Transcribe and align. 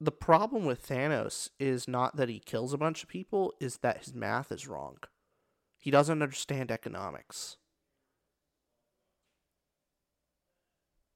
the 0.00 0.12
problem 0.12 0.64
with 0.64 0.86
Thanos 0.86 1.50
is 1.58 1.86
not 1.86 2.16
that 2.16 2.30
he 2.30 2.38
kills 2.38 2.72
a 2.72 2.78
bunch 2.78 3.02
of 3.02 3.08
people, 3.08 3.52
is 3.60 3.78
that 3.78 3.98
his 3.98 4.14
math 4.14 4.50
is 4.50 4.66
wrong. 4.66 4.96
He 5.78 5.90
doesn't 5.90 6.22
understand 6.22 6.70
economics. 6.70 7.58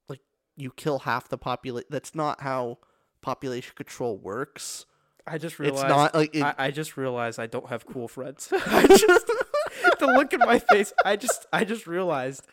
Like 0.08 0.20
you 0.56 0.70
kill 0.70 1.00
half 1.00 1.28
the 1.28 1.38
population. 1.38 1.88
That's 1.90 2.14
not 2.14 2.42
how 2.42 2.78
population 3.22 3.72
control 3.74 4.18
works. 4.18 4.84
I 5.26 5.38
just 5.38 5.58
realized. 5.58 5.84
It's 5.84 5.88
not 5.88 6.14
like 6.14 6.34
it, 6.34 6.42
I, 6.42 6.54
I 6.58 6.70
just 6.70 6.98
realized 6.98 7.40
I 7.40 7.46
don't 7.46 7.68
have 7.70 7.86
cool 7.86 8.08
friends. 8.08 8.52
I 8.66 8.86
just 8.86 9.26
the 9.98 10.06
look 10.06 10.32
in 10.34 10.40
my 10.40 10.58
face. 10.58 10.92
I 11.04 11.16
just 11.16 11.46
I 11.52 11.64
just 11.64 11.86
realized 11.86 12.46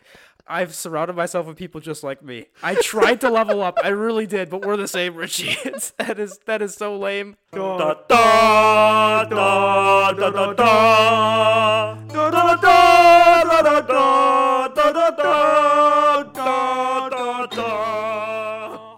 I've 0.46 0.74
surrounded 0.74 1.16
myself 1.16 1.46
with 1.46 1.56
people 1.56 1.80
just 1.80 2.02
like 2.02 2.22
me. 2.22 2.46
I 2.62 2.74
tried 2.74 3.20
to 3.22 3.30
level 3.30 3.62
up. 3.62 3.78
I 3.82 3.88
really 3.88 4.26
did, 4.26 4.50
but 4.50 4.64
we're 4.64 4.76
the 4.76 4.88
same, 4.88 5.14
Richie. 5.14 5.56
It's, 5.64 5.90
that 5.98 6.18
is 6.18 6.38
that 6.46 6.60
is 6.62 6.74
so 6.74 6.96
lame. 6.96 7.36
Da 7.52 7.94
da 8.08 9.24
da 9.24 9.24
da 9.24 10.12
da 10.12 10.30
da 10.30 10.52
da 10.52 11.94
da 12.08 12.30
da 12.32 12.54
da 12.54 13.62
da 13.62 13.70
da 13.70 13.80
da 13.80 15.10
da 15.12 16.28
da 16.30 17.08
da 17.08 17.46
da. 17.46 18.96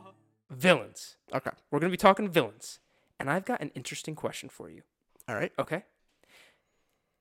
Villains. 0.50 1.16
okay. 1.34 1.50
We're 1.70 1.80
gonna 1.80 1.90
be 1.90 1.96
talking 1.96 2.28
villains, 2.28 2.80
and 3.20 3.30
I've 3.30 3.44
got 3.44 3.60
an 3.60 3.70
interesting 3.74 4.14
question 4.14 4.48
for 4.48 4.70
you. 4.70 4.82
All 5.28 5.34
right. 5.34 5.52
Okay. 5.58 5.84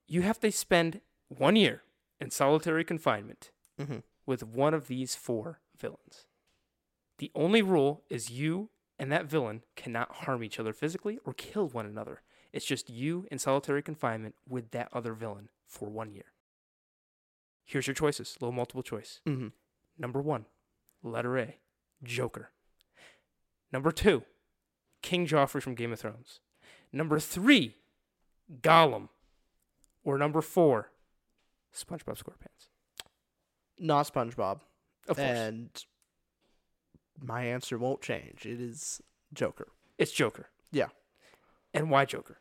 You 0.08 0.22
have 0.22 0.40
to 0.42 0.52
spend 0.52 1.02
one 1.28 1.55
year 1.55 1.84
in 2.22 2.30
solitary 2.30 2.84
confinement 2.84 3.52
Mm-hmm. 3.80 3.98
With 4.26 4.44
one 4.44 4.73
of 4.73 4.88
these 4.88 5.16
four 5.16 5.59
villains. 5.77 6.26
The 7.18 7.31
only 7.36 7.62
rule 7.62 8.04
is 8.09 8.30
you 8.30 8.70
and 9.00 9.12
that 9.12 9.26
villain 9.26 9.64
cannot 9.76 10.12
harm 10.12 10.44
each 10.44 10.59
other 10.59 10.73
physically 10.73 11.20
or 11.26 11.34
kill 11.34 11.68
one 11.68 11.86
another. 11.86 12.22
It's 12.52 12.66
just 12.66 12.90
you 12.90 13.26
in 13.31 13.40
solitary 13.40 13.81
confinement 13.81 14.36
with 14.48 14.72
that 14.72 14.89
other 14.94 15.14
villain 15.14 15.50
for 15.66 15.89
one 15.89 16.11
year. 16.11 16.25
Here's 17.66 17.88
your 17.88 17.95
choices, 17.95 18.38
little 18.39 18.53
multiple 18.53 18.83
choice. 18.83 19.22
Mm-hmm. 19.28 19.48
Number 19.98 20.22
one, 20.22 20.45
letter 21.02 21.38
A, 21.38 21.58
Joker. 22.03 22.52
Number 23.72 23.92
two, 23.92 24.23
King 25.02 25.26
Joffrey 25.26 25.61
from 25.61 25.76
Game 25.76 25.92
of 25.92 26.00
Thrones. 26.00 26.39
Number 26.92 27.20
three, 27.20 27.78
Gollum. 28.61 29.09
Or 30.03 30.17
number 30.17 30.42
four, 30.42 30.92
SpongeBob 31.73 32.22
SquarePants. 32.22 32.67
Not 33.80 34.12
SpongeBob. 34.12 34.60
Of 35.08 35.18
course. 35.18 35.20
And 35.20 35.70
my 37.22 37.44
answer 37.46 37.78
won't 37.78 38.02
change. 38.02 38.46
It 38.46 38.62
is 38.62 39.02
Joker. 39.34 39.68
it's 39.98 40.12
Joker. 40.12 40.48
Yeah. 40.72 40.88
And 41.74 41.90
why 41.90 42.06
Joker? 42.06 42.38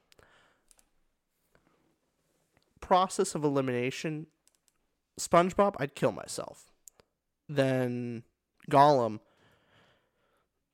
Process 2.81 3.35
of 3.35 3.45
elimination. 3.45 4.27
SpongeBob, 5.19 5.77
I'd 5.79 5.95
kill 5.95 6.13
myself. 6.13 6.71
Then 7.49 8.25
Gollum, 8.71 9.21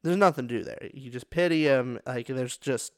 there's 0.02 0.16
nothing 0.16 0.48
to 0.48 0.58
do 0.58 0.64
there. 0.64 0.90
You 0.94 1.10
just 1.10 1.30
pity 1.30 1.64
him. 1.64 2.00
Like 2.06 2.26
there's 2.28 2.56
just, 2.56 2.92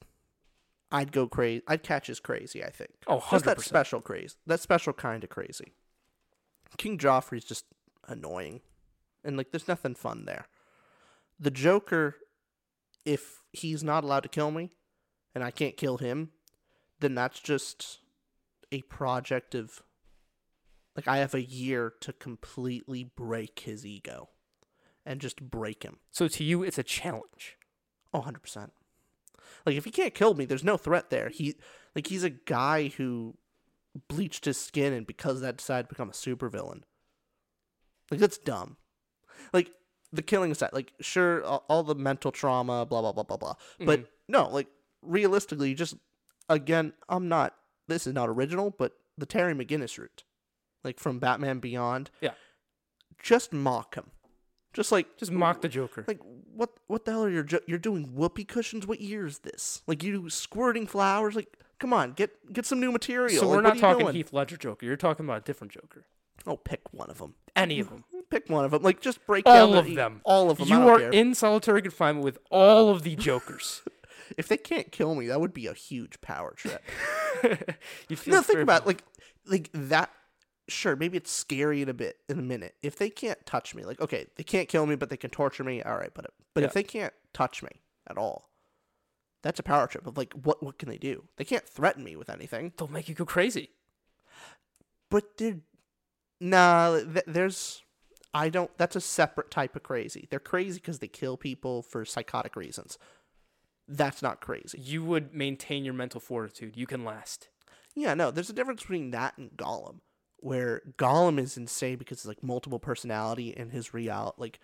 I'd 0.92 1.12
go 1.12 1.26
crazy. 1.28 1.62
I'd 1.66 1.82
catch 1.82 2.06
his 2.06 2.20
crazy. 2.20 2.62
I 2.64 2.70
think. 2.70 2.90
Oh, 3.06 3.24
Just 3.30 3.44
that 3.46 3.60
special 3.60 4.00
crazy. 4.00 4.36
That 4.46 4.60
special 4.60 4.92
kind 4.92 5.24
of 5.24 5.30
crazy. 5.30 5.72
King 6.76 6.98
Joffrey's 6.98 7.44
just 7.44 7.64
annoying. 8.06 8.60
And 9.24 9.36
like 9.36 9.50
there's 9.50 9.68
nothing 9.68 9.94
fun 9.94 10.24
there. 10.24 10.46
The 11.38 11.50
Joker, 11.50 12.16
if 13.04 13.42
he's 13.52 13.82
not 13.82 14.04
allowed 14.04 14.22
to 14.24 14.28
kill 14.28 14.50
me 14.50 14.70
and 15.34 15.44
I 15.44 15.50
can't 15.50 15.76
kill 15.76 15.98
him, 15.98 16.30
then 17.00 17.14
that's 17.14 17.40
just 17.40 17.98
a 18.72 18.82
project 18.82 19.54
of 19.54 19.82
like 20.96 21.08
I 21.08 21.18
have 21.18 21.34
a 21.34 21.42
year 21.42 21.92
to 22.00 22.12
completely 22.12 23.04
break 23.04 23.60
his 23.60 23.86
ego 23.86 24.28
and 25.06 25.20
just 25.20 25.40
break 25.40 25.82
him. 25.82 25.98
So 26.10 26.28
to 26.28 26.44
you, 26.44 26.62
it's 26.62 26.78
a 26.78 26.82
challenge. 26.82 27.56
Oh, 28.12 28.20
100%. 28.20 28.70
Like 29.66 29.76
if 29.76 29.84
he 29.84 29.90
can't 29.90 30.14
kill 30.14 30.34
me, 30.34 30.44
there's 30.44 30.64
no 30.64 30.76
threat 30.76 31.10
there. 31.10 31.28
He 31.28 31.56
like 31.94 32.06
he's 32.06 32.24
a 32.24 32.30
guy 32.30 32.88
who 32.88 33.36
bleached 34.08 34.44
his 34.44 34.56
skin 34.58 34.92
and 34.92 35.06
because 35.06 35.36
of 35.36 35.40
that 35.42 35.56
decided 35.56 35.84
to 35.84 35.94
become 35.94 36.08
a 36.08 36.12
supervillain. 36.12 36.82
Like 38.10 38.20
that's 38.20 38.38
dumb. 38.38 38.76
Like 39.52 39.70
the 40.12 40.22
killing 40.22 40.50
aside, 40.50 40.70
like 40.72 40.92
sure 41.00 41.44
all, 41.44 41.64
all 41.68 41.82
the 41.82 41.94
mental 41.94 42.32
trauma, 42.32 42.84
blah 42.86 43.00
blah 43.00 43.12
blah 43.12 43.22
blah 43.22 43.36
blah. 43.36 43.52
Mm-hmm. 43.52 43.86
But 43.86 44.04
no, 44.28 44.48
like 44.48 44.66
realistically, 45.02 45.74
just 45.74 45.94
again, 46.48 46.92
I'm 47.08 47.28
not 47.28 47.54
this 47.88 48.06
is 48.06 48.14
not 48.14 48.28
original, 48.28 48.74
but 48.76 48.92
the 49.16 49.26
Terry 49.26 49.54
McGinnis 49.54 49.98
route. 49.98 50.24
Like 50.84 50.98
from 50.98 51.18
Batman 51.18 51.58
Beyond. 51.58 52.10
Yeah. 52.20 52.32
Just 53.22 53.52
mock 53.52 53.94
him. 53.96 54.10
Just 54.72 54.92
like 54.92 55.16
Just 55.18 55.32
mock 55.32 55.62
the 55.62 55.68
Joker. 55.68 56.04
like 56.06 56.20
what 56.54 56.70
what 56.86 57.04
the 57.04 57.10
hell 57.10 57.24
are 57.24 57.30
you 57.30 57.44
you're 57.66 57.78
doing 57.78 58.14
whoopee 58.14 58.44
cushions 58.44 58.86
what 58.86 59.00
year 59.00 59.26
is 59.26 59.40
this 59.40 59.82
like 59.88 60.04
you 60.04 60.30
squirting 60.30 60.86
flowers 60.86 61.34
like 61.34 61.58
come 61.80 61.92
on 61.92 62.12
get 62.12 62.30
get 62.52 62.64
some 62.66 62.78
new 62.78 62.92
material 62.92 63.40
so 63.40 63.48
Like, 63.48 63.56
we're 63.56 63.62
not 63.62 63.78
talking 63.78 64.04
doing? 64.04 64.14
Heath 64.14 64.32
Ledger 64.32 64.56
Joker. 64.56 64.86
You're 64.86 64.96
talking 64.96 65.26
about 65.26 65.38
a 65.38 65.44
different 65.44 65.72
Joker. 65.72 66.04
oh 66.46 66.56
pick 66.56 66.80
one 66.92 67.10
of 67.10 67.18
them 67.18 67.34
Any 67.56 67.80
of 67.80 67.88
them. 67.90 68.04
pick 68.30 68.48
one 68.48 68.64
of 68.64 68.70
them 68.70 68.82
like 68.82 69.00
just 69.00 69.26
break 69.26 69.44
All 69.46 69.54
down 69.54 69.72
the- 69.72 69.78
of 69.90 69.94
them. 69.96 70.20
all 70.24 70.50
of 70.50 70.58
them 70.58 70.68
You 70.68 70.88
are 70.88 70.98
care. 71.00 71.10
in 71.10 71.34
solitary 71.34 71.82
confinement 71.82 72.24
with 72.24 72.38
all 72.50 72.88
of 72.90 73.02
the 73.02 73.16
Jokers. 73.16 73.82
if 74.38 74.46
they 74.46 74.56
can't 74.56 74.92
kill 74.92 75.14
me 75.16 75.26
that 75.26 75.40
would 75.40 75.52
be 75.52 75.66
a 75.66 75.74
huge 75.74 76.20
power 76.20 76.52
trip 76.56 76.82
you 78.08 78.16
feel 78.16 78.34
no 78.34 78.42
think 78.42 78.60
about 78.60 78.82
it, 78.82 78.86
like 78.86 79.02
like 79.46 79.70
that 79.72 80.10
sure 80.68 80.94
maybe 80.94 81.16
it's 81.16 81.32
scary 81.32 81.82
in 81.82 81.88
a 81.88 81.94
bit 81.94 82.18
in 82.28 82.38
a 82.38 82.42
minute 82.42 82.76
if 82.82 82.94
they 82.96 83.10
can't 83.10 83.44
touch 83.44 83.74
me 83.74 83.84
like 83.84 84.00
okay 84.00 84.26
they 84.36 84.44
can't 84.44 84.68
kill 84.68 84.86
me 84.86 84.94
but 84.94 85.10
they 85.10 85.16
can 85.16 85.30
torture 85.30 85.64
me 85.64 85.82
all 85.82 85.96
right 85.96 86.10
but 86.14 86.26
but 86.54 86.60
Yeah. 86.60 86.66
if 86.68 86.74
they 86.74 86.84
can't 86.84 87.12
touch 87.32 87.60
me 87.62 87.70
at 88.08 88.16
all 88.18 88.49
that's 89.42 89.58
a 89.58 89.62
power 89.62 89.86
trip 89.86 90.06
of 90.06 90.16
like 90.16 90.32
what 90.32 90.62
what 90.62 90.78
can 90.78 90.88
they 90.88 90.98
do 90.98 91.24
they 91.36 91.44
can't 91.44 91.68
threaten 91.68 92.04
me 92.04 92.16
with 92.16 92.30
anything 92.30 92.72
they'll 92.76 92.88
make 92.88 93.08
you 93.08 93.14
go 93.14 93.24
crazy. 93.24 93.70
But 95.10 95.36
they're 95.36 95.58
nah. 96.40 97.00
Th- 97.00 97.24
there's 97.26 97.82
I 98.32 98.48
don't. 98.48 98.70
That's 98.78 98.96
a 98.96 99.00
separate 99.00 99.50
type 99.50 99.76
of 99.76 99.82
crazy. 99.82 100.28
They're 100.30 100.38
crazy 100.38 100.80
because 100.80 101.00
they 101.00 101.08
kill 101.08 101.36
people 101.36 101.82
for 101.82 102.04
psychotic 102.04 102.56
reasons. 102.56 102.96
That's 103.88 104.22
not 104.22 104.40
crazy. 104.40 104.78
You 104.80 105.04
would 105.04 105.34
maintain 105.34 105.84
your 105.84 105.94
mental 105.94 106.20
fortitude. 106.20 106.76
You 106.76 106.86
can 106.86 107.04
last. 107.04 107.48
Yeah, 107.96 108.14
no. 108.14 108.30
There's 108.30 108.50
a 108.50 108.54
difference 108.54 108.82
between 108.82 109.10
that 109.10 109.36
and 109.36 109.50
Gollum, 109.56 109.98
where 110.36 110.80
Gollum 110.96 111.40
is 111.40 111.56
insane 111.56 111.96
because 111.98 112.18
it's 112.18 112.26
like 112.26 112.42
multiple 112.42 112.78
personality 112.78 113.52
and 113.56 113.72
his 113.72 113.92
real 113.92 114.34
like 114.38 114.60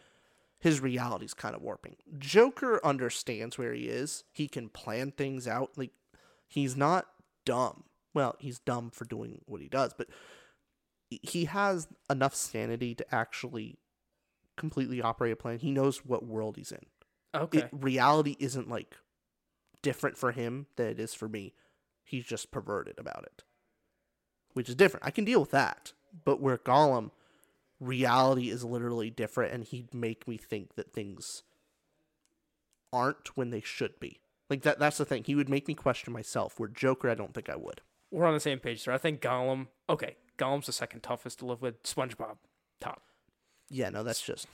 his 0.58 0.80
reality's 0.80 1.34
kind 1.34 1.54
of 1.54 1.62
warping. 1.62 1.96
Joker 2.18 2.80
understands 2.84 3.58
where 3.58 3.72
he 3.72 3.88
is. 3.88 4.24
He 4.32 4.48
can 4.48 4.68
plan 4.68 5.12
things 5.12 5.46
out. 5.46 5.72
Like 5.76 5.92
he's 6.48 6.76
not 6.76 7.06
dumb. 7.44 7.84
Well, 8.14 8.36
he's 8.38 8.58
dumb 8.58 8.90
for 8.90 9.04
doing 9.04 9.42
what 9.46 9.60
he 9.60 9.68
does, 9.68 9.92
but 9.96 10.08
he 11.08 11.44
has 11.44 11.86
enough 12.10 12.34
sanity 12.34 12.94
to 12.94 13.14
actually 13.14 13.78
completely 14.56 15.02
operate 15.02 15.32
a 15.32 15.36
plan. 15.36 15.58
He 15.58 15.70
knows 15.70 15.98
what 16.04 16.24
world 16.24 16.56
he's 16.56 16.72
in. 16.72 16.86
Okay. 17.34 17.58
It, 17.58 17.68
reality 17.72 18.36
isn't 18.38 18.68
like 18.68 18.96
different 19.82 20.16
for 20.16 20.32
him 20.32 20.66
than 20.76 20.86
it 20.88 20.98
is 20.98 21.14
for 21.14 21.28
me. 21.28 21.54
He's 22.04 22.24
just 22.24 22.50
perverted 22.50 22.98
about 22.98 23.24
it, 23.24 23.42
which 24.54 24.68
is 24.68 24.74
different. 24.74 25.04
I 25.06 25.10
can 25.10 25.24
deal 25.24 25.40
with 25.40 25.50
that, 25.50 25.92
but 26.24 26.40
where 26.40 26.58
Gollum, 26.58 27.10
reality 27.80 28.50
is 28.50 28.64
literally 28.64 29.10
different, 29.10 29.52
and 29.52 29.64
he'd 29.64 29.92
make 29.94 30.26
me 30.26 30.36
think 30.36 30.74
that 30.74 30.92
things 30.92 31.42
aren't 32.92 33.36
when 33.36 33.50
they 33.50 33.60
should 33.60 33.98
be. 34.00 34.20
Like 34.48 34.62
that. 34.62 34.78
That's 34.78 34.98
the 34.98 35.04
thing. 35.04 35.24
He 35.24 35.34
would 35.34 35.48
make 35.48 35.66
me 35.66 35.74
question 35.74 36.12
myself. 36.12 36.58
Where 36.58 36.68
Joker, 36.68 37.10
I 37.10 37.14
don't 37.14 37.34
think 37.34 37.48
I 37.48 37.56
would. 37.56 37.80
We're 38.10 38.26
on 38.26 38.34
the 38.34 38.40
same 38.40 38.60
page, 38.60 38.80
sir. 38.82 38.92
I 38.92 38.98
think 38.98 39.20
Gollum. 39.20 39.66
Okay, 39.88 40.16
Gollum's 40.38 40.66
the 40.66 40.72
second 40.72 41.00
toughest 41.00 41.40
to 41.40 41.46
live 41.46 41.62
with. 41.62 41.82
SpongeBob, 41.82 42.36
top. 42.80 43.02
Yeah, 43.68 43.90
no, 43.90 44.04
that's 44.04 44.22
just 44.22 44.46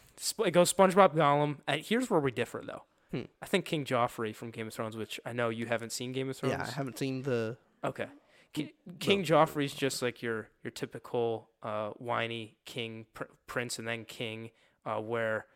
it 0.44 0.50
goes 0.52 0.72
SpongeBob, 0.72 1.14
Gollum. 1.14 1.58
And 1.68 1.82
here's 1.82 2.08
where 2.08 2.20
we 2.20 2.30
differ, 2.30 2.62
though. 2.66 2.84
Hmm. 3.10 3.26
I 3.42 3.46
think 3.46 3.66
King 3.66 3.84
Joffrey 3.84 4.34
from 4.34 4.50
Game 4.50 4.66
of 4.68 4.72
Thrones, 4.72 4.96
which 4.96 5.20
I 5.26 5.34
know 5.34 5.50
you 5.50 5.66
haven't 5.66 5.92
seen 5.92 6.12
Game 6.12 6.30
of 6.30 6.36
Thrones. 6.38 6.54
yeah. 6.56 6.64
I 6.66 6.70
haven't 6.70 6.98
seen 6.98 7.22
the 7.22 7.58
Okay. 7.84 8.06
Ki- 8.52 8.74
King 8.98 9.24
Joffrey's 9.24 9.74
just 9.74 10.02
like 10.02 10.22
your 10.22 10.48
your 10.62 10.70
typical 10.70 11.48
uh, 11.62 11.90
whiny 11.90 12.56
king, 12.64 13.06
pr- 13.14 13.24
prince, 13.46 13.78
and 13.78 13.88
then 13.88 14.04
king, 14.04 14.50
uh, 14.84 15.00
where 15.00 15.46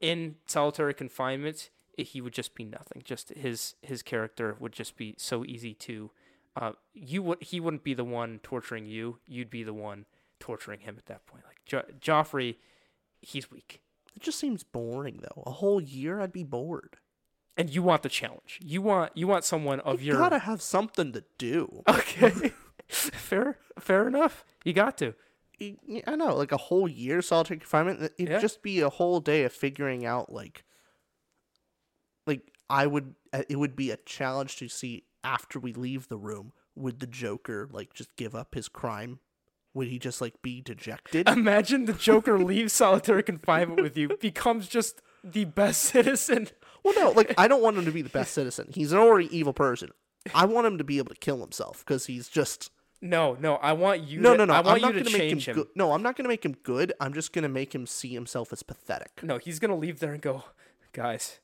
in 0.00 0.36
solitary 0.46 0.94
confinement 0.94 1.70
he 1.98 2.20
would 2.20 2.32
just 2.32 2.54
be 2.54 2.64
nothing. 2.64 3.02
Just 3.04 3.30
his 3.30 3.74
his 3.82 4.02
character 4.02 4.56
would 4.58 4.72
just 4.72 4.96
be 4.96 5.14
so 5.18 5.44
easy 5.44 5.74
to. 5.74 6.10
Uh, 6.56 6.72
you 6.94 7.22
would 7.22 7.42
he 7.42 7.60
wouldn't 7.60 7.84
be 7.84 7.94
the 7.94 8.04
one 8.04 8.40
torturing 8.42 8.86
you. 8.86 9.18
You'd 9.26 9.50
be 9.50 9.62
the 9.62 9.74
one 9.74 10.06
torturing 10.38 10.80
him 10.80 10.96
at 10.98 11.06
that 11.06 11.26
point. 11.26 11.44
Like 11.46 11.64
jo- 11.66 11.84
Joffrey, 12.00 12.56
he's 13.20 13.50
weak. 13.50 13.82
It 14.16 14.22
just 14.22 14.38
seems 14.38 14.62
boring 14.64 15.20
though. 15.22 15.42
A 15.46 15.52
whole 15.52 15.80
year, 15.80 16.20
I'd 16.20 16.32
be 16.32 16.42
bored. 16.44 16.96
And 17.56 17.68
you 17.70 17.82
want 17.82 18.02
the 18.02 18.08
challenge. 18.08 18.58
You 18.62 18.82
want 18.82 19.12
you 19.16 19.26
want 19.26 19.44
someone 19.44 19.80
of 19.80 20.02
your 20.02 20.14
You 20.16 20.20
your 20.20 20.28
gotta 20.30 20.38
have 20.40 20.62
something 20.62 21.12
to 21.12 21.24
do. 21.38 21.82
Okay. 21.88 22.52
fair 22.88 23.58
fair 23.78 24.08
enough. 24.08 24.44
You 24.64 24.72
got 24.72 24.98
to. 24.98 25.14
I 26.06 26.16
know, 26.16 26.34
like 26.36 26.52
a 26.52 26.56
whole 26.56 26.88
year 26.88 27.20
solitary 27.22 27.60
confinement. 27.60 28.00
it- 28.02 28.14
It'd 28.18 28.32
Yeah. 28.32 28.38
just 28.40 28.62
be 28.62 28.80
a 28.80 28.88
whole 28.88 29.20
day 29.20 29.44
of 29.44 29.52
figuring 29.52 30.06
out, 30.06 30.32
like, 30.32 30.64
like 32.26 32.50
I 32.68 32.86
would. 32.86 33.14
uh, 33.32 33.42
It 33.48 33.56
would 33.56 33.76
be 33.76 33.90
a 33.90 33.96
challenge 33.98 34.56
to 34.56 34.68
see 34.68 35.04
after 35.22 35.58
we 35.58 35.72
leave 35.72 36.08
the 36.08 36.16
room. 36.16 36.52
Would 36.76 37.00
the 37.00 37.06
Joker 37.06 37.68
like 37.70 37.92
just 37.94 38.16
give 38.16 38.34
up 38.34 38.54
his 38.54 38.68
crime? 38.68 39.18
Would 39.74 39.88
he 39.88 39.98
just 39.98 40.20
like 40.20 40.40
be 40.42 40.60
dejected? 40.60 41.28
Imagine 41.28 41.84
the 41.84 41.92
Joker 41.92 42.38
leaves 42.38 42.72
solitary 42.72 43.22
confinement 43.22 43.82
with 43.82 43.96
you, 43.96 44.16
becomes 44.20 44.66
just 44.66 45.02
the 45.22 45.44
best 45.44 45.80
citizen. 45.92 46.48
Well, 46.84 46.94
no, 46.96 47.10
like 47.10 47.34
I 47.38 47.48
don't 47.48 47.62
want 47.62 47.76
him 47.78 47.84
to 47.84 47.92
be 47.92 48.02
the 48.02 48.08
best 48.10 48.32
citizen. 48.34 48.68
He's 48.72 48.92
an 48.92 48.98
already 48.98 49.34
evil 49.36 49.52
person. 49.52 49.90
I 50.34 50.44
want 50.46 50.66
him 50.66 50.78
to 50.78 50.84
be 50.84 50.98
able 50.98 51.14
to 51.14 51.20
kill 51.20 51.40
himself 51.40 51.78
because 51.84 52.06
he's 52.06 52.28
just 52.28 52.70
No, 53.00 53.36
no, 53.40 53.54
I 53.56 53.72
want 53.72 54.02
you 54.02 54.20
no, 54.20 54.32
to, 54.32 54.38
no, 54.38 54.44
no. 54.44 54.52
I 54.54 54.60
want 54.60 54.76
I'm 54.76 54.82
not 54.82 54.94
you 54.94 54.98
to 55.04 55.04
gonna 55.10 55.18
make 55.18 55.32
him, 55.32 55.38
him. 55.38 55.54
good. 55.54 55.66
No, 55.74 55.92
I'm 55.92 56.02
not 56.02 56.16
gonna 56.16 56.28
make 56.28 56.44
him 56.44 56.56
good. 56.62 56.92
I'm 57.00 57.14
just 57.14 57.32
gonna 57.32 57.48
make 57.48 57.74
him 57.74 57.86
see 57.86 58.12
himself 58.12 58.52
as 58.52 58.62
pathetic. 58.62 59.20
No, 59.22 59.38
he's 59.38 59.58
gonna 59.58 59.76
leave 59.76 59.98
there 60.00 60.12
and 60.12 60.20
go, 60.20 60.44
guys, 60.92 61.40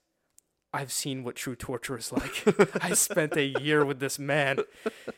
I've 0.75 0.93
seen 0.93 1.25
what 1.25 1.37
true 1.37 1.57
torture 1.57 1.97
is 1.97 2.13
like. 2.13 2.45
I 2.85 2.93
spent 2.93 3.35
a 3.37 3.45
year 3.61 3.83
with 3.85 3.99
this 3.99 4.19
man. 4.19 4.59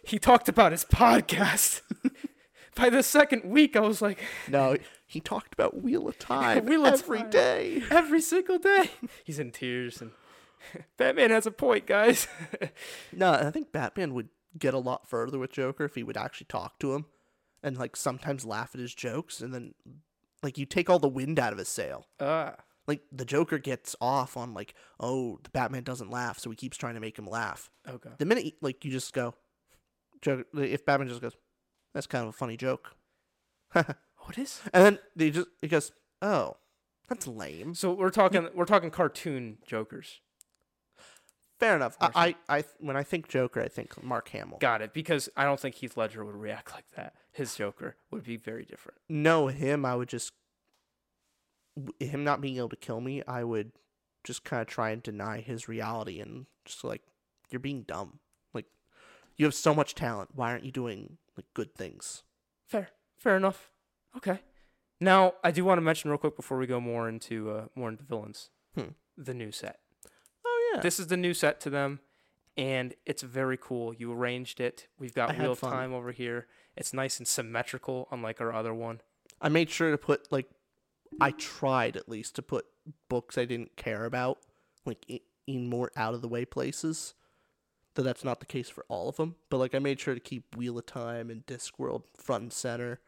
He 0.04 0.18
talked 0.20 0.48
about 0.48 0.70
his 0.70 0.84
podcast. 0.84 1.82
By 2.76 2.90
the 2.90 3.02
second 3.02 3.42
week, 3.44 3.74
I 3.74 3.80
was 3.80 4.00
like, 4.00 4.20
No, 4.48 4.76
he 5.08 5.20
talked 5.20 5.52
about 5.55 5.82
Wheel 5.82 6.06
of 6.06 6.19
Time 6.20 6.66
Wheel 6.66 6.87
of 6.87 6.93
every 6.94 7.19
Time. 7.20 7.31
day. 7.31 7.82
every 7.90 8.20
single 8.20 8.58
day. 8.58 8.90
He's 9.25 9.38
in 9.40 9.50
tears 9.50 10.00
and 10.00 10.12
Batman 10.96 11.31
has 11.31 11.46
a 11.46 11.50
point, 11.50 11.87
guys. 11.87 12.28
No, 13.12 13.32
I 13.32 13.50
think 13.50 13.72
Batman 13.72 14.14
would 14.14 14.28
get 14.58 14.75
a 14.75 14.78
lot 14.78 15.08
further 15.08 15.38
with 15.38 15.52
Joker 15.52 15.84
if 15.84 15.94
he 15.94 16.02
would 16.02 16.16
actually 16.16 16.46
talk 16.49 16.78
to 16.81 16.94
him 16.94 17.06
and 17.62 17.76
like 17.76 17.96
sometimes 17.96 18.44
laugh 18.44 18.70
at 18.75 18.81
his 18.81 18.94
jokes 18.94 19.40
and 19.40 19.52
then 19.55 19.75
like 20.43 20.58
you 20.58 20.66
take 20.66 20.88
all 20.88 20.99
the 21.00 21.08
wind 21.08 21.38
out 21.40 21.52
of 21.52 21.58
his 21.58 21.69
sail. 21.69 22.06
Ah, 22.20 22.54
Like 22.87 23.02
the 23.11 23.25
Joker 23.25 23.58
gets 23.58 23.96
off 24.00 24.37
on 24.37 24.52
like, 24.54 24.75
oh, 25.00 25.38
the 25.43 25.50
Batman 25.50 25.82
doesn't 25.84 26.11
laugh, 26.11 26.38
so 26.38 26.50
he 26.50 26.56
keeps 26.56 26.76
trying 26.76 26.94
to 26.94 27.00
make 27.00 27.19
him 27.19 27.26
laugh. 27.26 27.70
okay. 27.88 28.11
The 28.19 28.25
minute 28.26 28.54
like 28.61 28.84
you 28.84 28.90
just 28.90 29.12
go, 29.12 29.34
Joker, 30.22 30.44
if 30.54 30.84
Batman 30.84 31.08
just 31.08 31.20
goes, 31.20 31.37
that's 31.94 32.06
kind 32.06 32.22
of 32.22 32.28
a 32.31 32.32
funny 32.32 32.56
joke, 32.56 32.94
What 34.28 34.36
is? 34.36 34.60
And 34.75 34.84
then 34.84 34.98
they 35.16 35.30
just 35.30 35.48
it 35.62 35.69
goes, 35.69 35.92
oh, 36.20 36.58
that's 37.08 37.26
lame. 37.26 37.75
So 37.75 37.94
we're 37.94 38.10
talking 38.10 38.48
we're 38.54 38.66
talking 38.66 38.90
cartoon 38.90 39.56
Jokers. 39.66 40.20
Fair 41.58 41.75
enough. 41.75 41.96
I, 42.00 42.36
I, 42.48 42.58
I 42.58 42.64
when 42.78 42.96
I 42.96 43.02
think 43.02 43.26
Joker, 43.28 43.62
I 43.62 43.69
think 43.69 44.02
Mark 44.04 44.28
Hamill. 44.28 44.58
Got 44.58 44.82
it. 44.82 44.92
Because 44.92 45.30
I 45.36 45.44
don't 45.44 45.58
think 45.58 45.76
Heath 45.76 45.96
Ledger 45.96 46.25
would 46.25 46.36
react 46.36 46.72
like 46.75 46.84
that. 46.94 47.14
His 47.32 47.54
Joker 47.54 47.96
would 48.10 48.22
be 48.22 48.36
very 48.36 48.64
different. 48.64 48.98
no 49.08 49.46
him 49.46 49.84
i 49.84 49.94
would 49.94 50.08
just 50.08 50.32
him 52.00 52.25
not 52.25 52.40
being 52.40 52.56
able 52.56 52.69
to 52.69 52.76
kill 52.76 53.00
me 53.00 53.22
i 53.28 53.44
would 53.44 53.70
just 54.25 54.42
kind 54.44 54.60
of 54.60 54.66
try 54.66 54.90
and 54.90 55.02
deny 55.02 55.40
his 55.40 55.69
reality 55.69 56.19
and 56.20 56.46
just 56.64 56.82
like 56.82 57.02
you're 57.50 57.60
being 57.60 57.82
dumb 57.82 58.19
like 58.52 58.66
you 59.36 59.44
have 59.46 59.54
so 59.54 59.72
much 59.72 59.94
talent 59.94 60.30
why 60.34 60.50
aren't 60.50 60.64
you 60.64 60.72
doing 60.72 61.16
like 61.36 61.46
good 61.54 61.72
things 61.75 62.25
Fair. 62.66 62.88
Fair 63.16 63.36
enough. 63.36 63.70
Okay. 64.18 64.40
Now 65.00 65.34
I 65.42 65.50
do 65.50 65.64
want 65.64 65.78
to 65.78 65.82
mention 65.82 66.10
real 66.10 66.18
quick 66.18 66.36
before 66.36 66.58
we 66.58 66.66
go 66.66 66.80
more 66.80 67.08
into 67.08 67.50
uh, 67.50 67.64
more 67.74 67.88
into 67.88 68.04
villains. 68.04 68.50
Hmm. 68.74 68.90
The 69.16 69.34
new 69.34 69.50
set. 69.52 69.78
oh 70.44 70.70
yeah 70.74 70.80
This 70.80 71.00
is 71.00 71.06
the 71.08 71.16
new 71.16 71.34
set 71.34 71.60
to 71.62 71.70
them, 71.70 72.00
and 72.56 72.94
it's 73.06 73.22
very 73.22 73.56
cool. 73.56 73.94
You 73.94 74.12
arranged 74.12 74.60
it. 74.60 74.86
We've 74.98 75.14
got 75.14 75.30
I 75.30 75.44
of. 75.44 75.60
Time 75.60 75.92
over 75.94 76.12
here. 76.12 76.46
It's 76.76 76.92
nice 76.92 77.18
and 77.18 77.26
symmetrical, 77.26 78.06
unlike 78.12 78.40
our 78.40 78.52
other 78.52 78.72
one. 78.74 79.00
i 79.40 79.48
made 79.48 79.70
sure 79.70 79.90
to 79.90 79.98
put 79.98 80.30
like 80.32 80.48
i 81.20 81.30
tried 81.32 81.96
at 81.96 82.08
least 82.08 82.34
to 82.36 82.42
put 82.42 82.66
books 83.08 83.38
i 83.38 83.44
didn't 83.44 83.76
care 83.76 84.04
about 84.04 84.38
like 84.84 85.22
in 85.46 85.68
more 85.68 85.90
out 85.96 86.12
of 86.14 86.20
the 86.22 86.28
way 86.28 86.44
places 86.44 87.14
though 87.94 88.02
that's 88.02 88.24
not 88.24 88.40
the 88.40 88.46
case 88.46 88.68
for 88.68 88.84
all 88.88 89.08
of 89.08 89.16
them 89.16 89.34
but 89.48 89.56
like 89.58 89.74
i 89.74 89.78
made 89.78 89.98
sure 89.98 90.14
to 90.14 90.20
keep 90.20 90.54
wheel 90.56 90.76
of 90.78 90.86
time 90.86 91.30
and 91.30 91.46
discworld 91.46 92.02
front 92.16 92.42
and 92.42 92.52
center 92.52 93.00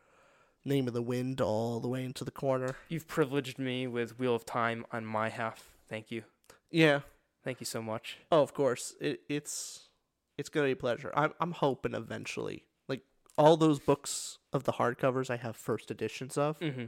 name 0.64 0.86
of 0.86 0.94
the 0.94 1.02
wind 1.02 1.40
all 1.40 1.80
the 1.80 1.88
way 1.88 2.04
into 2.04 2.24
the 2.24 2.30
corner 2.30 2.76
You've 2.88 3.08
privileged 3.08 3.58
me 3.58 3.86
with 3.86 4.18
Wheel 4.18 4.34
of 4.34 4.44
Time 4.44 4.84
on 4.92 5.04
my 5.06 5.28
half. 5.28 5.64
Thank 5.88 6.10
you. 6.10 6.24
yeah 6.70 7.00
Thank 7.42 7.58
you 7.60 7.64
so 7.66 7.80
much. 7.80 8.18
Oh, 8.30 8.42
of 8.42 8.52
course. 8.52 8.94
It, 9.00 9.20
it's 9.28 9.88
it's 10.36 10.50
gonna 10.50 10.66
be 10.66 10.72
a 10.72 10.76
pleasure. 10.76 11.10
I'm 11.14 11.32
I'm 11.40 11.52
hoping 11.52 11.94
eventually, 11.94 12.64
like 12.86 13.00
all 13.38 13.56
those 13.56 13.78
books 13.78 14.36
of 14.52 14.64
the 14.64 14.72
hardcovers, 14.72 15.30
I 15.30 15.36
have 15.36 15.56
first 15.56 15.90
editions 15.90 16.36
of, 16.36 16.58
Mm-hmm. 16.60 16.84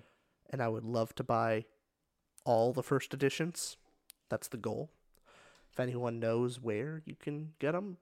and 0.51 0.63
I 0.63 0.69
would 0.69 0.85
love 0.85 1.15
to 1.15 1.25
buy 1.25 1.65
all 2.45 2.75
the 2.75 2.83
first 2.83 3.15
editions. 3.15 3.79
That's 4.29 4.49
the 4.49 4.59
goal. 4.59 4.91
If 5.73 5.81
anyone 5.81 6.21
knows 6.21 6.61
where 6.61 7.01
you 7.07 7.15
can 7.15 7.55
get 7.59 7.73
them, 7.73 7.97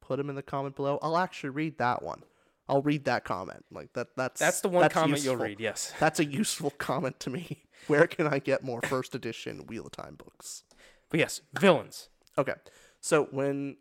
put 0.00 0.16
them 0.16 0.28
in 0.28 0.34
the 0.34 0.42
comment 0.42 0.74
below. 0.74 0.98
I'll 1.02 1.16
actually 1.16 1.50
read 1.50 1.78
that 1.78 2.02
one. 2.02 2.24
I'll 2.68 2.82
read 2.82 3.04
that 3.04 3.24
comment. 3.24 3.64
Like 3.70 3.92
that. 3.92 4.08
That's 4.16 4.40
That's 4.40 4.60
the 4.60 4.68
one 4.68 4.82
that's 4.82 4.94
comment 4.94 5.22
you'll 5.22 5.36
read. 5.36 5.60
Yes. 5.60 5.92
That's 6.00 6.20
a 6.20 6.24
useful 6.24 6.70
comment 6.70 7.20
to 7.20 7.30
me. 7.30 7.64
Where 7.86 8.06
can 8.06 8.26
I 8.26 8.38
get 8.38 8.64
more 8.64 8.80
first 8.82 9.14
edition 9.14 9.66
Wheel 9.66 9.86
of 9.86 9.92
Time 9.92 10.14
books? 10.14 10.64
But 11.10 11.20
yes, 11.20 11.42
villains. 11.58 12.08
Okay. 12.38 12.54
So 13.00 13.28
when 13.30 13.76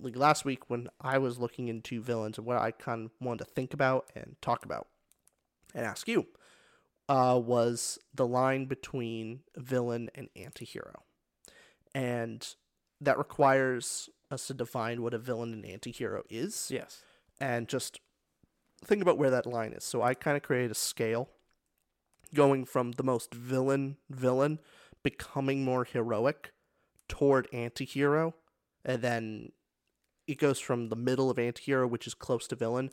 like 0.00 0.16
last 0.16 0.44
week 0.44 0.70
when 0.70 0.88
I 1.00 1.18
was 1.18 1.38
looking 1.38 1.68
into 1.68 2.00
villains 2.00 2.38
and 2.38 2.46
what 2.46 2.56
I 2.56 2.70
kind 2.70 3.06
of 3.06 3.10
wanted 3.20 3.44
to 3.44 3.50
think 3.50 3.74
about 3.74 4.10
and 4.14 4.36
talk 4.40 4.64
about 4.64 4.88
and 5.74 5.84
ask 5.84 6.08
you 6.08 6.26
uh, 7.08 7.40
was 7.42 7.98
the 8.14 8.26
line 8.26 8.66
between 8.66 9.40
villain 9.56 10.10
and 10.14 10.28
antihero. 10.36 11.00
And 11.94 12.46
that 13.00 13.18
requires 13.18 14.08
us 14.30 14.46
to 14.46 14.54
define 14.54 15.02
what 15.02 15.14
a 15.14 15.18
villain 15.18 15.52
and 15.52 15.64
antihero 15.64 16.22
is 16.28 16.70
Yes. 16.70 17.02
And 17.40 17.68
just 17.68 18.00
think 18.84 19.02
about 19.02 19.18
where 19.18 19.30
that 19.30 19.46
line 19.46 19.72
is. 19.72 19.84
So 19.84 20.02
I 20.02 20.14
kind 20.14 20.36
of 20.36 20.42
created 20.42 20.70
a 20.70 20.74
scale 20.74 21.28
going 22.34 22.64
from 22.64 22.92
the 22.92 23.02
most 23.02 23.32
villain 23.32 23.96
villain 24.10 24.58
becoming 25.02 25.64
more 25.64 25.84
heroic 25.84 26.52
toward 27.08 27.48
anti-hero 27.54 28.34
and 28.84 29.00
then 29.00 29.50
it 30.26 30.36
goes 30.38 30.60
from 30.60 30.90
the 30.90 30.96
middle 30.96 31.30
of 31.30 31.38
anti-hero 31.38 31.86
which 31.86 32.06
is 32.06 32.12
close 32.12 32.46
to 32.46 32.54
villain 32.54 32.90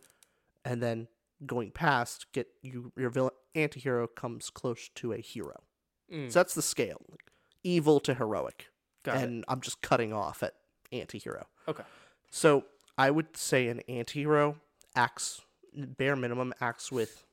and 0.63 0.81
then 0.81 1.07
going 1.45 1.69
past 1.69 2.27
get 2.31 2.47
you 2.61 2.93
your 2.95 3.09
villain 3.09 3.33
anti-hero 3.55 4.07
comes 4.07 4.49
close 4.49 4.89
to 4.95 5.11
a 5.11 5.17
hero. 5.17 5.63
Mm, 6.11 6.31
So 6.31 6.39
that's 6.39 6.53
the 6.53 6.61
scale. 6.61 7.01
Like, 7.09 7.31
evil 7.63 7.99
to 8.01 8.13
heroic. 8.13 8.67
got 9.03 9.17
it. 9.17 9.23
and 9.23 9.43
I'm 9.49 9.59
just 9.59 9.81
cutting 9.81 10.13
off 10.13 10.43
at 10.43 10.53
anti-hero. 10.93 11.47
Okay. 11.67 11.83
So 12.31 12.65
I 12.97 13.11
would 13.11 13.35
say 13.37 13.67
an 13.67 13.81
anti-hero 13.89 14.57
acts 14.95 15.41
bare 15.73 16.15
minimum 16.15 16.53
acts 16.61 16.91
with 16.91 17.25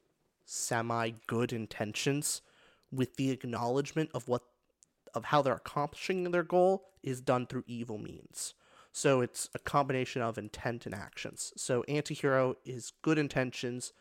semi 0.44 1.12
good 1.26 1.52
intentions 1.52 2.42
with 2.90 3.16
the 3.16 3.30
acknowledgement 3.30 4.10
of 4.14 4.28
what 4.28 4.42
of 5.14 5.26
how 5.26 5.42
they're 5.42 5.54
accomplishing 5.54 6.30
their 6.30 6.42
goal 6.42 6.84
is 7.02 7.20
done 7.20 7.46
through 7.46 7.64
evil 7.66 7.98
means. 7.98 8.54
So 8.92 9.20
it's 9.20 9.48
a 9.54 9.58
combination 9.58 10.20
of 10.22 10.36
intent 10.38 10.84
and 10.86 10.94
actions. 10.94 11.52
So 11.56 11.82
anti-hero 11.88 12.56
is 12.64 12.92
good 13.02 13.18
intentions 13.18 13.92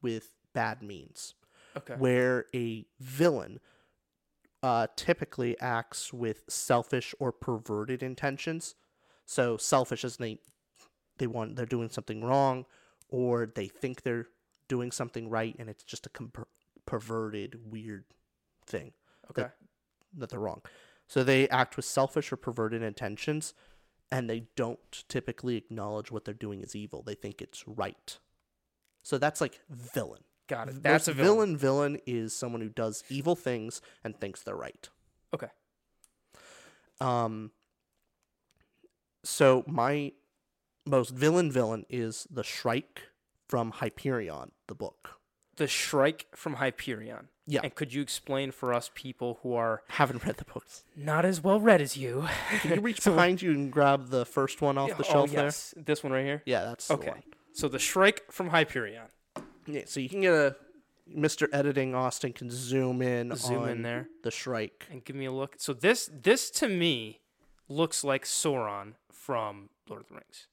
with 0.00 0.34
bad 0.54 0.82
means 0.82 1.34
Okay. 1.76 1.94
where 1.94 2.46
a 2.54 2.86
villain 3.00 3.60
uh, 4.62 4.86
typically 4.96 5.58
acts 5.60 6.12
with 6.12 6.44
selfish 6.48 7.14
or 7.18 7.30
perverted 7.30 8.02
intentions. 8.02 8.74
So 9.26 9.56
selfish 9.56 10.04
as 10.04 10.16
they 10.16 10.38
they 11.18 11.26
want 11.26 11.56
they're 11.56 11.66
doing 11.66 11.90
something 11.90 12.22
wrong, 12.24 12.64
or 13.08 13.46
they 13.46 13.66
think 13.68 14.02
they're 14.02 14.26
doing 14.68 14.90
something 14.92 15.28
right, 15.28 15.54
and 15.58 15.68
it's 15.68 15.84
just 15.84 16.06
a 16.06 16.10
com- 16.10 16.32
perverted, 16.86 17.70
weird 17.70 18.04
thing 18.66 18.92
Okay. 19.30 19.48
that 20.16 20.28
they're 20.30 20.40
wrong. 20.40 20.62
So 21.06 21.24
they 21.24 21.48
act 21.48 21.76
with 21.76 21.84
selfish 21.86 22.30
or 22.32 22.36
perverted 22.36 22.82
intentions, 22.82 23.54
and 24.10 24.28
they 24.28 24.48
don't 24.56 25.04
typically 25.08 25.56
acknowledge 25.56 26.10
what 26.10 26.24
they're 26.24 26.34
doing 26.34 26.62
is 26.62 26.76
evil. 26.76 27.02
They 27.02 27.14
think 27.14 27.40
it's 27.40 27.66
right. 27.66 28.18
So 29.02 29.16
that's 29.16 29.40
like 29.40 29.60
villain. 29.70 30.22
Got 30.48 30.68
it. 30.68 30.82
That's 30.82 31.08
a 31.08 31.12
villain. 31.12 31.56
villain. 31.56 31.96
Villain 31.96 32.00
is 32.06 32.34
someone 32.34 32.60
who 32.62 32.68
does 32.70 33.04
evil 33.10 33.36
things 33.36 33.80
and 34.04 34.18
thinks 34.18 34.42
they're 34.42 34.56
right. 34.56 34.88
Okay. 35.34 35.48
Um. 37.00 37.52
So 39.24 39.64
my 39.66 40.12
most 40.88 41.10
villain 41.10 41.50
villain 41.52 41.84
is 41.88 42.26
the 42.30 42.42
Shrike 42.44 43.02
from 43.48 43.72
Hyperion, 43.72 44.52
the 44.66 44.74
book. 44.74 45.18
The 45.56 45.66
Shrike 45.66 46.26
from 46.34 46.54
Hyperion. 46.54 47.28
Yeah. 47.46 47.60
And 47.64 47.74
could 47.74 47.92
you 47.94 48.02
explain 48.02 48.50
for 48.52 48.74
us 48.74 48.90
people 48.94 49.40
who 49.42 49.54
are 49.54 49.82
Haven't 49.88 50.24
read 50.24 50.36
the 50.36 50.44
books. 50.44 50.84
not 50.96 51.24
as 51.24 51.42
well 51.42 51.60
read 51.60 51.80
as 51.80 51.96
you? 51.96 52.26
Can 52.60 52.74
you 52.74 52.80
reach 52.80 53.02
behind 53.04 53.40
you 53.42 53.50
and 53.52 53.72
grab 53.72 54.08
the 54.10 54.26
first 54.26 54.60
one 54.60 54.76
off 54.78 54.90
the 54.96 55.04
oh, 55.08 55.10
shelf 55.12 55.32
yes. 55.32 55.72
This 55.76 56.02
one 56.04 56.12
right 56.12 56.24
here. 56.24 56.42
Yeah, 56.46 56.64
that's 56.64 56.88
the 56.88 56.94
Okay. 56.94 57.08
one. 57.10 57.22
So 57.54 57.68
the 57.68 57.78
Shrike 57.78 58.30
from 58.30 58.50
Hyperion. 58.50 59.06
Yeah, 59.66 59.82
so 59.86 59.98
you 60.00 60.08
can 60.08 60.20
get 60.20 60.32
a 60.34 60.56
Mr. 61.14 61.48
Editing 61.52 61.94
Austin 61.94 62.34
can 62.34 62.50
zoom 62.50 63.00
in 63.00 63.34
Zoom 63.34 63.62
on 63.62 63.68
in 63.70 63.82
there. 63.82 64.08
the 64.22 64.30
Shrike. 64.30 64.86
and 64.90 65.02
give 65.04 65.16
me 65.16 65.24
a 65.24 65.32
look. 65.32 65.54
So 65.58 65.72
this 65.72 66.10
this 66.12 66.50
to 66.52 66.68
me 66.68 67.20
looks 67.68 68.04
like 68.04 68.24
Sauron 68.24 68.92
from 69.10 69.70
Lord 69.88 70.02
of 70.02 70.08
the 70.08 70.14
Rings. 70.14 70.46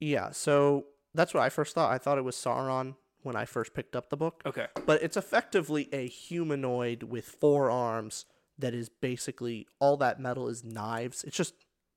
Yeah, 0.00 0.30
so 0.30 0.86
that's 1.14 1.34
what 1.34 1.42
I 1.42 1.48
first 1.48 1.74
thought. 1.74 1.92
I 1.92 1.98
thought 1.98 2.18
it 2.18 2.24
was 2.24 2.36
Sauron 2.36 2.94
when 3.22 3.36
I 3.36 3.44
first 3.44 3.74
picked 3.74 3.96
up 3.96 4.10
the 4.10 4.16
book. 4.16 4.42
Okay. 4.46 4.66
But 4.86 5.02
it's 5.02 5.16
effectively 5.16 5.88
a 5.92 6.06
humanoid 6.06 7.02
with 7.04 7.24
four 7.26 7.70
arms 7.70 8.24
that 8.58 8.74
is 8.74 8.88
basically 8.88 9.66
all 9.78 9.96
that 9.98 10.20
metal 10.20 10.48
is 10.48 10.64
knives. 10.64 11.24
It's 11.24 11.36
just 11.36 11.54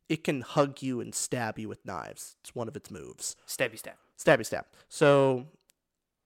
it 0.10 0.24
can 0.24 0.42
hug 0.42 0.82
you 0.82 1.00
and 1.00 1.16
stab 1.16 1.58
you 1.58 1.70
with 1.70 1.86
knives. 1.86 2.36
It's 2.42 2.54
one 2.54 2.68
of 2.68 2.76
its 2.76 2.92
moves. 2.92 3.36
Stabby 3.48 3.78
stab. 3.78 3.96
Stabby 4.18 4.46
stab. 4.46 4.66
So 4.90 5.48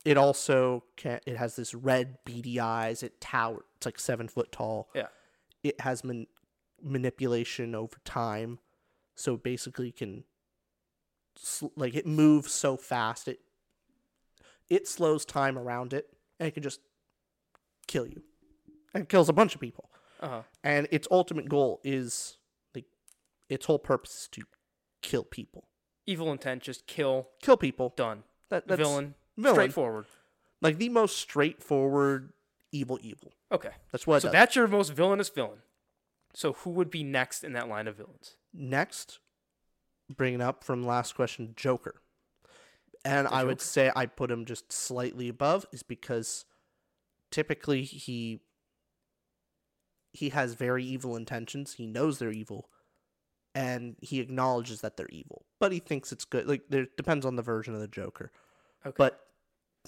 it 0.03 0.17
also 0.17 0.83
can 0.95 1.19
it 1.25 1.37
has 1.37 1.55
this 1.55 1.73
red 1.73 2.17
beady 2.25 2.59
eyes. 2.59 3.03
It 3.03 3.21
tower. 3.21 3.65
It's 3.77 3.85
like 3.85 3.99
seven 3.99 4.27
foot 4.27 4.51
tall. 4.51 4.89
Yeah. 4.95 5.07
It 5.63 5.81
has 5.81 6.03
man- 6.03 6.27
manipulation 6.81 7.73
over 7.75 7.97
time, 8.05 8.59
so 9.15 9.37
basically 9.37 9.91
can 9.91 10.23
like 11.75 11.95
it 11.95 12.05
moves 12.07 12.51
so 12.51 12.77
fast 12.77 13.27
it 13.27 13.39
it 14.69 14.87
slows 14.87 15.25
time 15.25 15.57
around 15.57 15.93
it 15.93 16.07
and 16.39 16.47
it 16.47 16.51
can 16.53 16.63
just 16.63 16.79
kill 17.87 18.07
you 18.07 18.21
and 18.93 19.03
it 19.03 19.09
kills 19.09 19.29
a 19.29 19.33
bunch 19.33 19.53
of 19.55 19.61
people 19.61 19.89
Uh 20.21 20.27
huh. 20.29 20.41
and 20.63 20.87
its 20.91 21.07
ultimate 21.11 21.47
goal 21.49 21.81
is 21.83 22.37
like 22.73 22.85
its 23.49 23.65
whole 23.65 23.79
purpose 23.79 24.21
is 24.23 24.27
to 24.31 24.41
kill 25.01 25.23
people 25.23 25.67
Evil 26.07 26.31
intent, 26.31 26.61
just 26.61 26.85
kill, 26.85 27.29
kill 27.41 27.57
people 27.57 27.91
done. 27.97 28.23
that, 28.49 28.67
that's 28.67 28.77
villain, 28.79 29.15
villain. 29.37 29.55
straightforward. 29.55 30.05
like 30.61 30.77
the 30.77 30.89
most 30.89 31.17
straightforward 31.17 32.31
evil 32.71 32.99
evil 33.01 33.33
Okay. 33.51 33.71
that's 33.91 34.05
what 34.05 34.21
So 34.21 34.27
does. 34.27 34.33
that's 34.33 34.55
your 34.55 34.67
most 34.67 34.93
villainous 34.93 35.29
villain. 35.29 35.59
So 36.33 36.53
who 36.53 36.69
would 36.71 36.91
be 36.91 37.03
next 37.03 37.43
in 37.43 37.53
that 37.53 37.67
line 37.67 37.87
of 37.87 37.95
villains? 37.97 38.35
next 38.53 39.19
bringing 40.09 40.41
up 40.41 40.63
from 40.63 40.85
last 40.85 41.15
question 41.15 41.53
joker. 41.55 41.95
And 43.03 43.27
The 43.27 43.33
i 43.33 43.43
would 43.43 43.61
say 43.61 43.91
i 43.95 44.05
put 44.05 44.31
him 44.31 44.45
just 44.45 44.71
slightly 44.71 45.29
above 45.29 45.65
is 45.71 45.83
because 45.83 46.45
typically 47.31 47.83
he 47.83 48.41
he 50.13 50.29
has 50.29 50.53
very 50.53 50.83
evil 50.85 51.17
intentions. 51.17 51.73
He 51.73 51.85
knows 51.85 52.19
they're 52.19 52.31
evil 52.31 52.69
and 53.53 53.95
he 54.01 54.19
acknowledges 54.21 54.81
that 54.81 54.97
they're 54.97 55.09
evil 55.09 55.45
but 55.59 55.71
he 55.71 55.79
thinks 55.79 56.11
it's 56.11 56.25
good. 56.25 56.47
Like 56.47 56.63
there 56.69 56.87
depends 56.97 57.25
on 57.25 57.35
the 57.35 57.41
version 57.41 57.73
of 57.73 57.81
the 57.81 57.87
joker 57.87 58.31
Okay. 58.85 58.95
but 58.97 59.19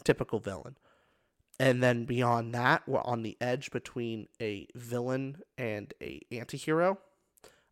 typical 0.03 0.39
villain. 0.39 0.77
And 1.59 1.81
then 1.81 2.05
beyond 2.05 2.53
that 2.53 2.87
we're 2.87 3.01
on 3.01 3.23
the 3.23 3.35
edge 3.41 3.71
between 3.71 4.27
a 4.41 4.67
villain 4.75 5.37
and 5.57 5.93
a 6.01 6.21
anti-hero 6.31 6.99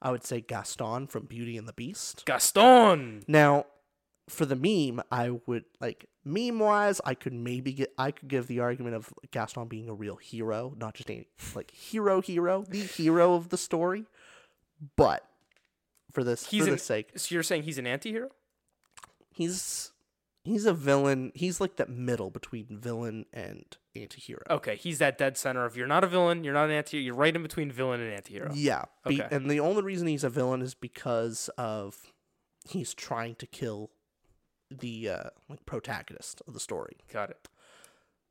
i 0.06 0.12
would 0.12 0.24
say 0.24 0.40
gaston 0.40 1.06
from 1.08 1.26
beauty 1.26 1.58
and 1.58 1.68
the 1.68 1.74
beast 1.74 2.24
Gaston. 2.26 3.24
now 3.28 3.66
for 4.30 4.46
the 4.46 4.56
meme 4.56 5.04
i 5.12 5.30
would 5.46 5.66
like 5.82 6.06
meme 6.24 6.60
wise 6.60 7.02
i 7.06 7.14
could 7.14 7.34
maybe 7.34 7.74
get 7.74 7.94
i 7.98 8.10
could 8.12 8.28
give 8.30 8.48
the 8.48 8.60
argument 8.62 8.96
of 8.96 9.14
gaston 9.32 9.68
being 9.68 9.90
a 9.90 9.94
real 9.94 10.16
hero 10.16 10.74
not 10.78 10.94
just 10.96 11.10
a 11.12 11.26
like 11.56 11.72
hero 11.72 12.22
hero 12.22 12.64
the 12.70 12.80
hero 12.82 13.34
of 13.36 13.50
the 13.50 13.58
story 13.58 14.06
but 14.96 15.24
for 16.12 16.24
this 16.24 16.48
He's 16.48 16.64
for 16.64 16.70
an- 16.70 16.76
the 16.76 16.80
sake 16.80 17.12
So 17.18 17.34
you're 17.36 17.44
saying 17.44 17.64
he's 17.64 17.78
an 17.78 17.86
anti-hero? 17.88 18.30
he's 19.34 19.92
he's 20.44 20.66
a 20.66 20.74
villain 20.74 21.32
he's 21.36 21.60
like 21.60 21.76
that 21.76 21.90
middle 21.90 22.30
between 22.30 22.66
villain 22.80 23.26
and 23.34 23.66
anti-hero 23.96 24.42
Okay, 24.50 24.76
he's 24.76 25.00
that 25.00 25.18
dead 25.18 25.38
center 25.38 25.66
of 25.66 25.76
you're 25.78 25.88
not 25.88 26.04
a 26.04 26.08
villain, 26.08 26.44
you're 26.44 26.54
not 26.54 26.66
an 26.66 26.72
anti 26.72 26.98
you're 26.98 27.16
right 27.16 27.36
in 27.36 27.42
between 27.44 27.72
villain 27.72 28.02
and 28.02 28.14
anti-hero. 28.14 28.52
Yeah. 28.54 28.86
Be- 29.08 29.22
Okay. 29.22 29.36
and 29.36 29.50
the 29.50 29.60
only 29.60 29.82
reason 29.84 30.08
he's 30.08 30.24
a 30.24 30.30
villain 30.30 30.62
is 30.62 30.74
because 30.74 31.50
of 31.58 32.12
he's 32.68 32.94
trying 32.94 33.36
to 33.36 33.46
kill 33.48 33.92
the 34.72 35.10
uh, 35.10 35.24
like 35.50 35.66
protagonist 35.66 36.42
of 36.48 36.54
the 36.54 36.60
story. 36.60 36.98
Got 37.12 37.30
it. 37.30 37.48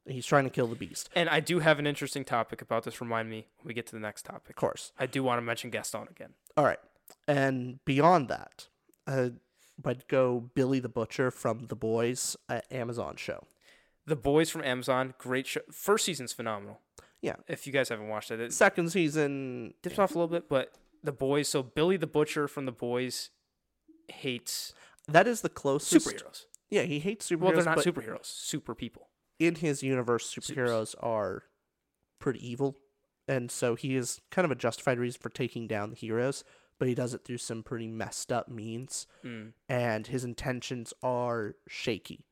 He's 0.07 0.27
trying 0.27 0.45
to 0.45 0.51
kill 0.51 0.67
the 0.67 0.75
beast. 0.77 1.09
And 1.15 1.31
I 1.31 1.41
do 1.41 1.61
have 1.61 1.79
an 1.79 1.87
interesting 1.87 2.25
topic 2.25 2.61
about 2.61 2.83
this. 2.85 3.01
Remind 3.01 3.31
me 3.31 3.47
when 3.59 3.69
we 3.69 3.75
get 3.75 3.87
to 3.87 3.93
the 3.93 4.01
next 4.01 4.25
topic. 4.27 4.51
Of 4.51 4.57
course. 4.57 4.93
I 4.99 5.07
do 5.07 5.23
want 5.23 5.39
to 5.39 5.43
mention 5.43 5.71
Gaston 5.71 6.09
again. 6.11 6.35
All 6.59 6.65
right. 6.65 6.81
And 7.27 7.83
beyond 7.87 8.29
that, 8.29 8.69
uh, 9.07 9.31
I'd 9.85 10.07
go 10.09 10.51
Billy 10.55 10.79
the 10.79 10.91
Butcher 10.91 11.31
from 11.31 11.67
The 11.69 11.77
Boys, 11.77 12.37
uh, 12.51 12.61
Amazon 12.71 13.17
show. 13.17 13.47
The 14.07 14.17
Boys 14.17 14.51
from 14.51 14.63
Amazon, 14.65 15.15
great 15.19 15.47
show. 15.47 15.61
First 15.73 16.05
season's 16.05 16.33
phenomenal. 16.33 16.81
Yeah. 17.23 17.37
If 17.49 17.67
you 17.67 17.73
guys 17.73 17.89
haven't 17.89 18.09
watched 18.09 18.31
it, 18.31 18.41
it 18.41 18.53
Second 18.53 18.91
season, 18.93 19.75
dips 19.83 19.99
off 19.99 20.11
a 20.15 20.19
little 20.19 20.29
bit, 20.29 20.49
but 20.49 20.73
The 21.03 21.13
Boys. 21.13 21.49
So 21.49 21.63
Billy 21.63 21.97
the 21.97 22.07
Butcher 22.07 22.47
from 22.49 22.67
The 22.67 22.73
Boys 22.73 23.31
hates 24.09 24.75
that 25.09 25.27
is 25.27 25.41
the 25.43 25.49
closest. 25.49 26.07
superheroes. 26.07 26.45
Yeah, 26.71 26.83
he 26.83 26.99
hates 26.99 27.29
superheroes. 27.31 27.41
Well, 27.41 27.53
they're 27.53 27.65
not 27.65 27.79
superheroes, 27.79 28.25
super 28.27 28.75
people. 28.75 29.09
in 29.39 29.57
his 29.57 29.83
universe, 29.83 30.27
Supers. 30.27 30.51
superheroes 30.51 30.95
are 31.01 31.45
pretty 32.19 32.47
evil, 32.47 32.77
and 33.29 33.51
so 33.51 33.75
he 33.75 33.97
is 33.97 34.21
kind 34.31 34.45
of 34.45 34.51
a 34.51 34.55
justified 34.55 34.99
reason 34.99 35.21
for 35.21 35.29
taking 35.31 35.67
down 35.67 35.91
the 35.91 35.97
heroes. 35.97 36.45
But 36.79 36.89
he 36.89 36.95
does 36.95 37.15
it 37.15 37.25
through 37.25 37.39
some 37.39 37.63
pretty 37.63 37.87
messed 37.87 38.33
up 38.33 38.49
means, 38.49 39.07
Mm. 39.25 39.53
and 39.69 40.07
his 40.09 40.25
intentions 40.25 40.93
are 41.03 41.55
shaky. 41.69 42.27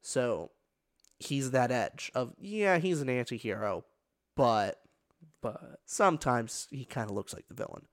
So 0.00 0.50
he's 1.22 1.52
that 1.52 1.70
edge 1.70 2.10
of 2.14 2.34
yeah, 2.38 2.78
he's 2.78 3.00
an 3.00 3.08
anti-hero, 3.08 3.84
but 4.36 4.78
But 5.40 5.80
sometimes 5.86 6.68
he 6.70 6.84
kind 6.84 7.10
of 7.10 7.16
looks 7.16 7.34
like 7.34 7.48
the 7.48 7.54
villain. 7.54 7.86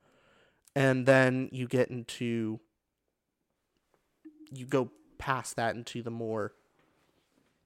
And 0.74 1.04
then 1.04 1.48
you 1.50 1.66
get 1.66 1.90
into 1.90 2.60
you 4.52 4.66
go 4.66 4.90
past 5.18 5.56
that 5.56 5.74
into 5.74 6.02
the 6.02 6.10
more 6.10 6.52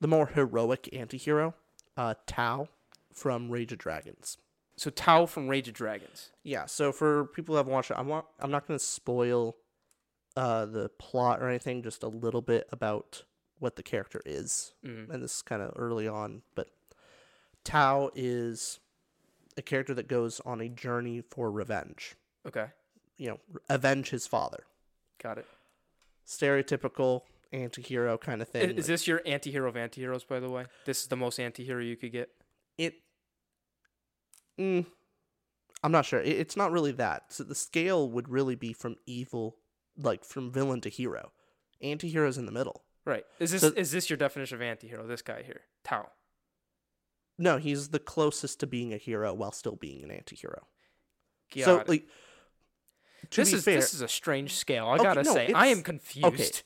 the 0.01 0.09
more 0.09 0.27
heroic 0.27 0.89
anti-hero, 0.93 1.55
uh 1.97 2.15
Tau 2.27 2.69
from 3.13 3.51
Rage 3.51 3.73
of 3.73 3.79
Dragons. 3.79 4.39
so 4.77 4.91
Tau 4.91 5.27
from 5.27 5.49
Rage 5.49 5.69
of 5.69 5.75
Dragons. 5.75 6.31
Yeah, 6.43 6.67
so 6.67 6.93
for 6.93 7.27
people 7.27 7.53
who 7.53 7.57
haven't 7.59 7.73
watched 7.73 7.91
it, 7.91 7.99
I'm 7.99 8.09
not, 8.09 8.27
I'm 8.41 8.51
not 8.51 8.67
going 8.67 8.79
to 8.79 8.85
spoil 8.85 9.57
uh 10.37 10.67
the 10.67 10.89
plot 10.99 11.41
or 11.43 11.49
anything, 11.49 11.83
just 11.83 12.03
a 12.03 12.09
little 12.09 12.43
bit 12.43 12.67
about 12.73 13.25
what 13.65 13.75
the 13.77 13.83
character 13.83 14.21
is 14.25 14.75
Mm. 14.85 15.11
and 15.11 15.23
this 15.23 15.37
is 15.37 15.43
kind 15.43 15.61
of 15.63 15.73
early 15.77 16.07
on, 16.07 16.43
but 16.55 16.69
Tau 17.65 18.11
is 18.15 18.79
a 19.57 19.63
character 19.63 19.95
that 19.95 20.07
goes 20.07 20.39
on 20.41 20.61
a 20.61 20.69
journey 20.69 21.21
for 21.23 21.51
revenge. 21.51 22.15
Okay, 22.47 22.69
You 23.17 23.29
know, 23.31 23.41
avenge 23.69 24.11
his 24.11 24.27
father. 24.27 24.65
got 25.19 25.39
it. 25.39 25.47
Stereotypical 26.27 27.23
anti-hero 27.53 28.19
kind 28.19 28.43
of 28.43 28.49
thing. 28.49 28.71
Is 28.77 28.87
this 28.87 29.07
your 29.07 29.23
anti-hero 29.25 29.69
of 29.69 29.77
anti-heroes, 29.77 30.25
by 30.25 30.41
the 30.41 30.51
way? 30.51 30.67
This 30.85 31.03
is 31.03 31.07
the 31.09 31.17
most 31.17 31.39
anti-hero 31.41 31.81
you 31.83 31.97
could 31.97 32.13
get. 32.13 32.31
it? 32.79 33.01
Mm, 34.59 34.87
I'm 35.83 35.93
not 35.93 36.05
sure. 36.05 36.21
It, 36.21 36.37
it's 36.39 36.57
not 36.57 36.71
really 36.73 36.93
that. 36.93 37.33
So 37.33 37.45
the 37.45 37.55
scale 37.55 38.09
would 38.11 38.29
really 38.29 38.55
be 38.57 38.73
from 38.73 38.97
evil, 39.07 39.57
like 39.97 40.25
from 40.25 40.51
villain 40.51 40.81
to 40.83 40.89
hero. 40.89 41.33
Anti-hero's 41.81 42.39
in 42.39 42.47
the 42.47 42.53
middle. 42.53 42.83
Right. 43.05 43.25
Is 43.39 43.51
this 43.53 43.61
So- 43.61 43.73
is 43.77 43.91
this 43.91 44.09
your 44.09 44.17
definition 44.17 44.57
of 44.57 44.63
anti-hero? 44.63 45.07
This 45.07 45.23
guy 45.23 45.43
here, 45.43 45.63
Tau. 45.83 46.11
No, 47.39 47.59
he's 47.59 47.89
the 47.89 47.99
closest 47.99 48.61
to 48.61 48.67
being 48.67 48.93
a 48.95 48.97
hero 48.97 49.35
while 49.35 49.53
still 49.53 49.77
being 49.77 50.03
an 50.05 50.11
anti-hero. 50.11 50.67
Got 51.55 51.65
so 51.65 51.79
it. 51.81 51.89
like 51.89 52.07
this 53.31 53.53
is 53.53 53.65
fair, 53.65 53.77
this 53.77 53.93
is 53.95 54.01
a 54.03 54.09
strange 54.09 54.55
scale. 54.55 54.87
I 54.87 54.95
Okay, 54.95 55.03
gotta 55.03 55.23
no, 55.25 55.33
say, 55.35 55.53
I 55.53 55.67
am 55.67 55.83
confused. 55.83 56.63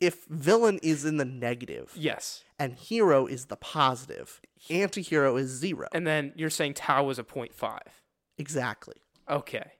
if 0.00 0.24
villain 0.26 0.78
is 0.82 1.04
in 1.04 1.16
the 1.16 1.24
negative 1.24 1.92
yes, 1.96 2.44
and 2.58 2.74
hero 2.74 3.26
is 3.26 3.46
the 3.46 3.56
positive, 3.56 4.40
anti-hero 4.68 5.36
is 5.36 5.48
zero. 5.50 5.88
and 5.92 6.06
then 6.06 6.32
you're 6.36 6.50
saying 6.50 6.74
Tau 6.74 7.08
is 7.10 7.18
a 7.18 7.24
0.5. 7.24 7.78
exactly. 8.38 8.96
Okay. 9.30 9.72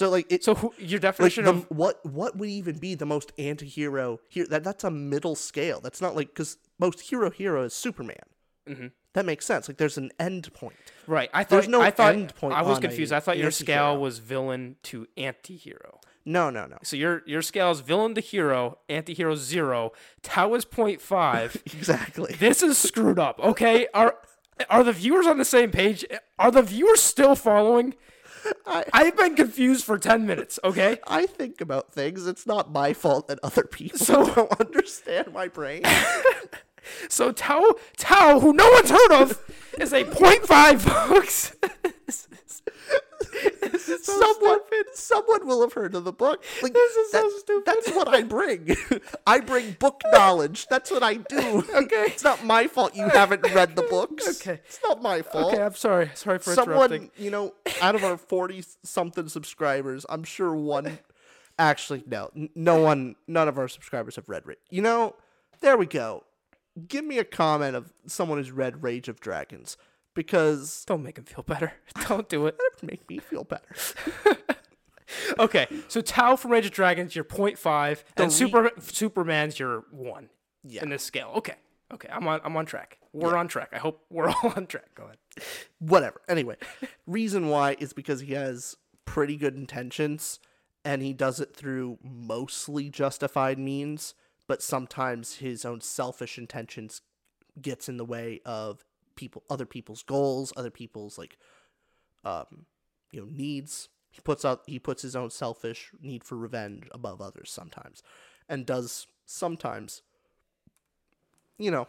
So 0.00 0.08
like 0.08 0.32
it 0.32 0.42
So 0.42 0.54
who, 0.54 0.72
your 0.78 0.92
like 0.98 1.02
definition 1.02 1.44
the, 1.44 1.50
of 1.50 1.66
what 1.70 2.04
what 2.06 2.34
would 2.38 2.48
even 2.48 2.78
be 2.78 2.94
the 2.94 3.04
most 3.04 3.32
anti-hero 3.36 4.18
here 4.30 4.46
that 4.46 4.64
that's 4.64 4.82
a 4.82 4.90
middle 4.90 5.34
scale. 5.34 5.78
That's 5.80 6.00
not 6.00 6.16
like 6.16 6.34
cuz 6.34 6.56
most 6.78 7.00
hero 7.02 7.30
hero 7.30 7.64
is 7.64 7.74
Superman. 7.74 8.24
Mhm. 8.66 8.92
That 9.12 9.26
makes 9.26 9.44
sense. 9.44 9.68
Like 9.68 9.76
there's 9.76 9.98
an 9.98 10.10
end 10.18 10.54
point. 10.54 10.76
right? 11.06 11.28
I 11.34 11.44
thought 11.44 11.50
There's 11.50 11.68
no 11.68 11.82
I 11.82 11.90
thought 11.90 12.14
end 12.14 12.34
point 12.34 12.54
I 12.54 12.62
was 12.62 12.78
confused. 12.78 13.12
I 13.12 13.20
thought 13.20 13.36
your 13.36 13.50
scale 13.50 13.88
anti-hero. 13.88 14.00
was 14.00 14.20
villain 14.20 14.76
to 14.84 15.06
anti-hero. 15.18 16.00
No, 16.24 16.48
no, 16.48 16.64
no. 16.64 16.78
So 16.82 16.96
your 16.96 17.22
your 17.26 17.42
scale 17.42 17.70
is 17.70 17.80
villain 17.80 18.14
to 18.14 18.22
hero, 18.22 18.78
anti-hero 18.88 19.34
zero, 19.36 19.92
Tau 20.22 20.54
is 20.54 20.64
0.5. 20.64 21.56
exactly. 21.74 22.34
this 22.38 22.62
is 22.62 22.78
screwed 22.78 23.18
up. 23.18 23.38
Okay, 23.40 23.86
Are 23.92 24.16
Are 24.70 24.82
the 24.82 24.92
viewers 24.92 25.26
on 25.26 25.36
the 25.36 25.44
same 25.44 25.70
page? 25.70 26.06
Are 26.38 26.50
the 26.50 26.62
viewers 26.62 27.02
still 27.02 27.34
following? 27.34 27.94
I, 28.66 28.84
I've 28.92 29.16
been 29.16 29.34
confused 29.36 29.84
for 29.84 29.98
10 29.98 30.26
minutes, 30.26 30.58
okay? 30.64 30.98
I 31.06 31.26
think 31.26 31.60
about 31.60 31.92
things. 31.92 32.26
It's 32.26 32.46
not 32.46 32.72
my 32.72 32.92
fault 32.92 33.28
that 33.28 33.38
other 33.42 33.64
people 33.64 33.98
So- 33.98 34.24
don't 34.34 34.60
understand 34.60 35.32
my 35.32 35.48
brain. 35.48 35.82
So 37.08 37.32
Tau, 37.32 37.74
Tau, 37.96 38.40
who 38.40 38.52
no 38.52 38.68
one's 38.70 38.90
heard 38.90 39.12
of, 39.12 39.40
is 39.80 39.92
a 39.92 40.04
0.5, 40.04 40.80
folks. 40.80 41.56
someone, 44.02 44.58
someone 44.94 45.46
will 45.46 45.60
have 45.62 45.72
heard 45.72 45.94
of 45.94 46.04
the 46.04 46.12
book. 46.12 46.42
Like, 46.62 46.72
This 46.72 46.96
is 46.96 47.12
so 47.12 47.30
stupid. 47.38 47.66
That's 47.66 47.90
what 47.90 48.08
I 48.08 48.22
bring. 48.22 48.76
I 49.26 49.40
bring 49.40 49.72
book 49.72 50.00
knowledge. 50.12 50.66
That's 50.68 50.90
what 50.90 51.02
I 51.02 51.14
do. 51.14 51.64
Okay. 51.74 52.04
It's 52.08 52.24
not 52.24 52.44
my 52.44 52.66
fault 52.66 52.94
you 52.94 53.08
haven't 53.08 53.42
read 53.54 53.76
the 53.76 53.82
books. 53.82 54.40
Okay. 54.40 54.60
It's 54.66 54.80
not 54.82 55.02
my 55.02 55.22
fault. 55.22 55.54
Okay, 55.54 55.62
I'm 55.62 55.74
sorry. 55.74 56.10
Sorry 56.14 56.38
for 56.38 56.52
interrupting. 56.52 57.00
Someone, 57.02 57.10
you 57.16 57.30
know, 57.30 57.54
out 57.80 57.94
of 57.94 58.04
our 58.04 58.16
40 58.16 58.64
something 58.82 59.28
subscribers, 59.28 60.04
I'm 60.08 60.24
sure 60.24 60.54
one. 60.54 60.98
Actually, 61.58 62.02
no. 62.06 62.30
No 62.54 62.80
one, 62.82 63.16
none 63.26 63.48
of 63.48 63.58
our 63.58 63.68
subscribers 63.68 64.16
have 64.16 64.28
read. 64.28 64.44
it. 64.48 64.58
You 64.70 64.82
know, 64.82 65.14
there 65.60 65.76
we 65.76 65.86
go. 65.86 66.24
Give 66.88 67.04
me 67.04 67.18
a 67.18 67.24
comment 67.24 67.76
of 67.76 67.92
someone 68.06 68.38
who's 68.38 68.50
read 68.50 68.82
Rage 68.82 69.08
of 69.08 69.20
Dragons 69.20 69.76
because 70.14 70.84
Don't 70.86 71.02
make 71.02 71.18
him 71.18 71.24
feel 71.24 71.42
better. 71.42 71.72
Don't 72.08 72.28
do 72.28 72.46
it. 72.46 72.56
make 72.82 73.08
me 73.08 73.18
feel 73.18 73.44
better. 73.44 73.74
Okay, 75.40 75.66
so 75.88 76.00
Tau 76.00 76.36
from 76.36 76.52
Rage 76.52 76.66
of 76.66 76.70
Dragons, 76.70 77.16
you're 77.16 77.24
0.5, 77.24 78.04
and 78.16 78.26
re- 78.26 78.30
Super 78.30 78.70
Superman's 78.80 79.58
your 79.58 79.84
one 79.90 80.28
Yeah. 80.62 80.84
in 80.84 80.90
this 80.90 81.02
scale. 81.02 81.32
Okay, 81.36 81.56
okay, 81.92 82.08
I'm 82.12 82.28
on 82.28 82.40
I'm 82.44 82.56
on 82.56 82.64
track. 82.64 82.98
We're 83.12 83.36
on 83.36 83.48
track. 83.48 83.70
I 83.72 83.78
hope 83.78 84.04
we're 84.08 84.28
all 84.30 84.52
on 84.54 84.66
track. 84.68 84.94
Go 84.94 85.04
ahead. 85.04 85.16
whatever. 85.80 86.20
Anyway, 86.28 86.56
reason 87.08 87.48
why 87.48 87.76
is 87.80 87.92
because 87.92 88.20
he 88.20 88.34
has 88.34 88.76
pretty 89.04 89.36
good 89.36 89.56
intentions 89.56 90.38
and 90.84 91.02
he 91.02 91.12
does 91.12 91.40
it 91.40 91.56
through 91.56 91.98
mostly 92.04 92.88
justified 92.88 93.58
means, 93.58 94.14
but 94.50 94.62
sometimes 94.64 95.36
his 95.36 95.64
own 95.64 95.80
selfish 95.80 96.36
intentions 96.36 97.02
gets 97.62 97.88
in 97.88 97.98
the 97.98 98.04
way 98.04 98.40
of 98.44 98.84
people 99.14 99.44
other 99.48 99.64
people's 99.64 100.02
goals, 100.02 100.52
other 100.56 100.72
people's 100.72 101.16
like 101.16 101.38
um 102.24 102.66
you 103.12 103.20
know 103.20 103.28
needs. 103.30 103.88
He 104.10 104.20
puts 104.22 104.44
out 104.44 104.62
he 104.66 104.80
puts 104.80 105.02
his 105.02 105.14
own 105.14 105.30
selfish 105.30 105.92
need 106.02 106.24
for 106.24 106.36
revenge 106.36 106.88
above 106.90 107.20
others 107.20 107.48
sometimes 107.48 108.02
and 108.48 108.66
does 108.66 109.06
sometimes 109.24 110.02
you 111.56 111.70
know 111.70 111.86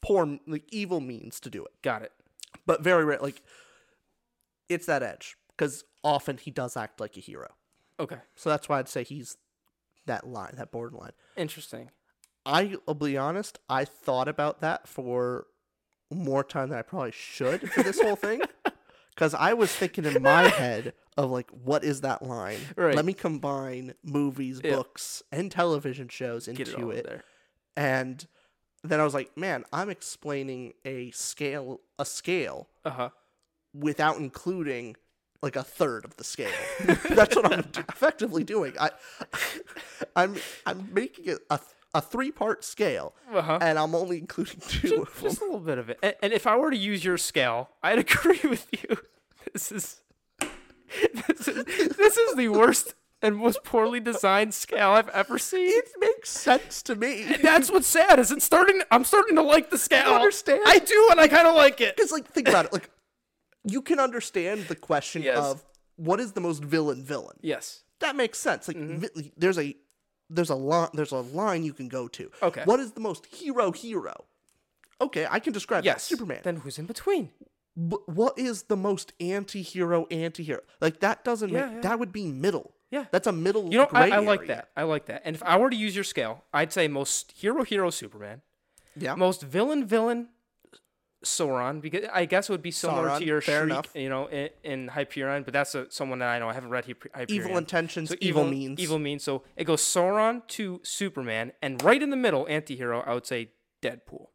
poor 0.00 0.38
like 0.46 0.64
evil 0.72 1.00
means 1.00 1.38
to 1.40 1.50
do 1.50 1.62
it 1.62 1.72
Got 1.82 2.00
it. 2.00 2.12
but 2.64 2.82
very 2.82 3.04
rare. 3.04 3.18
Like 3.18 3.42
it's 4.70 4.86
that 4.86 5.02
edge 5.02 5.36
because 5.50 5.84
often 6.02 6.38
he 6.38 6.50
does 6.50 6.74
act 6.74 7.00
like 7.00 7.18
a 7.18 7.20
hero. 7.20 7.50
Okay, 8.00 8.20
So 8.34 8.48
that's 8.48 8.66
why 8.66 8.78
I'd 8.78 8.88
say 8.88 9.04
he's 9.04 9.36
that 10.06 10.26
line, 10.26 10.54
that 10.56 10.70
borderline. 10.72 11.12
interesting. 11.36 11.90
I, 12.44 12.76
will 12.86 12.94
be 12.94 13.16
honest, 13.16 13.58
I 13.68 13.84
thought 13.84 14.26
about 14.28 14.60
that 14.62 14.88
for 14.88 15.46
more 16.10 16.42
time 16.42 16.70
than 16.70 16.78
I 16.78 16.82
probably 16.82 17.12
should 17.12 17.70
for 17.70 17.82
this 17.82 18.00
whole 18.00 18.16
thing. 18.16 18.40
Because 19.14 19.34
I 19.34 19.52
was 19.52 19.70
thinking 19.70 20.06
in 20.06 20.22
my 20.22 20.44
head 20.48 20.94
of 21.18 21.30
like, 21.30 21.50
what 21.50 21.84
is 21.84 22.00
that 22.00 22.22
line? 22.22 22.56
Right. 22.76 22.96
Let 22.96 23.04
me 23.04 23.12
combine 23.12 23.92
movies, 24.02 24.62
Yeah. 24.64 24.76
books, 24.76 25.22
and 25.30 25.52
television 25.52 26.08
shows 26.08 26.48
it 26.48 26.58
into 26.58 26.90
it. 26.90 27.04
there. 27.06 27.22
And 27.76 28.26
then 28.82 29.00
I 29.00 29.04
was 29.04 29.12
like, 29.12 29.36
man, 29.36 29.64
I'm 29.70 29.90
explaining 29.90 30.72
a 30.86 31.10
scale, 31.10 31.82
a 31.98 32.06
scale 32.06 32.68
Uh 32.86 32.90
huh. 32.90 33.08
without 33.74 34.16
including 34.16 34.96
like 35.42 35.56
a 35.56 35.62
third 35.62 36.04
of 36.04 36.16
the 36.16 36.24
scale. 36.24 36.50
That's 37.10 37.34
what 37.36 37.52
I'm 37.52 37.62
d- 37.62 37.80
effectively 37.88 38.44
doing. 38.44 38.74
I, 38.80 38.90
I'm 40.16 40.36
I'm 40.66 40.88
making 40.92 41.26
it 41.26 41.38
a 41.50 41.60
a 41.94 42.00
three 42.00 42.30
part 42.30 42.64
scale, 42.64 43.14
Uh 43.32 43.42
huh. 43.42 43.58
and 43.60 43.78
I'm 43.78 43.94
only 43.94 44.18
including 44.18 44.60
two 44.68 45.02
of 45.02 45.14
them. 45.14 45.24
Just 45.30 45.40
a 45.42 45.44
little 45.44 45.60
bit 45.60 45.78
of 45.78 45.90
it. 45.90 45.98
And, 46.02 46.14
and 46.22 46.32
if 46.32 46.46
I 46.46 46.56
were 46.56 46.70
to 46.70 46.76
use 46.76 47.04
your 47.04 47.18
scale, 47.18 47.70
I'd 47.82 47.98
agree 48.06 48.40
with 48.44 48.66
you. 48.72 48.96
This 49.52 49.70
is 49.72 50.00
this 51.26 51.48
is 51.48 51.64
this 51.96 52.16
is 52.16 52.34
the 52.36 52.48
worst 52.48 52.94
and 53.20 53.36
most 53.36 53.62
poorly 53.64 54.00
designed 54.00 54.52
scale 54.54 54.90
I've 54.90 55.08
ever 55.10 55.38
seen. 55.38 55.68
It 55.68 55.90
makes 56.00 56.30
sense 56.30 56.82
to 56.84 56.94
me. 56.96 57.24
That's 57.42 57.70
what's 57.70 57.86
sad. 57.86 58.18
Is 58.18 58.30
it's 58.32 58.44
starting? 58.44 58.80
I'm 58.90 59.04
starting 59.04 59.36
to 59.36 59.42
like 59.42 59.70
the 59.70 59.78
scale. 59.78 60.12
I 60.12 60.16
understand? 60.16 60.62
I 60.66 60.78
do, 60.78 61.08
and 61.10 61.20
I 61.20 61.28
kind 61.28 61.46
of 61.46 61.54
like 61.54 61.80
it. 61.80 61.94
Because 61.96 62.10
like 62.12 62.26
think 62.28 62.48
about 62.48 62.64
it, 62.66 62.72
like 62.72 62.90
you 63.64 63.82
can 63.82 63.98
understand 64.00 64.66
the 64.68 64.76
question 64.76 65.22
Yes. 65.22 65.38
of 65.38 65.64
what 65.96 66.20
is 66.20 66.32
the 66.32 66.40
most 66.40 66.62
villain 66.64 67.02
villain. 67.04 67.36
Yes. 67.42 67.82
That 68.00 68.16
makes 68.16 68.38
sense. 68.38 68.66
Like 68.68 68.76
Mm-hmm. 68.76 68.98
vi- 68.98 69.32
there's 69.36 69.58
a 69.58 69.76
there's 70.30 70.50
a 70.50 70.54
line 70.54 70.88
there's 70.94 71.12
a 71.12 71.18
line 71.20 71.62
you 71.62 71.72
can 71.72 71.88
go 71.88 72.08
to. 72.08 72.30
Okay. 72.42 72.62
What 72.64 72.80
is 72.80 72.92
the 72.92 73.00
most 73.00 73.26
hero 73.26 73.70
hero? 73.72 74.24
Okay, 75.00 75.26
I 75.30 75.38
can 75.40 75.52
describe 75.52 75.84
Yes. 75.84 75.96
that. 75.96 76.00
Superman. 76.14 76.40
Then 76.42 76.56
who's 76.56 76.78
in 76.78 76.86
between? 76.86 77.30
Wh- 77.74 78.06
what 78.08 78.38
is 78.38 78.64
the 78.64 78.76
most 78.76 79.12
anti-hero 79.20 80.06
anti-hero 80.10 80.60
like 80.80 81.00
that 81.00 81.24
doesn't 81.24 81.48
Yeah, 81.50 81.66
make 81.66 81.74
yeah. 81.76 81.80
that 81.82 81.98
would 81.98 82.12
be 82.12 82.26
middle 82.26 82.74
Yeah. 82.90 83.06
that's 83.10 83.26
a 83.26 83.32
middle 83.32 83.64
You 83.72 83.78
know, 83.78 83.88
I, 83.92 84.10
I 84.10 84.18
like 84.18 84.46
that. 84.48 84.68
I 84.76 84.82
like 84.82 85.06
that. 85.06 85.22
And 85.24 85.34
if 85.36 85.42
I 85.42 85.56
were 85.56 85.70
to 85.70 85.76
use 85.76 85.94
your 85.94 86.04
scale, 86.04 86.44
I'd 86.52 86.72
say 86.72 86.86
most 86.88 87.32
hero 87.32 87.62
hero 87.64 87.88
Superman, 87.90 88.42
yeah 88.96 89.14
most 89.14 89.42
villain 89.42 89.86
villain 89.86 90.28
Sauron 91.24 91.80
because 91.80 92.04
I 92.12 92.24
guess 92.24 92.48
it 92.48 92.52
would 92.52 92.62
be 92.62 92.70
similar 92.70 93.08
Sauron, 93.08 93.18
to 93.18 93.24
your 93.24 93.40
fair 93.40 93.60
Shriek, 93.62 93.70
enough. 93.72 93.88
you 93.94 94.08
know, 94.08 94.26
in, 94.26 94.48
in 94.64 94.88
Hyperion. 94.88 95.42
But 95.44 95.52
that's 95.52 95.74
a, 95.74 95.90
someone 95.90 96.18
that 96.20 96.28
I 96.28 96.38
know. 96.38 96.48
I 96.48 96.52
haven't 96.54 96.70
read 96.70 96.84
Hyper- 96.86 97.10
Hyperion. 97.14 97.44
evil 97.46 97.58
intentions 97.58 98.08
So 98.10 98.16
evil, 98.20 98.44
means 98.44 98.80
Evil 98.80 98.98
means. 98.98 99.22
So 99.22 99.42
it 99.56 99.64
goes 99.64 99.82
Sauron 99.82 100.46
to 100.48 100.80
Superman, 100.82 101.52
and 101.62 101.82
right 101.82 102.02
in 102.02 102.10
the 102.10 102.16
middle, 102.16 102.46
anti-hero, 102.48 103.02
I 103.06 103.14
would 103.14 103.26
say 103.26 103.50
Deadpool. 103.82 104.26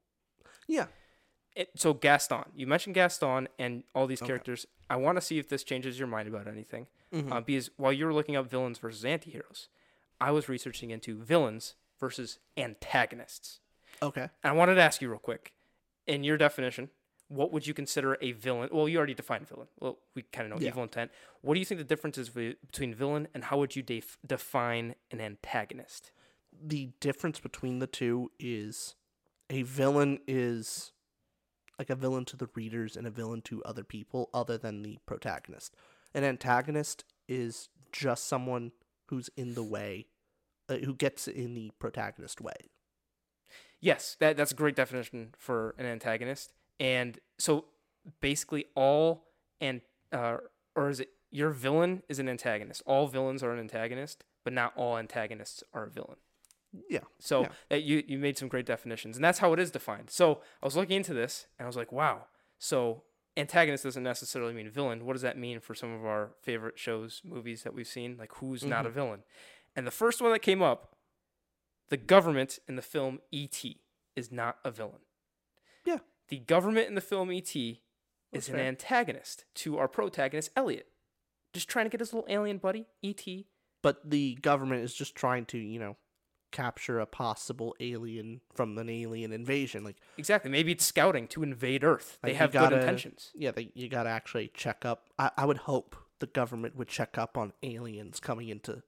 yeah 0.67 0.87
It, 1.55 1.69
so 1.75 1.93
Gaston, 1.93 2.45
you 2.55 2.67
mentioned 2.67 2.95
Gaston 2.95 3.47
and 3.57 3.83
all 3.95 4.07
these 4.07 4.21
characters. 4.21 4.65
I 4.89 4.95
want 4.95 5.17
to 5.17 5.21
see 5.21 5.37
if 5.39 5.49
this 5.49 5.63
changes 5.63 5.97
your 5.99 6.07
mind 6.07 6.27
about 6.27 6.47
anything. 6.47 6.87
Mm-hmm. 7.13 7.31
Uh, 7.33 7.41
because 7.41 7.69
while 7.77 7.91
you 7.93 8.05
were 8.05 8.13
looking 8.13 8.35
up 8.35 8.49
villains 8.49 8.77
versus 8.77 9.03
anti-heroes, 9.05 9.69
I 10.19 10.31
was 10.31 10.49
researching 10.49 10.91
into 10.91 11.15
villains 11.23 11.75
versus 11.99 12.39
antagonists. 12.57 13.59
okay 14.01 14.21
And 14.43 14.51
I 14.51 14.51
wanted 14.51 14.75
to 14.75 14.81
ask 14.81 15.01
you 15.01 15.09
real 15.09 15.19
quick, 15.19 15.53
in 16.07 16.23
your 16.23 16.37
definition, 16.37 16.89
what 17.27 17.51
would 17.51 17.67
you 17.67 17.73
consider 17.73 18.17
a 18.21 18.31
villain? 18.31 18.69
Well, 18.71 18.87
you 18.87 18.97
already 18.97 19.13
defined 19.13 19.47
villain. 19.47 19.67
Well, 19.79 19.99
we 20.15 20.21
kind 20.23 20.45
of 20.51 20.57
know 20.57 20.63
Yeah. 20.63 20.69
evil 20.69 20.83
intent. 20.83 21.11
What 21.41 21.53
do 21.55 21.59
you 21.59 21.65
think 21.65 21.79
the 21.79 21.83
difference 21.85 22.17
is 22.17 22.29
between 22.29 22.95
villain 22.95 23.27
and 23.33 23.43
how 23.45 23.57
would 23.59 23.75
you 23.75 23.83
def- 23.83 24.17
define 24.25 24.95
an 25.11 25.19
antagonist? 25.21 26.11
the 26.59 26.89
difference 27.01 27.39
between 27.39 27.77
the 27.77 27.85
two 27.85 28.31
is 28.39 28.95
a 29.47 29.61
villain 29.61 30.17
is 30.27 30.91
like 31.77 31.91
a 31.91 31.95
villain 31.95 32.25
to 32.25 32.35
the 32.35 32.47
readers 32.55 32.97
and 32.97 33.05
a 33.05 33.11
villain 33.11 33.43
to 33.43 33.61
other 33.63 33.83
people 33.83 34.27
other 34.33 34.57
than 34.57 34.81
the 34.81 34.97
protagonist 35.05 35.75
an 36.15 36.23
antagonist 36.23 37.03
is 37.27 37.69
just 37.91 38.25
someone 38.25 38.71
who's 39.09 39.29
in 39.37 39.53
the 39.53 39.61
way 39.61 40.07
uh, 40.67 40.77
who 40.77 40.95
gets 40.95 41.27
in 41.27 41.53
the 41.53 41.69
protagonist 41.77 42.41
way 42.41 42.55
Yes, 43.79 44.17
that 44.19 44.37
that's 44.37 44.51
a 44.51 44.55
great 44.55 44.75
definition 44.75 45.33
for 45.37 45.75
an 45.77 45.85
antagonist. 45.85 46.53
And 46.79 47.19
so 47.37 47.65
basically 48.21 48.65
all 48.75 49.25
and 49.61 49.81
uh, 50.11 50.37
or 50.75 50.89
is 50.89 50.99
it 50.99 51.09
your 51.29 51.49
villain 51.51 52.03
is 52.07 52.19
an 52.19 52.29
antagonist. 52.29 52.81
All 52.85 53.07
villains 53.07 53.43
are 53.43 53.51
an 53.51 53.59
antagonist, 53.59 54.23
but 54.43 54.53
not 54.53 54.73
all 54.75 54.97
antagonists 54.97 55.63
are 55.73 55.83
a 55.83 55.89
villain. 55.89 56.15
yeah 56.89 57.01
So 57.19 57.41
Yeah. 57.43 57.49
that 57.69 57.83
you 57.83 58.03
you 58.07 58.17
made 58.17 58.37
some 58.37 58.47
great 58.47 58.65
definitions, 58.65 59.17
and 59.17 59.23
that's 59.23 59.39
how 59.39 59.53
it 59.53 59.59
is 59.59 59.71
defined. 59.71 60.09
So 60.09 60.41
I 60.61 60.65
was 60.65 60.75
looking 60.75 60.95
into 60.97 61.13
this, 61.13 61.47
and 61.59 61.65
I 61.65 61.67
was 61.67 61.75
like, 61.75 61.91
wow. 61.91 62.25
So 62.59 63.03
antagonist 63.35 63.83
doesn't 63.83 64.03
necessarily 64.03 64.53
mean 64.53 64.69
villain. 64.69 65.05
What 65.05 65.13
does 65.13 65.21
that 65.21 65.37
mean 65.37 65.59
for 65.59 65.75
some 65.75 65.93
of 65.93 66.05
our 66.05 66.31
favorite 66.41 66.79
shows, 66.79 67.21
movies 67.23 67.63
that 67.63 67.73
we've 67.73 67.87
seen? 67.87 68.15
Like 68.17 68.33
who's 68.35 68.63
not 68.63 68.79
Mm-hmm. 68.79 68.87
a 68.87 68.91
villain? 68.91 69.23
And 69.75 69.85
the 69.85 69.91
first 69.91 70.21
one 70.21 70.31
that 70.31 70.39
came 70.41 70.61
up, 70.63 70.95
the 71.89 71.97
government 71.97 72.59
in 72.67 72.75
the 72.75 72.81
film 72.81 73.19
E.T. 73.31 73.79
is 74.15 74.31
not 74.31 74.57
a 74.63 74.71
villain. 74.71 75.01
Yeah. 75.85 75.99
The 76.29 76.39
government 76.39 76.87
in 76.87 76.95
the 76.95 77.01
film 77.01 77.31
E.T. 77.31 77.81
Is 78.33 78.49
an 78.49 78.59
antagonist 78.59 79.45
to 79.55 79.77
our 79.77 79.87
protagonist 79.87 80.51
Elliot, 80.55 80.87
just 81.53 81.69
trying 81.69 81.85
to 81.85 81.89
get 81.89 82.01
his 82.01 82.13
little 82.13 82.27
alien 82.29 82.57
buddy 82.57 82.85
E.T. 83.01 83.47
but 83.81 84.07
the 84.09 84.35
government 84.41 84.83
is 84.83 84.93
just 84.93 85.15
trying 85.15 85.45
to 85.45 85.57
you 85.57 85.79
know 85.79 85.95
capture 86.51 86.99
a 86.99 87.05
possible 87.05 87.73
alien 87.79 88.41
from 88.53 88.77
an 88.77 88.89
alien 88.89 89.31
invasion 89.31 89.83
like 89.83 89.95
Exactly. 90.17 90.51
Maybe 90.51 90.73
it's 90.73 90.85
scouting 90.85 91.27
to 91.29 91.41
invade 91.41 91.83
Earth. 91.85 92.19
They 92.21 92.29
Like, 92.31 92.37
have 92.37 92.51
gotta- 92.51 92.75
good 92.75 92.79
intentions. 92.83 93.31
yeah 93.33 93.51
they, 93.51 93.71
you 93.75 93.87
gotta 93.89 94.09
actually 94.09 94.51
check 94.53 94.83
up 94.85 95.07
I, 95.17 95.31
I 95.37 95.45
would 95.45 95.57
hope 95.59 95.95
the 96.19 96.27
government 96.27 96.75
would 96.75 96.89
check 96.89 97.17
up 97.17 97.37
on 97.37 97.53
aliens 97.63 98.19
coming 98.19 98.49
into 98.49 98.83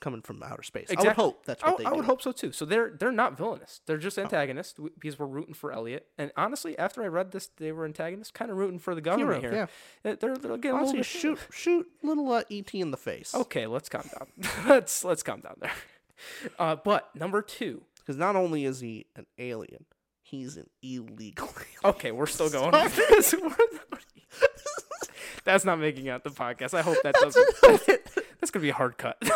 coming 0.00 0.22
from 0.22 0.42
outer 0.42 0.62
space. 0.62 0.88
I 0.96 1.00
would 1.02 1.12
hope 1.12 1.44
that's 1.46 1.62
I, 1.62 1.68
what 1.68 1.78
they 1.78 1.84
I 1.84 1.90
do. 1.90 1.96
would 1.96 2.04
hope 2.06 2.22
so 2.22 2.32
too. 2.32 2.52
So 2.52 2.64
they're 2.64 2.90
they're 2.98 3.12
not 3.12 3.36
villainous. 3.36 3.80
They're 3.86 3.98
just 3.98 4.18
antagonists 4.18 4.72
w- 4.74 4.92
because 4.98 5.18
we're 5.18 5.26
rooting 5.26 5.54
for 5.54 5.72
Elliot. 5.72 6.06
And 6.18 6.32
honestly, 6.36 6.78
after 6.78 7.02
I 7.02 7.06
read 7.06 7.32
this, 7.32 7.48
they 7.58 7.70
were 7.72 7.84
antagonists, 7.84 8.30
kind 8.30 8.50
of 8.50 8.56
rooting 8.56 8.78
for 8.78 8.94
the 8.94 9.00
government 9.00 9.40
Hero, 9.42 9.54
here. 9.54 9.68
Uh, 10.04 10.16
They're, 10.18 10.36
they're 10.36 10.56
getting 10.56 10.70
a 10.78 10.82
little 10.82 10.88
Honestly, 10.90 11.02
shoot 11.02 11.38
shoot 11.50 11.86
little 12.02 12.30
uh, 12.32 12.42
ET 12.50 12.74
in 12.74 12.90
the 12.90 12.96
face. 12.96 13.34
Okay, 13.34 13.66
let's 13.66 13.88
calm 13.88 14.08
down. 14.18 14.28
let's 14.66 15.04
let's 15.04 15.22
calm 15.22 15.40
down 15.40 15.56
there. 15.60 15.72
Uh, 16.58 16.76
but 16.76 17.14
number 17.14 17.42
two. 17.42 17.82
Because 17.98 18.16
not 18.16 18.34
only 18.34 18.64
is 18.64 18.80
he 18.80 19.06
an 19.14 19.26
alien, 19.38 19.84
he's 20.22 20.56
an 20.56 20.68
illegal 20.82 21.48
alien. 21.54 21.66
Okay, 21.96 22.10
we're 22.12 22.26
still 22.26 22.48
going. 22.50 22.72
That's 25.44 25.64
not 25.64 25.78
making 25.78 26.08
out 26.08 26.24
the 26.24 26.30
podcast. 26.30 26.74
I 26.74 26.82
hope 26.82 26.98
that 27.02 27.14
doesn't. 27.14 28.00
That's 28.40 28.50
gonna 28.50 28.62
be 28.62 28.70
a 28.70 28.74
hard 28.74 28.96
cut. 28.98 29.20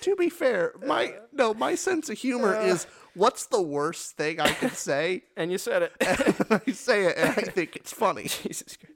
to 0.00 0.16
be 0.16 0.28
fair, 0.28 0.74
my 0.84 1.06
uh, 1.06 1.20
no, 1.32 1.54
my 1.54 1.74
sense 1.74 2.10
of 2.10 2.18
humor 2.18 2.54
uh, 2.56 2.64
is 2.64 2.86
what's 3.14 3.46
the 3.46 3.62
worst 3.62 4.16
thing 4.16 4.40
I 4.40 4.48
can 4.48 4.70
say? 4.70 5.24
and 5.36 5.50
you 5.50 5.58
said 5.58 5.82
it. 5.82 5.92
and 6.00 6.62
I 6.66 6.72
say 6.72 7.06
it, 7.06 7.16
and 7.16 7.30
I 7.30 7.42
think 7.42 7.76
it's 7.76 7.92
funny. 7.92 8.24
Jesus 8.24 8.76
Christ. 8.76 8.93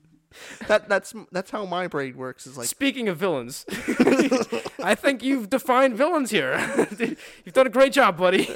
That 0.67 0.89
that's 0.89 1.15
that's 1.33 1.51
how 1.51 1.65
my 1.65 1.87
brain 1.87 2.17
works. 2.17 2.47
Is 2.47 2.57
like 2.59 2.67
Speaking 2.69 3.09
of 3.09 3.17
villains, 3.17 3.65
I 4.83 4.95
think 4.95 5.23
you've 5.23 5.51
defined 5.51 5.97
villains 5.97 6.31
here. 6.31 6.59
you've 6.99 7.55
done 7.55 7.67
a 7.67 7.71
great 7.71 7.93
job, 7.93 8.17
buddy. 8.17 8.49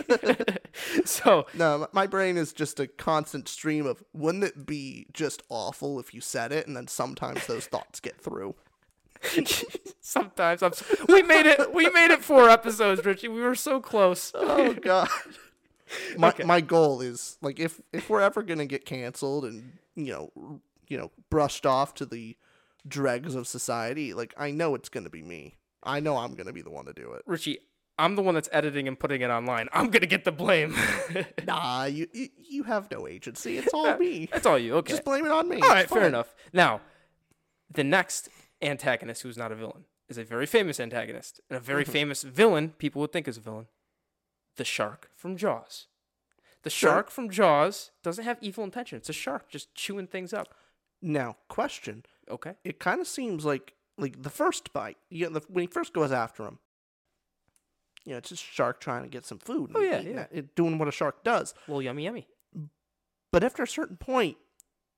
so, 1.04 1.46
no, 1.54 1.88
my 1.92 2.06
brain 2.06 2.36
is 2.36 2.52
just 2.52 2.80
a 2.80 2.86
constant 2.86 3.48
stream 3.48 3.86
of 3.86 4.02
wouldn't 4.12 4.44
it 4.44 4.66
be 4.66 5.06
just 5.12 5.42
awful 5.48 5.98
if 6.00 6.12
you 6.14 6.20
said 6.20 6.52
it, 6.52 6.66
and 6.66 6.76
then 6.76 6.88
sometimes 6.88 7.46
those 7.46 7.66
thoughts 7.66 8.00
get 8.00 8.20
through. 8.20 8.54
sometimes 10.00 10.62
I'm. 10.62 10.72
We 11.08 11.22
made 11.22 11.46
it. 11.46 11.72
We 11.72 11.88
made 11.90 12.10
it 12.10 12.24
four 12.24 12.48
episodes, 12.50 13.04
Richie. 13.04 13.28
We 13.28 13.40
were 13.40 13.54
so 13.54 13.80
close. 13.80 14.32
Oh 14.34 14.72
god. 14.74 15.08
My 16.16 16.28
Okay. 16.28 16.44
my 16.44 16.60
goal 16.60 17.00
is 17.00 17.36
like 17.42 17.60
if 17.60 17.80
if 17.92 18.08
we're 18.08 18.20
ever 18.22 18.42
gonna 18.42 18.66
get 18.66 18.84
canceled 18.84 19.44
and 19.44 19.78
you 19.94 20.12
know 20.36 20.60
you 20.92 20.98
know 20.98 21.10
brushed 21.30 21.64
off 21.66 21.94
to 21.94 22.06
the 22.06 22.36
dregs 22.86 23.34
of 23.34 23.46
society, 23.46 24.12
like 24.14 24.34
I 24.36 24.50
know 24.50 24.74
it's 24.74 24.88
gonna 24.88 25.10
be 25.10 25.22
me. 25.22 25.56
I 25.82 26.00
know 26.00 26.16
I'm 26.18 26.34
gonna 26.34 26.52
be 26.52 26.62
the 26.62 26.70
one 26.70 26.84
to 26.86 26.92
do 26.92 27.12
it. 27.14 27.22
Richie, 27.26 27.58
I'm 27.98 28.14
the 28.16 28.22
one 28.22 28.34
that's 28.34 28.48
editing 28.52 28.86
and 28.88 28.98
putting 28.98 29.20
it 29.22 29.30
online. 29.30 29.68
I'm 29.72 29.88
gonna 29.90 30.06
get 30.06 30.24
the 30.24 30.32
blame. 30.32 30.74
Nah, 31.46 31.84
you 31.84 32.06
you, 32.12 32.28
you 32.36 32.62
have 32.64 32.90
no 32.90 33.06
agency. 33.08 33.58
It's 33.58 33.72
all 33.74 33.96
me. 34.04 34.28
That's 34.32 34.46
all 34.46 34.58
you. 34.58 34.74
Okay. 34.76 34.90
Just 34.92 35.04
blame 35.04 35.24
it 35.26 35.32
on 35.32 35.48
me. 35.48 35.60
All 35.60 35.68
right, 35.68 35.88
fair 35.88 36.06
enough. 36.06 36.34
Now, 36.52 36.80
the 37.70 37.84
next 37.84 38.28
antagonist 38.60 39.22
who's 39.22 39.36
not 39.38 39.50
a 39.52 39.54
villain 39.56 39.84
is 40.08 40.18
a 40.18 40.24
very 40.24 40.46
famous 40.46 40.78
antagonist 40.78 41.40
and 41.48 41.56
a 41.56 41.60
very 41.60 41.84
Mm-hmm. 41.84 41.92
famous 41.92 42.22
villain 42.22 42.68
people 42.78 43.00
would 43.00 43.12
think 43.12 43.26
is 43.28 43.36
a 43.38 43.40
villain. 43.40 43.66
The 44.56 44.64
shark 44.64 45.10
from 45.16 45.36
Jaws. 45.36 45.86
The 46.62 46.70
Sure. 46.70 46.90
shark 46.90 47.10
from 47.10 47.28
Jaws 47.30 47.90
doesn't 48.04 48.24
have 48.24 48.38
evil 48.40 48.62
intention. 48.62 48.98
It's 48.98 49.08
a 49.08 49.12
shark 49.14 49.48
just 49.48 49.74
chewing 49.74 50.06
things 50.06 50.32
up. 50.32 50.54
Now, 51.02 51.36
question. 51.48 52.04
Okay. 52.30 52.54
It 52.64 52.78
kind 52.78 53.00
of 53.00 53.06
seems 53.08 53.44
like 53.44 53.74
like 53.98 54.22
the 54.22 54.30
first 54.30 54.72
bite. 54.72 54.96
You 55.10 55.26
know, 55.26 55.38
the, 55.38 55.46
when 55.48 55.62
he 55.62 55.66
first 55.66 55.92
goes 55.92 56.12
after 56.12 56.44
him. 56.46 56.58
You 58.04 58.12
know, 58.12 58.18
it's 58.18 58.30
just 58.30 58.42
a 58.42 58.46
shark 58.46 58.80
trying 58.80 59.02
to 59.04 59.08
get 59.08 59.24
some 59.24 59.38
food. 59.38 59.70
Oh, 59.74 59.80
yeah, 59.80 60.00
yeah. 60.00 60.26
it- 60.32 60.56
doing 60.56 60.78
what 60.78 60.88
a 60.88 60.92
shark 60.92 61.22
does. 61.22 61.54
Well, 61.68 61.80
yummy, 61.82 62.04
yummy. 62.04 62.26
But 63.30 63.44
after 63.44 63.62
a 63.62 63.68
certain 63.68 63.96
point, 63.96 64.36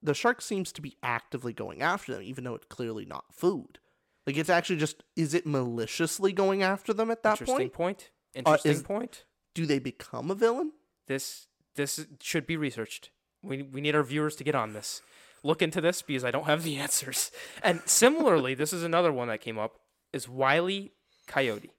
the 0.02 0.14
shark 0.14 0.40
seems 0.42 0.72
to 0.72 0.80
be 0.82 0.96
actively 1.02 1.52
going 1.52 1.82
after 1.82 2.12
them, 2.14 2.22
even 2.22 2.44
though 2.44 2.54
it's 2.54 2.66
clearly 2.66 3.04
not 3.04 3.24
food. 3.32 3.78
Like 4.26 4.36
it's 4.38 4.48
actually 4.50 4.76
just 4.76 5.02
is 5.16 5.34
it 5.34 5.46
maliciously 5.46 6.32
going 6.32 6.62
after 6.62 6.92
them 6.94 7.10
at 7.10 7.22
that 7.24 7.40
Interesting 7.40 7.56
point? 7.70 7.72
point. 7.72 8.10
Interesting 8.34 8.72
is- 8.72 8.82
point. 8.82 9.24
Do 9.54 9.66
they 9.66 9.78
become 9.78 10.30
a 10.30 10.34
villain? 10.34 10.72
This 11.06 11.46
this 11.76 12.06
should 12.20 12.46
be 12.46 12.56
researched. 12.56 13.10
We 13.42 13.62
we 13.62 13.80
need 13.82 13.94
our 13.94 14.02
viewers 14.02 14.34
to 14.36 14.44
get 14.44 14.54
on 14.54 14.72
this. 14.72 15.02
Look 15.44 15.62
into 15.62 15.80
this 15.80 16.02
because 16.02 16.24
I 16.24 16.32
don't 16.32 16.46
have 16.46 16.64
the 16.64 16.76
answers. 16.78 17.30
And 17.62 17.82
similarly, 17.84 18.54
this 18.54 18.72
is 18.72 18.82
another 18.82 19.12
one 19.12 19.28
that 19.28 19.40
came 19.40 19.58
up 19.58 19.78
is 20.12 20.28
Wiley 20.28 20.92
Coyote. 21.28 21.70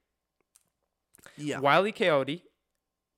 Yeah. 1.38 1.60
Wiley 1.60 1.91
Coyote 1.91 2.43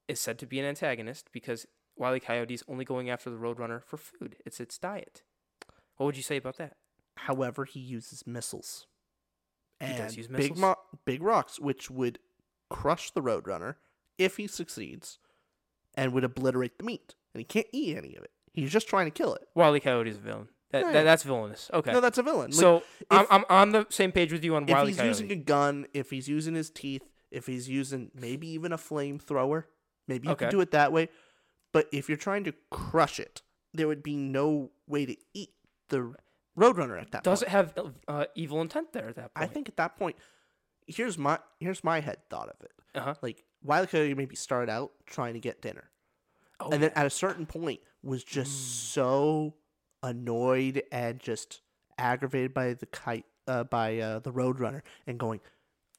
is 0.07 0.19
said 0.19 0.39
to 0.39 0.47
be 0.47 0.59
an 0.59 0.65
antagonist 0.65 1.29
because 1.31 1.67
Wiley 1.97 2.19
Coyote 2.19 2.53
is 2.53 2.63
only 2.67 2.85
going 2.85 3.09
after 3.09 3.29
the 3.29 3.35
Roadrunner 3.35 3.83
for 3.83 3.97
food. 3.97 4.37
It's 4.45 4.59
its 4.59 4.77
diet. 4.77 5.21
What 5.97 6.05
would 6.07 6.17
you 6.17 6.23
say 6.23 6.37
about 6.37 6.57
that? 6.57 6.77
However, 7.17 7.65
he 7.65 7.79
uses 7.79 8.25
missiles. 8.25 8.87
He 9.79 9.93
does 9.93 10.15
use 10.17 10.27
big 10.27 10.37
missiles? 10.37 10.59
mo- 10.59 10.75
big 11.05 11.21
rocks, 11.21 11.59
which 11.59 11.91
would 11.91 12.19
crush 12.69 13.11
the 13.11 13.21
Roadrunner 13.21 13.75
if 14.17 14.37
he 14.37 14.47
succeeds, 14.47 15.19
and 15.95 16.13
would 16.13 16.23
obliterate 16.23 16.77
the 16.77 16.83
meat. 16.83 17.15
And 17.33 17.39
he 17.41 17.43
can't 17.45 17.67
eat 17.71 17.97
any 17.97 18.15
of 18.15 18.23
it. 18.23 18.31
He's 18.57 18.71
just 18.71 18.87
trying 18.87 19.05
to 19.05 19.11
kill 19.11 19.35
it. 19.35 19.47
Wiley 19.55 19.79
Coyote 19.79 20.09
is 20.09 20.17
a 20.17 20.19
villain. 20.19 20.47
That, 20.71 20.81
Yeah. 20.85 20.91
that 20.93 21.03
that's 21.03 21.23
villainous. 21.23 21.69
Okay. 21.73 21.93
No, 21.93 22.01
that's 22.01 22.17
a 22.17 22.23
villain. 22.23 22.51
Like, 22.51 22.59
so 22.59 22.83
I'm, 23.11 23.25
I'm 23.29 23.45
on 23.49 23.71
the 23.71 23.85
same 23.89 24.11
page 24.11 24.33
with 24.33 24.43
you 24.43 24.55
on 24.55 24.63
if 24.67 24.77
he's 24.87 24.97
Coyote. 24.97 25.07
using 25.07 25.31
a 25.31 25.35
gun, 25.35 25.85
if 25.93 26.09
he's 26.09 26.27
using 26.27 26.55
his 26.55 26.69
teeth, 26.69 27.03
if 27.31 27.45
he's 27.45 27.69
using 27.69 28.11
maybe 28.13 28.47
even 28.49 28.71
a 28.73 28.77
flamethrower, 28.77 29.65
maybe 30.07 30.27
you 30.27 30.33
Okay. 30.33 30.45
could 30.45 30.51
do 30.51 30.59
it 30.61 30.71
that 30.71 30.91
way. 30.91 31.09
But 31.71 31.87
if 31.93 32.09
you're 32.09 32.17
trying 32.17 32.43
to 32.45 32.53
crush 32.71 33.19
it, 33.19 33.41
there 33.73 33.87
would 33.87 34.01
be 34.03 34.15
no 34.15 34.71
way 34.87 35.05
to 35.05 35.15
eat 35.33 35.51
the 35.89 36.13
Roadrunner 36.57 36.99
at 36.99 37.11
that 37.11 37.23
Does 37.23 37.41
point. 37.43 37.47
it 37.49 37.51
have 37.51 37.73
uh, 38.07 38.25
evil 38.35 38.59
intent 38.61 38.91
there 38.91 39.09
at 39.09 39.15
that 39.17 39.31
I 39.35 39.45
think 39.45 39.69
at 39.69 39.77
that 39.77 39.95
point, 39.97 40.15
here's 40.87 41.17
my 41.17 41.37
here's 41.59 41.83
my 41.83 41.99
head 41.99 42.17
thought 42.29 42.49
of 42.49 42.55
it. 42.61 42.71
Uh 42.95 43.01
huh. 43.01 43.13
Like 43.21 43.43
Wiley 43.63 43.87
Coyote 43.87 44.15
maybe 44.15 44.35
started 44.35 44.71
out 44.71 44.91
trying 45.05 45.35
to 45.35 45.39
get 45.39 45.61
dinner, 45.61 45.91
Oh, 46.59 46.69
and 46.71 46.81
then 46.81 46.91
at 46.95 47.05
a 47.05 47.09
certain 47.11 47.45
point 47.45 47.79
was 48.03 48.23
just 48.23 48.91
so 48.93 49.55
annoyed 50.03 50.83
and 50.91 51.19
just 51.19 51.61
aggravated 51.97 52.53
by 52.53 52.73
the 52.73 52.85
kite 52.85 53.25
uh, 53.47 53.63
by 53.63 53.97
uh, 53.99 54.19
the 54.19 54.31
Roadrunner 54.31 54.81
and 55.05 55.19
going, 55.19 55.39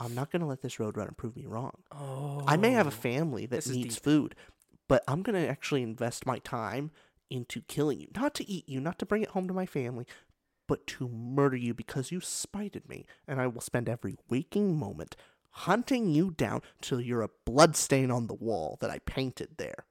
I'm 0.00 0.14
not 0.14 0.30
gonna 0.30 0.46
let 0.46 0.62
this 0.62 0.76
Roadrunner 0.76 1.16
prove 1.16 1.36
me 1.36 1.46
wrong. 1.46 1.72
oh, 1.92 2.42
I 2.46 2.56
may 2.56 2.70
have 2.72 2.86
a 2.86 2.92
family 2.92 3.46
that 3.46 3.66
needs 3.66 3.96
deep. 3.96 4.04
food, 4.04 4.34
but 4.88 5.02
I'm 5.08 5.22
gonna 5.22 5.46
actually 5.46 5.82
invest 5.82 6.26
my 6.26 6.38
time 6.38 6.90
into 7.30 7.60
killing 7.62 8.00
you, 8.00 8.08
not 8.16 8.34
to 8.34 8.48
eat 8.48 8.68
you, 8.68 8.80
not 8.80 8.98
to 9.00 9.06
bring 9.06 9.22
it 9.22 9.30
home 9.30 9.48
to 9.48 9.54
my 9.54 9.66
family, 9.66 10.06
but 10.66 10.86
to 10.86 11.08
murder 11.08 11.56
you 11.56 11.74
because 11.74 12.12
you 12.12 12.20
spited 12.20 12.88
me, 12.88 13.06
and 13.26 13.40
I 13.40 13.46
will 13.46 13.60
spend 13.60 13.88
every 13.88 14.16
waking 14.28 14.78
moment 14.78 15.16
hunting 15.50 16.08
you 16.08 16.30
down 16.30 16.62
till 16.80 17.00
you're 17.00 17.22
a 17.22 17.30
bloodstain 17.44 18.10
on 18.10 18.26
the 18.26 18.34
wall 18.34 18.76
that 18.80 18.90
I 18.90 19.00
painted 19.00 19.56
there. 19.56 19.86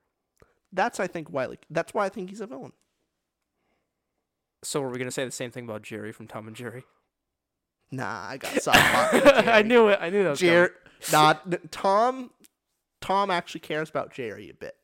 That's 0.77 0.99
I 1.01 1.07
think 1.07 1.29
why 1.29 1.45
like 1.47 1.65
that's 1.69 1.93
why 1.93 2.05
I 2.05 2.09
think 2.09 2.29
he's 2.29 2.39
a 2.41 2.47
villain. 2.47 2.71
So 4.63 4.81
are 4.83 4.89
we 4.89 4.97
gonna 4.97 5.11
say 5.11 5.25
the 5.25 5.31
same 5.31 5.51
thing 5.51 5.65
about 5.65 5.81
Jerry 5.81 6.11
from 6.11 6.27
Tom 6.27 6.47
and 6.47 6.55
Jerry? 6.55 6.83
Nah, 7.91 8.27
I 8.29 8.37
got 8.37 8.51
soft 8.61 8.77
I 8.79 9.61
knew 9.63 9.87
it. 9.89 9.99
I 10.01 10.09
knew 10.09 10.23
that. 10.23 10.29
Was 10.31 10.39
Jer- 10.39 10.75
not 11.11 11.41
n- 11.51 11.59
Tom. 11.71 12.31
Tom 13.01 13.29
actually 13.29 13.61
cares 13.61 13.89
about 13.89 14.11
Jerry 14.11 14.49
a 14.49 14.53
bit. 14.53 14.75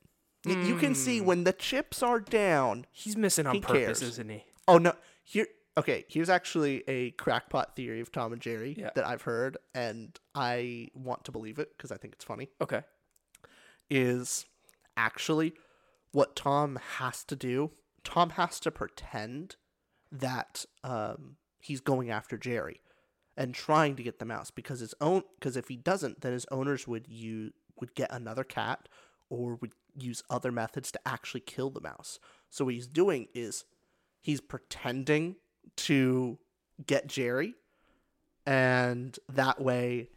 Y- 0.46 0.54
You 0.54 0.76
can 0.78 0.94
see 0.96 1.20
Hmm. 1.20 1.26
when 1.26 1.44
the 1.46 1.54
chips 1.54 2.04
are 2.04 2.20
down. 2.20 2.86
He's 2.92 3.18
missing 3.18 3.48
on 3.48 3.56
He 3.56 3.62
purpose, 3.62 4.00
cares. 4.00 4.02
isn't 4.04 4.30
he? 4.30 4.44
Oh 4.68 4.78
no! 4.78 4.94
Here, 5.24 5.48
okay. 5.78 6.06
Here's 6.08 6.30
actually 6.30 6.84
a 6.88 7.12
crackpot 7.12 7.76
theory 7.76 8.00
of 8.02 8.12
Tom 8.12 8.32
and 8.34 8.42
Jerry 8.42 8.76
Yeah. 8.78 8.92
that 8.96 9.06
I've 9.08 9.24
heard, 9.24 9.58
and 9.74 10.18
I 10.36 10.90
want 10.94 11.24
to 11.26 11.32
believe 11.32 11.60
it 11.60 11.70
because 11.76 11.92
I 11.92 11.98
think 11.98 12.14
it's 12.14 12.24
funny. 12.26 12.50
Okay. 12.62 12.84
Is 13.90 14.46
actually 14.96 15.54
what 16.14 16.36
Tom 16.36 16.80
has 16.98 17.26
to 17.26 17.36
do. 17.36 17.72
Tom 18.06 18.32
has 18.32 18.60
to 18.62 18.72
pretend 18.72 19.58
that 20.12 20.66
um, 20.84 21.36
he's 21.60 21.82
going 21.82 22.10
after 22.10 22.38
Jerry 22.38 22.80
and 23.36 23.54
trying 23.54 23.96
to 23.96 24.04
get 24.04 24.20
the 24.20 24.26
mouse 24.26 24.52
because 24.52 24.80
his 24.80 24.94
own 25.02 25.24
because 25.40 25.58
if 25.58 25.68
he 25.68 25.76
doesn't, 25.76 26.22
then 26.22 26.32
his 26.32 26.46
owners 26.52 26.88
would 26.88 27.08
use 27.08 27.52
would 27.80 27.96
get 27.96 28.12
another 28.14 28.44
cat 28.44 28.88
or 29.30 29.56
would 29.56 29.74
use 29.98 30.24
other 30.30 30.52
methods 30.52 30.92
to 30.92 31.00
actually 31.06 31.42
kill 31.42 31.70
the 31.70 31.82
mouse. 31.82 32.20
So 32.50 32.66
what 32.66 32.76
he's 32.76 32.88
doing 32.88 33.28
is 33.34 33.66
he's 34.22 34.42
pretending 34.42 35.38
to 35.78 36.38
get 36.86 37.08
Jerry, 37.08 37.56
and 38.46 39.18
that 39.30 39.60
way 39.60 40.10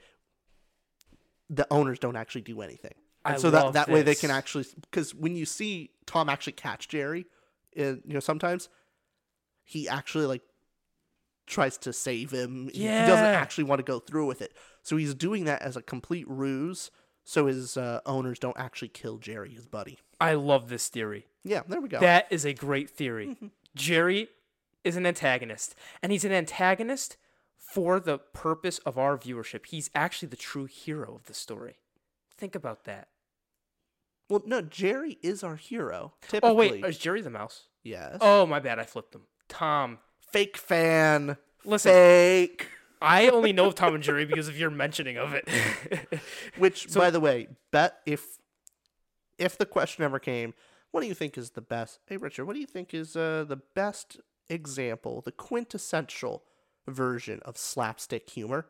the 1.48 1.66
owners 1.70 1.98
don't 1.98 2.16
actually 2.16 2.42
do 2.42 2.60
anything. 2.60 2.94
And 3.26 3.34
I 3.34 3.38
so 3.38 3.50
that 3.50 3.72
that 3.74 3.88
way 3.88 4.02
they 4.02 4.14
can 4.14 4.30
actually 4.30 4.64
because 4.82 5.14
when 5.14 5.34
you 5.36 5.44
see 5.46 5.90
Tom 6.06 6.28
actually 6.28 6.52
catch 6.54 6.88
Jerry, 6.88 7.26
uh, 7.78 7.82
you 7.82 8.14
know 8.14 8.20
sometimes 8.20 8.68
he 9.64 9.88
actually 9.88 10.26
like 10.26 10.42
tries 11.46 11.78
to 11.78 11.92
save 11.92 12.30
him. 12.32 12.68
He- 12.72 12.80
He 12.80 13.06
doesn't 13.06 13.24
actually 13.26 13.64
want 13.64 13.78
to 13.80 13.84
go 13.84 13.98
through 14.00 14.26
with 14.26 14.42
it. 14.42 14.52
So 14.82 14.96
he's 14.96 15.14
doing 15.14 15.44
that 15.44 15.62
as 15.62 15.76
a 15.76 15.82
complete 15.82 16.28
ruse 16.28 16.90
so 17.28 17.46
his 17.46 17.76
uh, 17.76 18.00
owners 18.06 18.38
don't 18.38 18.56
actually 18.56 18.86
kill 18.88 19.18
Jerry, 19.18 19.50
his 19.52 19.66
buddy. 19.66 19.98
I 20.20 20.34
love 20.34 20.68
this 20.68 20.86
theory. 20.88 21.26
Yeah, 21.42 21.62
there 21.66 21.80
we 21.80 21.88
go. 21.88 21.98
That 21.98 22.28
is 22.30 22.44
a 22.44 22.54
great 22.54 22.88
theory. 22.88 23.36
Jerry 23.74 24.28
is 24.84 24.94
an 24.96 25.04
antagonist, 25.06 25.74
and 26.02 26.12
he's 26.12 26.24
an 26.24 26.30
antagonist 26.30 27.16
for 27.56 27.98
the 27.98 28.18
purpose 28.18 28.78
of 28.86 28.96
our 28.96 29.18
viewership. 29.18 29.66
He's 29.66 29.90
actually 29.92 30.28
the 30.28 30.36
true 30.36 30.66
hero 30.66 31.16
of 31.16 31.26
the 31.26 31.34
story. 31.34 31.78
Think 32.38 32.54
about 32.54 32.84
that. 32.84 33.08
Well, 34.28 34.42
no, 34.44 34.60
Jerry 34.60 35.18
is 35.22 35.44
our 35.44 35.56
hero. 35.56 36.14
Oh 36.42 36.54
wait, 36.54 36.84
is 36.84 36.98
Jerry 36.98 37.20
the 37.22 37.30
mouse? 37.30 37.64
yes. 37.84 38.18
Oh 38.20 38.46
my 38.46 38.58
bad, 38.60 38.78
I 38.78 38.84
flipped 38.84 39.14
him. 39.14 39.22
Tom. 39.48 39.98
fake 40.32 40.56
fan. 40.56 41.36
Listen, 41.64 41.92
Fake. 41.92 42.68
I 43.02 43.28
only 43.28 43.52
know 43.52 43.66
of 43.66 43.74
Tom 43.74 43.94
and 43.94 44.02
Jerry 44.02 44.24
because 44.24 44.48
of 44.48 44.58
your 44.58 44.70
mentioning 44.70 45.16
of 45.18 45.34
it. 45.34 45.48
Which, 46.58 46.88
So- 46.88 47.00
by 47.00 47.10
the 47.10 47.20
way, 47.20 47.48
bet 47.70 47.98
if 48.06 48.24
if 49.38 49.58
the 49.58 49.66
question 49.66 50.02
ever 50.02 50.18
came, 50.18 50.54
what 50.90 51.02
do 51.02 51.06
you 51.06 51.14
think 51.14 51.36
is 51.36 51.50
the 51.50 51.60
best? 51.60 52.00
Hey, 52.06 52.16
Richard, 52.16 52.46
what 52.46 52.54
do 52.54 52.60
you 52.60 52.66
think 52.66 52.94
is 52.94 53.14
uh, 53.16 53.44
the 53.46 53.58
best 53.74 54.18
example, 54.48 55.20
the 55.20 55.32
quintessential 55.32 56.42
version 56.88 57.40
of 57.44 57.58
slapstick 57.58 58.30
humor? 58.30 58.66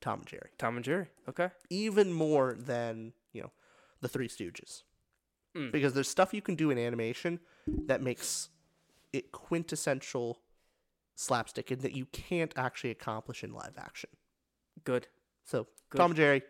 Tom 0.00 0.18
and 0.20 0.26
Jerry, 0.28 0.50
Tom 0.58 0.76
and 0.76 0.84
Jerry. 0.84 1.06
Okay. 1.28 1.50
even 1.70 2.12
more 2.12 2.56
than 2.58 3.12
you 3.32 3.42
know, 3.42 3.52
the 4.02 4.08
Three 4.08 4.28
Stooges, 4.28 4.82
Mm. 5.56 5.72
because 5.72 5.94
there's 5.94 6.08
stuff 6.08 6.34
you 6.34 6.42
can 6.42 6.54
do 6.54 6.70
in 6.70 6.78
animation 6.78 7.40
that 7.66 8.02
makes 8.02 8.50
it 9.12 9.32
quintessential 9.32 10.38
slapstick, 11.14 11.70
and 11.70 11.80
that 11.82 11.92
you 11.92 12.06
can't 12.06 12.52
actually 12.56 12.90
accomplish 12.90 13.42
in 13.44 13.52
live 13.52 13.76
action. 13.78 14.10
Good. 14.84 15.08
So 15.44 15.68
Good. 15.90 15.98
Tom 15.98 16.10
and 16.12 16.16
Jerry, 16.16 16.42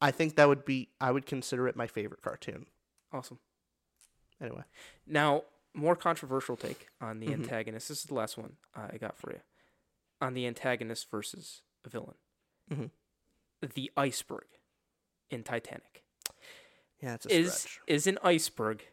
I 0.00 0.10
think 0.10 0.36
that 0.36 0.48
would 0.48 0.64
be 0.64 0.90
I 1.00 1.10
would 1.12 1.26
consider 1.26 1.68
it 1.68 1.76
my 1.76 1.86
favorite 1.86 2.22
cartoon. 2.22 2.66
Awesome. 3.12 3.38
Anyway, 4.40 4.64
Now, 5.06 5.44
more 5.74 5.96
controversial 5.96 6.56
take 6.56 6.88
on 7.00 7.20
the 7.20 7.26
Mhm. 7.28 7.32
antagonist. 7.34 7.88
This 7.88 7.98
is 7.98 8.04
the 8.04 8.14
last 8.14 8.36
one 8.38 8.56
uh, 8.74 8.88
I 8.92 8.96
got 8.98 9.16
for 9.16 9.32
you. 9.32 9.40
On 10.20 10.32
the 10.34 10.46
antagonist 10.46 11.10
versus 11.10 11.62
a 11.84 11.88
villain. 11.88 12.16
Mhm. 12.70 12.90
The 13.60 13.90
iceberg 13.96 14.46
in 15.30 15.44
Titanic. 15.44 16.04
Yeah, 17.00 17.14
it's 17.14 17.26
a 17.26 17.32
Is 17.34 17.54
stretch. 17.54 17.80
is 17.86 18.06
an 18.06 18.18
iceberg 18.22 18.84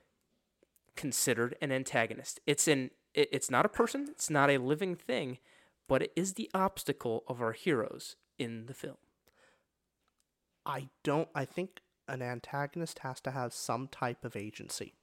considered 0.96 1.56
an 1.62 1.72
antagonist? 1.72 2.40
It's 2.46 2.68
an 2.68 2.92
it, 3.14 3.30
it's 3.32 3.50
not 3.52 3.66
a 3.66 3.70
person, 3.70 4.08
it's 4.12 4.30
not 4.30 4.50
a 4.50 4.58
living 4.58 4.96
thing, 4.96 5.38
but 5.88 6.02
it 6.04 6.12
is 6.16 6.34
the 6.34 6.50
obstacle 6.54 7.24
of 7.28 7.42
our 7.42 7.54
heroes 7.54 8.16
in 8.38 8.66
the 8.68 8.74
film. 8.74 8.98
I 10.66 10.90
don't. 11.04 11.30
I 11.36 11.46
think 11.46 11.82
an 12.08 12.22
antagonist 12.22 13.00
has 13.00 13.20
to 13.22 13.32
have 13.32 13.54
some 13.54 13.88
type 13.88 14.24
of 14.26 14.36
agency, 14.36 14.94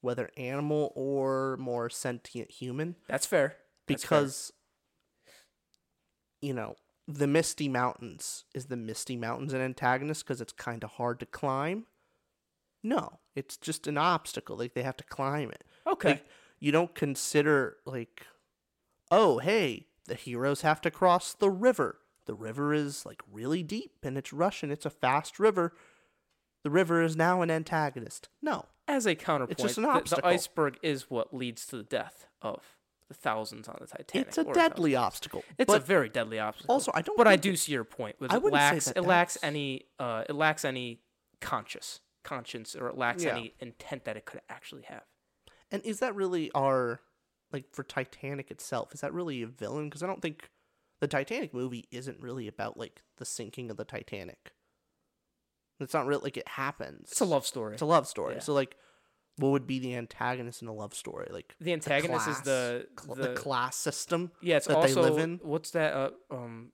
whether 0.00 0.30
animal 0.36 0.92
or 0.94 1.56
more 1.58 1.88
sentient 1.90 2.50
human, 2.50 2.96
That's 3.08 3.26
fair. 3.26 3.56
That's 3.86 4.04
fair. 4.04 4.20
because 4.20 4.52
you 6.40 6.52
know 6.52 6.76
the 7.08 7.26
Misty 7.26 7.68
Mountains 7.68 8.44
is 8.54 8.66
the 8.66 8.76
Misty 8.76 9.16
Mountains 9.16 9.52
an 9.52 9.60
antagonist 9.60 10.24
because 10.24 10.40
it's 10.40 10.52
kind 10.52 10.82
of 10.84 10.90
hard 10.92 11.20
to 11.20 11.26
climb. 11.26 11.86
No, 12.86 13.18
it's 13.34 13.56
just 13.56 13.86
an 13.88 13.98
obstacle. 13.98 14.56
Like 14.56 14.74
they 14.74 14.82
have 14.82 14.96
to 14.98 15.04
climb 15.04 15.50
it. 15.50 15.64
okay. 15.86 16.10
Like, 16.10 16.26
you 16.60 16.70
don't 16.72 16.94
consider 16.94 17.76
like, 17.84 18.26
oh 19.10 19.38
hey, 19.38 19.86
the 20.06 20.14
heroes 20.14 20.60
have 20.62 20.80
to 20.82 20.90
cross 20.90 21.34
the 21.34 21.50
river. 21.50 21.98
The 22.26 22.34
river 22.34 22.72
is 22.72 23.04
like 23.04 23.22
really 23.30 23.62
deep 23.62 23.92
and 24.04 24.16
it's 24.16 24.32
rushing. 24.32 24.70
It's 24.70 24.86
a 24.86 24.90
fast 24.90 25.38
river. 25.38 25.72
The 26.62 26.70
river 26.70 27.02
is 27.02 27.16
now 27.16 27.42
an 27.42 27.50
antagonist. 27.50 28.28
No, 28.40 28.66
As 28.88 29.06
a 29.06 29.14
counterpoint, 29.14 29.52
it's 29.52 29.62
just 29.62 29.78
an 29.78 29.84
the- 29.84 30.16
the, 30.16 30.26
iceberg 30.26 30.78
is 30.82 31.10
what 31.10 31.34
leads 31.34 31.66
to 31.66 31.76
the 31.76 31.82
death 31.84 32.26
of 32.42 32.62
the 33.08 33.14
thousands 33.14 33.68
on 33.68 33.78
the 33.80 33.86
Titanic. 33.86 34.28
it's 34.28 34.38
a 34.38 34.44
deadly 34.44 34.92
thousands. 34.92 35.06
obstacle. 35.06 35.44
It's 35.58 35.72
a 35.72 35.78
very 35.78 36.08
deadly 36.08 36.38
obstacle. 36.40 36.72
also, 36.72 36.90
I 36.94 37.02
don't. 37.02 37.16
but 37.16 37.28
I 37.28 37.36
do 37.36 37.52
it- 37.52 37.58
see 37.58 37.72
your 37.72 37.84
point. 37.84 38.16
With 38.20 38.32
I 38.32 38.36
it 38.36 38.44
lacks 38.44 38.86
that 38.86 38.96
it 38.96 39.02
lacks 39.02 39.38
any 39.42 39.86
uh, 39.98 40.24
it 40.28 40.34
lacks 40.34 40.64
any 40.64 41.00
conscious 41.40 42.00
conscience 42.26 42.74
or 42.76 42.88
it 42.88 42.96
lacks 42.98 43.24
Yeah. 43.24 43.36
any 43.36 43.54
intent 43.60 44.04
that 44.04 44.16
it 44.16 44.24
could 44.26 44.40
actually 44.50 44.82
have. 44.82 45.04
And 45.70 45.82
is 45.84 46.00
that 46.00 46.14
really 46.14 46.50
our 46.52 47.00
like 47.52 47.66
for 47.72 47.82
Titanic 47.84 48.50
itself? 48.50 48.92
Is 48.92 49.00
that 49.00 49.14
really 49.14 49.40
a 49.42 49.46
villain? 49.46 49.88
Because 49.88 50.02
I 50.02 50.06
don't 50.06 50.20
think 50.20 50.50
the 51.00 51.08
Titanic 51.08 51.54
movie 51.54 51.86
isn't 51.90 52.20
really 52.20 52.48
about 52.48 52.76
like 52.76 53.02
the 53.18 53.24
sinking 53.24 53.70
of 53.70 53.76
the 53.76 53.84
Titanic. 53.84 54.52
It's 55.80 55.94
not 55.94 56.06
really 56.06 56.22
like 56.22 56.36
it 56.36 56.48
happens. 56.48 57.10
It's 57.12 57.20
a 57.20 57.24
love 57.26 57.46
story. 57.46 57.74
It's 57.74 57.82
a 57.82 57.86
love 57.86 58.06
story. 58.08 58.34
Yeah. 58.34 58.40
So 58.40 58.54
like, 58.54 58.76
what 59.36 59.50
would 59.50 59.66
be 59.66 59.78
the 59.78 59.94
antagonist 59.94 60.62
in 60.62 60.68
a 60.68 60.72
love 60.72 60.94
story? 60.94 61.28
Like 61.30 61.54
the 61.60 61.72
antagonist 61.74 62.26
is 62.28 62.40
the 62.40 62.86
class- 62.96 63.04
cl- 63.04 63.14
the, 63.16 63.28
the 63.28 63.34
class 63.34 63.76
system. 63.76 64.32
yeah. 64.40 64.56
It's 64.56 64.66
that 64.66 64.80
they 64.82 64.88
also 64.88 65.02
live 65.02 65.18
in? 65.18 65.38
what's 65.42 65.70
that? 65.72 65.92
Uh, 65.94 66.10
um, 66.30 66.72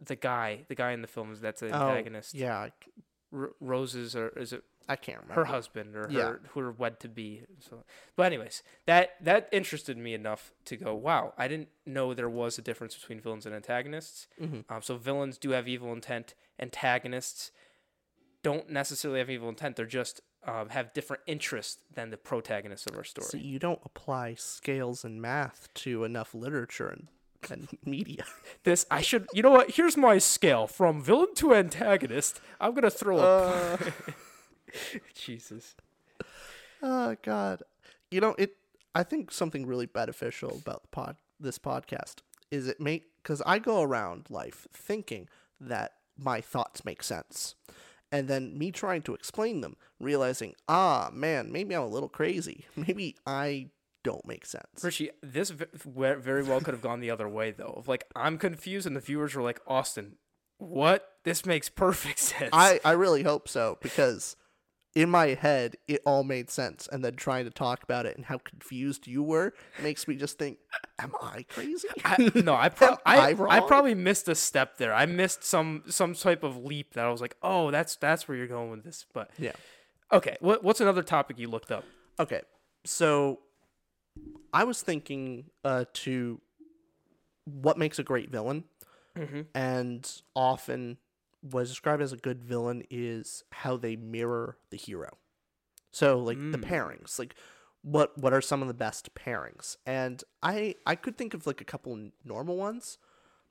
the 0.00 0.14
guy, 0.16 0.64
the 0.68 0.76
guy 0.76 0.92
in 0.92 1.02
the 1.02 1.08
film 1.08 1.32
is 1.32 1.40
that's 1.40 1.60
the 1.60 1.70
Oh, 1.70 1.88
antagonist. 1.88 2.34
yeah, 2.34 2.56
I, 2.56 2.72
R- 3.34 3.50
Roses 3.60 4.14
or 4.14 4.28
is 4.28 4.52
it 4.52 4.62
I 4.88 4.96
can't 4.96 5.18
remember. 5.20 5.34
her 5.34 5.44
husband 5.44 5.94
or 5.96 6.08
Yeah. 6.10 6.20
her 6.22 6.40
who 6.50 6.60
are 6.60 6.72
wed 6.72 6.98
to 7.00 7.08
be. 7.08 7.42
So, 7.60 7.84
but 8.16 8.24
anyways, 8.26 8.62
that 8.86 9.16
that 9.22 9.48
interested 9.52 9.96
me 9.98 10.14
enough 10.14 10.52
to 10.64 10.76
go, 10.76 10.94
wow, 10.94 11.34
I 11.36 11.46
didn't 11.48 11.68
know 11.84 12.14
there 12.14 12.28
was 12.30 12.58
a 12.58 12.62
difference 12.62 12.94
between 12.94 13.20
villains 13.20 13.44
and 13.46 13.54
antagonists. 13.54 14.28
Mhm. 14.40 14.64
Um, 14.70 14.82
so 14.82 14.96
villains 14.96 15.36
do 15.38 15.50
have 15.50 15.68
evil 15.68 15.92
intent. 15.92 16.34
Antagonists 16.58 17.50
don't 18.42 18.70
necessarily 18.70 19.18
have 19.20 19.28
evil 19.30 19.48
intent. 19.48 19.76
They're 19.76 19.84
just 19.86 20.20
um, 20.44 20.68
have 20.70 20.94
different 20.94 21.22
interests 21.26 21.78
than 21.92 22.10
the 22.10 22.16
protagonists 22.16 22.86
of 22.86 22.96
our 22.96 23.04
story. 23.04 23.26
So 23.28 23.36
you 23.36 23.58
don't 23.58 23.80
apply 23.84 24.34
scales 24.34 25.04
and 25.04 25.20
math 25.20 25.68
to 25.74 26.04
enough 26.04 26.32
literature 26.32 26.88
and, 26.88 27.08
and 27.50 27.68
media. 27.84 28.24
This 28.62 28.86
I 28.90 29.00
should. 29.02 29.26
You 29.34 29.42
know 29.42 29.50
what? 29.50 29.72
Here's 29.72 29.96
my 29.96 30.18
scale 30.18 30.66
from 30.68 31.02
villain 31.02 31.34
to 31.34 31.54
antagonist. 31.54 32.40
I'm 32.60 32.72
gonna 32.72 32.88
throw 32.90 33.18
a. 33.18 33.78
Jesus. 35.14 35.74
oh 36.82 37.16
God, 37.22 37.62
you 38.10 38.20
know 38.20 38.34
it. 38.38 38.56
I 38.94 39.02
think 39.02 39.30
something 39.30 39.66
really 39.66 39.86
beneficial 39.86 40.58
about 40.62 40.82
the 40.82 40.88
pod, 40.88 41.16
this 41.38 41.58
podcast, 41.58 42.16
is 42.50 42.66
it 42.66 42.80
make 42.80 43.06
because 43.22 43.42
I 43.46 43.58
go 43.58 43.82
around 43.82 44.26
life 44.30 44.66
thinking 44.72 45.28
that 45.60 45.92
my 46.16 46.40
thoughts 46.40 46.84
make 46.84 47.02
sense, 47.02 47.54
and 48.10 48.28
then 48.28 48.56
me 48.58 48.72
trying 48.72 49.02
to 49.02 49.14
explain 49.14 49.60
them, 49.60 49.76
realizing, 50.00 50.54
ah, 50.68 51.10
man, 51.12 51.52
maybe 51.52 51.74
I'm 51.74 51.82
a 51.82 51.88
little 51.88 52.08
crazy. 52.08 52.64
Maybe 52.76 53.16
I 53.26 53.68
don't 54.04 54.26
make 54.26 54.46
sense. 54.46 54.82
Richie, 54.82 55.10
this 55.22 55.50
v- 55.50 55.66
very 55.84 56.42
well 56.42 56.60
could 56.60 56.72
have 56.72 56.80
gone 56.82 57.00
the 57.00 57.10
other 57.10 57.28
way 57.28 57.50
though. 57.50 57.74
Of 57.76 57.88
like, 57.88 58.04
I'm 58.16 58.38
confused, 58.38 58.86
and 58.86 58.96
the 58.96 59.00
viewers 59.00 59.34
were 59.34 59.42
like, 59.42 59.60
Austin, 59.66 60.16
what? 60.58 61.06
This 61.24 61.44
makes 61.44 61.68
perfect 61.68 62.18
sense. 62.30 62.50
I, 62.52 62.80
I 62.84 62.92
really 62.92 63.22
hope 63.22 63.48
so 63.48 63.78
because 63.82 64.36
in 64.98 65.08
my 65.08 65.28
head 65.28 65.76
it 65.86 66.02
all 66.04 66.24
made 66.24 66.50
sense 66.50 66.88
and 66.90 67.04
then 67.04 67.14
trying 67.14 67.44
to 67.44 67.52
talk 67.52 67.84
about 67.84 68.04
it 68.04 68.16
and 68.16 68.26
how 68.26 68.36
confused 68.38 69.06
you 69.06 69.22
were 69.22 69.54
makes 69.80 70.08
me 70.08 70.16
just 70.16 70.38
think 70.38 70.58
am 70.98 71.12
i 71.22 71.44
crazy 71.44 71.86
I, 72.04 72.30
no, 72.34 72.54
I, 72.54 72.68
pro- 72.78 72.96
I, 73.06 73.30
I 73.30 73.58
I, 73.58 73.60
probably 73.60 73.94
missed 73.94 74.28
a 74.28 74.34
step 74.34 74.78
there. 74.78 74.92
I 74.92 75.06
missed 75.06 75.44
some 75.44 75.84
some 75.86 76.14
type 76.14 76.42
of 76.42 76.56
leap 76.56 76.94
that 76.94 77.04
I 77.04 77.10
was 77.10 77.20
like, 77.20 77.36
oh, 77.42 77.70
that's 77.70 77.94
that's 77.96 78.26
where 78.26 78.36
you're 78.36 78.48
going 78.48 78.70
with 78.70 78.82
this. 78.82 79.06
But 79.12 79.30
yeah 79.38 79.52
okay, 80.12 80.36
what, 80.40 80.64
what's 80.64 80.80
another 80.80 81.02
topic 81.02 81.38
you 81.38 81.48
looked 81.48 81.70
up? 81.70 81.84
okay 82.18 82.40
so 82.84 83.38
i 84.52 84.64
was 84.64 84.82
thinking 84.82 85.44
uh 85.64 85.84
to 85.92 86.40
what 87.44 87.78
makes 87.78 87.98
a 87.98 88.02
great 88.02 88.30
villain 88.30 88.64
Mm-hmm. 89.16 89.40
and 89.54 90.22
often 90.36 90.96
what 91.40 91.60
is 91.60 91.68
described 91.70 92.02
as 92.02 92.12
a 92.12 92.16
good 92.16 92.42
villain 92.42 92.82
is 92.90 93.44
how 93.52 93.76
they 93.76 93.96
mirror 93.96 94.58
the 94.70 94.76
hero. 94.76 95.18
So 95.90 96.18
like 96.18 96.38
the 96.38 96.58
Mm. 96.58 96.64
pairings, 96.64 97.18
like 97.18 97.34
what 97.82 98.18
what 98.18 98.32
are 98.32 98.40
some 98.40 98.60
of 98.62 98.68
the 98.68 98.74
best 98.74 99.14
pairings? 99.14 99.76
And 99.86 100.22
I 100.42 100.74
I 100.86 100.94
could 100.96 101.16
think 101.16 101.34
of 101.34 101.46
like 101.46 101.60
a 101.60 101.64
couple 101.64 102.10
normal 102.24 102.56
ones, 102.56 102.98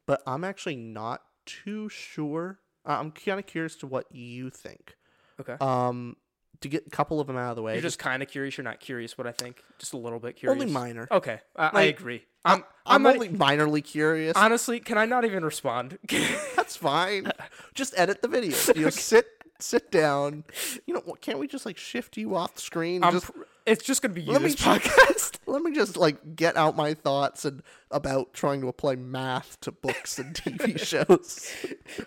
but 0.05 0.21
I'm 0.27 0.43
actually 0.43 0.75
not 0.75 1.23
too 1.45 1.89
sure. 1.89 2.59
I'm 2.85 3.11
kind 3.11 3.39
of 3.39 3.45
curious 3.45 3.75
to 3.77 3.87
what 3.87 4.05
you 4.13 4.49
think. 4.49 4.95
Okay. 5.39 5.55
Um, 5.59 6.15
to 6.61 6.69
get 6.69 6.87
a 6.87 6.89
couple 6.89 7.19
of 7.19 7.27
them 7.27 7.37
out 7.37 7.51
of 7.51 7.55
the 7.55 7.61
way. 7.61 7.73
You're 7.73 7.81
just 7.81 7.99
kind 7.99 8.23
of 8.23 8.29
curious. 8.29 8.57
You're 8.57 8.63
not 8.63 8.79
curious 8.79 9.17
what 9.17 9.27
I 9.27 9.31
think. 9.31 9.61
Just 9.77 9.93
a 9.93 9.97
little 9.97 10.19
bit 10.19 10.35
curious. 10.35 10.59
only 10.61 10.71
minor. 10.71 11.07
Okay, 11.11 11.39
I, 11.55 11.69
I 11.73 11.81
agree. 11.83 12.23
I'm 12.45 12.63
I'm, 12.85 13.05
I'm, 13.05 13.13
only 13.15 13.29
minorly 13.29 13.83
curious. 13.83 14.35
honestly. 14.37 14.79
Can 14.79 14.97
I 14.97 15.05
not 15.05 15.25
even 15.25 15.43
respond? 15.43 15.99
That's 16.55 16.75
fine. 16.77 17.31
Just 17.77 17.93
edit 17.97 18.21
the 18.21 18.27
video. 18.27 18.55
You 18.75 18.83
know, 18.83 18.89
sit 18.89 19.27
sit 19.59 19.89
down. 19.91 20.43
You 20.85 20.93
know, 20.93 21.01
what, 21.05 21.21
can't 21.21 21.39
we 21.39 21.47
just 21.47 21.65
like 21.65 21.77
shift 21.77 22.17
you 22.17 22.35
off 22.35 22.55
the 22.55 22.61
screen? 22.61 23.01
Just 23.03 23.25
pr- 23.33 23.41
it's 23.65 23.83
just 23.83 24.01
gonna 24.01 24.13
be 24.13 24.21
you 24.21 24.31
let 24.33 24.41
me 24.41 24.49
podcast. 24.49 25.39
let 25.47 25.61
me 25.61 25.73
just 25.73 25.97
like 25.97 26.35
get 26.35 26.55
out 26.57 26.75
my 26.75 26.93
thoughts 26.93 27.45
and 27.45 27.63
about 27.91 28.33
trying 28.33 28.61
to 28.61 28.67
apply 28.67 28.95
math 28.95 29.59
to 29.61 29.71
books 29.71 30.19
and 30.19 30.35
TV 30.41 30.79
shows. 30.79 31.51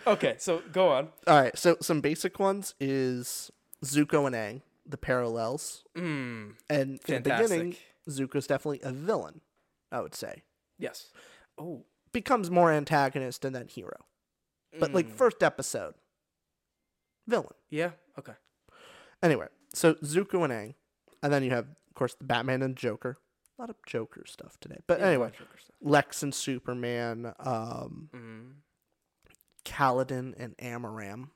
okay, 0.06 0.37
so 0.38 0.62
go 0.72 0.88
on. 0.90 1.09
All 1.26 1.40
right, 1.40 1.56
so 1.59 1.76
some 1.80 2.00
basic 2.00 2.38
ones 2.38 2.74
is 2.80 3.50
Zuko 3.85 4.26
and 4.26 4.35
Aang, 4.37 4.62
the 4.87 4.96
parallels, 4.98 5.85
Mm, 5.96 6.54
and 6.68 7.00
in 7.09 7.14
the 7.14 7.20
beginning, 7.20 7.72
fantastic. 7.72 7.78
Zuko's 8.09 8.46
definitely 8.46 8.80
a 8.83 8.92
villain. 8.92 9.40
I 9.92 10.00
would 10.00 10.14
say. 10.14 10.42
Yes. 10.78 11.09
Oh. 11.59 11.85
Becomes 12.12 12.50
more 12.50 12.72
antagonist 12.72 13.44
and 13.44 13.54
then 13.54 13.66
hero. 13.68 13.96
But 14.78 14.92
like 14.94 15.09
mm, 15.09 15.12
first 15.12 15.42
episode, 15.42 15.94
villain. 17.26 17.48
Yeah. 17.70 17.90
Okay. 18.18 18.33
Anyway, 19.22 19.46
so 19.74 19.94
Zuko 19.94 20.44
and 20.44 20.52
Aang, 20.52 20.74
and 21.22 21.33
then 21.33 21.42
you 21.42 21.50
have, 21.50 21.66
of 21.66 21.94
course, 21.94 22.14
the 22.14 22.24
Batman 22.24 22.62
and 22.62 22.76
Joker. 22.76 23.18
A 23.59 23.62
lot 23.62 23.70
of 23.70 23.76
Joker 23.87 24.22
stuff 24.26 24.59
today. 24.61 24.78
But 24.87 25.00
Yeah, 25.00 25.06
anyway. 25.09 25.33
Lex 25.83 26.22
and 26.22 26.35
Superman, 26.35 27.35
um, 27.40 28.09
Mm. 28.14 28.52
Kaladin 29.64 30.35
and 30.38 30.56
Amaram. 30.59 31.28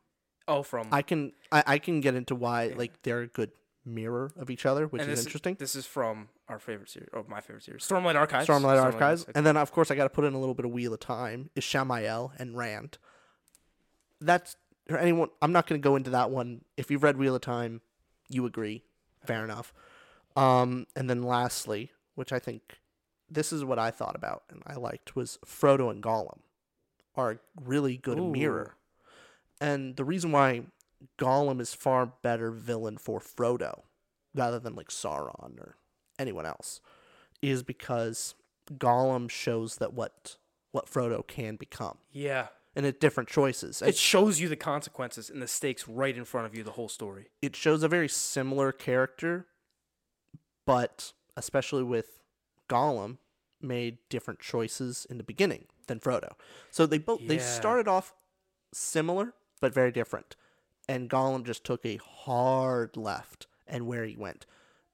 Oh, 0.46 0.62
from 0.62 0.88
I 0.92 1.02
can 1.02 1.32
I, 1.52 1.62
I 1.66 1.78
can 1.78 2.00
get 2.00 2.14
into 2.14 2.34
why 2.34 2.68
like 2.76 3.02
they're 3.02 3.22
a 3.22 3.26
good 3.26 3.50
mirror 3.84 4.32
of 4.36 4.50
each 4.50 4.66
other, 4.66 4.86
which 4.86 5.02
and 5.02 5.10
is 5.10 5.18
this 5.18 5.26
interesting. 5.26 5.56
This 5.58 5.74
is 5.74 5.86
from 5.86 6.28
our 6.48 6.58
favorite 6.58 6.90
series, 6.90 7.08
or 7.12 7.24
my 7.28 7.40
favorite 7.40 7.64
series, 7.64 7.82
Stormlight 7.82 8.14
Archives. 8.14 8.46
Stormlight 8.48 8.82
Archives, 8.82 9.22
okay. 9.22 9.32
and 9.34 9.44
then 9.46 9.56
of 9.56 9.72
course 9.72 9.90
I 9.90 9.94
got 9.94 10.04
to 10.04 10.10
put 10.10 10.24
in 10.24 10.34
a 10.34 10.38
little 10.38 10.54
bit 10.54 10.64
of 10.66 10.70
Wheel 10.72 10.92
of 10.92 11.00
Time. 11.00 11.50
Ishamael 11.56 12.32
and 12.38 12.56
Rand. 12.56 12.98
That's 14.20 14.56
or 14.90 14.98
anyone. 14.98 15.28
I'm 15.40 15.52
not 15.52 15.66
going 15.66 15.80
to 15.80 15.84
go 15.84 15.96
into 15.96 16.10
that 16.10 16.30
one. 16.30 16.62
If 16.76 16.90
you've 16.90 17.02
read 17.02 17.16
Wheel 17.16 17.34
of 17.34 17.40
Time, 17.40 17.80
you 18.28 18.46
agree. 18.46 18.82
Fair 19.24 19.44
enough. 19.44 19.72
Um, 20.36 20.86
and 20.96 21.08
then 21.08 21.22
lastly, 21.22 21.92
which 22.14 22.32
I 22.32 22.38
think 22.38 22.80
this 23.30 23.52
is 23.52 23.64
what 23.64 23.78
I 23.78 23.90
thought 23.90 24.16
about 24.16 24.44
and 24.50 24.62
I 24.66 24.74
liked 24.74 25.16
was 25.16 25.38
Frodo 25.46 25.90
and 25.90 26.02
Gollum 26.02 26.40
are 27.16 27.32
a 27.32 27.38
really 27.62 27.96
good 27.96 28.18
Ooh. 28.18 28.30
mirror. 28.30 28.76
And 29.60 29.96
the 29.96 30.04
reason 30.04 30.32
why 30.32 30.62
Gollum 31.18 31.60
is 31.60 31.74
far 31.74 32.06
better 32.06 32.50
villain 32.50 32.98
for 32.98 33.20
Frodo 33.20 33.82
rather 34.34 34.58
than 34.58 34.74
like 34.74 34.88
Sauron 34.88 35.58
or 35.58 35.76
anyone 36.18 36.46
else 36.46 36.80
is 37.40 37.62
because 37.62 38.34
Gollum 38.72 39.30
shows 39.30 39.76
that 39.76 39.92
what 39.92 40.36
what 40.72 40.86
Frodo 40.90 41.24
can 41.26 41.54
become 41.56 41.98
yeah, 42.10 42.48
and 42.76 42.84
at 42.86 43.00
different 43.00 43.28
choices. 43.28 43.82
it 43.82 43.96
shows 43.96 44.40
you 44.40 44.48
the 44.48 44.56
consequences 44.56 45.30
and 45.30 45.40
the 45.40 45.48
stakes 45.48 45.86
right 45.88 46.16
in 46.16 46.24
front 46.24 46.46
of 46.46 46.54
you. 46.54 46.62
The 46.62 46.72
whole 46.72 46.88
story. 46.88 47.28
it 47.40 47.54
shows 47.56 47.82
a 47.82 47.88
very 47.88 48.08
similar 48.08 48.72
character, 48.72 49.46
but 50.66 51.12
especially 51.36 51.82
with 51.82 52.20
Gollum, 52.68 53.18
made 53.60 53.98
different 54.08 54.40
choices 54.40 55.06
in 55.08 55.18
the 55.18 55.24
beginning 55.24 55.66
than 55.86 56.00
Frodo. 56.00 56.32
So 56.70 56.86
they 56.86 56.98
both 56.98 57.20
they 57.26 57.38
started 57.38 57.88
off 57.88 58.14
similar 58.72 59.34
but 59.60 59.72
very 59.72 59.92
different, 59.92 60.36
and 60.88 61.08
Gollum 61.08 61.44
just 61.44 61.64
took 61.64 61.84
a 61.86 61.96
hard 61.96 62.96
left 62.96 63.46
and 63.66 63.86
where 63.86 64.04
he 64.04 64.16
went, 64.16 64.46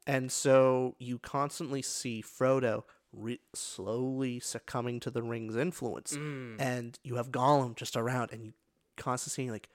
and 0.07 0.31
so 0.31 0.95
you 0.99 1.19
constantly 1.19 1.83
see 1.83 2.23
Frodo 2.23 2.85
re- 3.13 3.41
slowly 3.55 4.39
succumbing 4.41 5.01
to 5.01 5.11
the 5.11 5.23
ring's 5.23 5.57
influence, 5.57 6.13
Mm. 6.17 6.57
and 6.61 6.99
you 7.03 7.17
have 7.17 7.31
Gollum 7.31 7.75
just 7.77 7.97
around, 7.97 8.31
and 8.33 8.45
you 8.45 8.53
constantly 8.97 9.47
see 9.47 9.51
like 9.51 9.69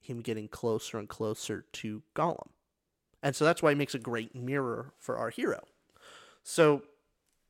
him 0.00 0.20
getting 0.20 0.48
closer 0.48 0.98
and 0.98 1.08
closer 1.08 1.66
to 1.72 2.02
Gollum. 2.14 2.50
And 3.22 3.36
so 3.36 3.44
that's 3.44 3.62
why 3.62 3.70
he 3.72 3.74
makes 3.76 3.94
a 3.94 3.98
great 3.98 4.34
mirror 4.34 4.94
for 4.98 5.18
our 5.18 5.28
hero. 5.30 5.62
So, 6.42 6.82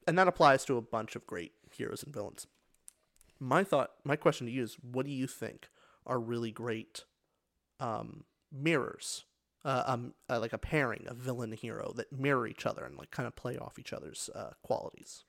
and 0.06 0.18
that 0.18 0.26
applies 0.26 0.64
to 0.64 0.76
a 0.76 0.82
bunch 0.82 1.14
of 1.14 1.26
great 1.26 1.52
heroes 1.70 2.02
and 2.02 2.12
villains. 2.12 2.46
My 3.38 3.62
thought, 3.62 3.92
my 4.04 4.16
question 4.16 4.46
to 4.48 4.52
you 4.52 4.64
is 4.64 4.74
what 4.82 5.06
do 5.06 5.12
you 5.12 5.26
think 5.28 5.68
are 6.06 6.18
really 6.18 6.50
great 6.50 7.04
um, 7.78 8.24
mirrors? 8.50 9.24
Uh, 9.62 9.82
um, 9.84 10.14
uh, 10.30 10.40
like 10.40 10.54
a 10.54 10.58
pairing 10.58 11.04
of 11.06 11.18
villain 11.18 11.50
and 11.50 11.58
hero 11.58 11.92
that 11.94 12.10
mirror 12.10 12.46
each 12.46 12.64
other 12.64 12.82
and 12.82 12.96
like 12.96 13.10
kind 13.10 13.26
of 13.26 13.36
play 13.36 13.58
off 13.58 13.78
each 13.78 13.92
other's 13.92 14.30
uh, 14.34 14.52
qualities. 14.62 15.24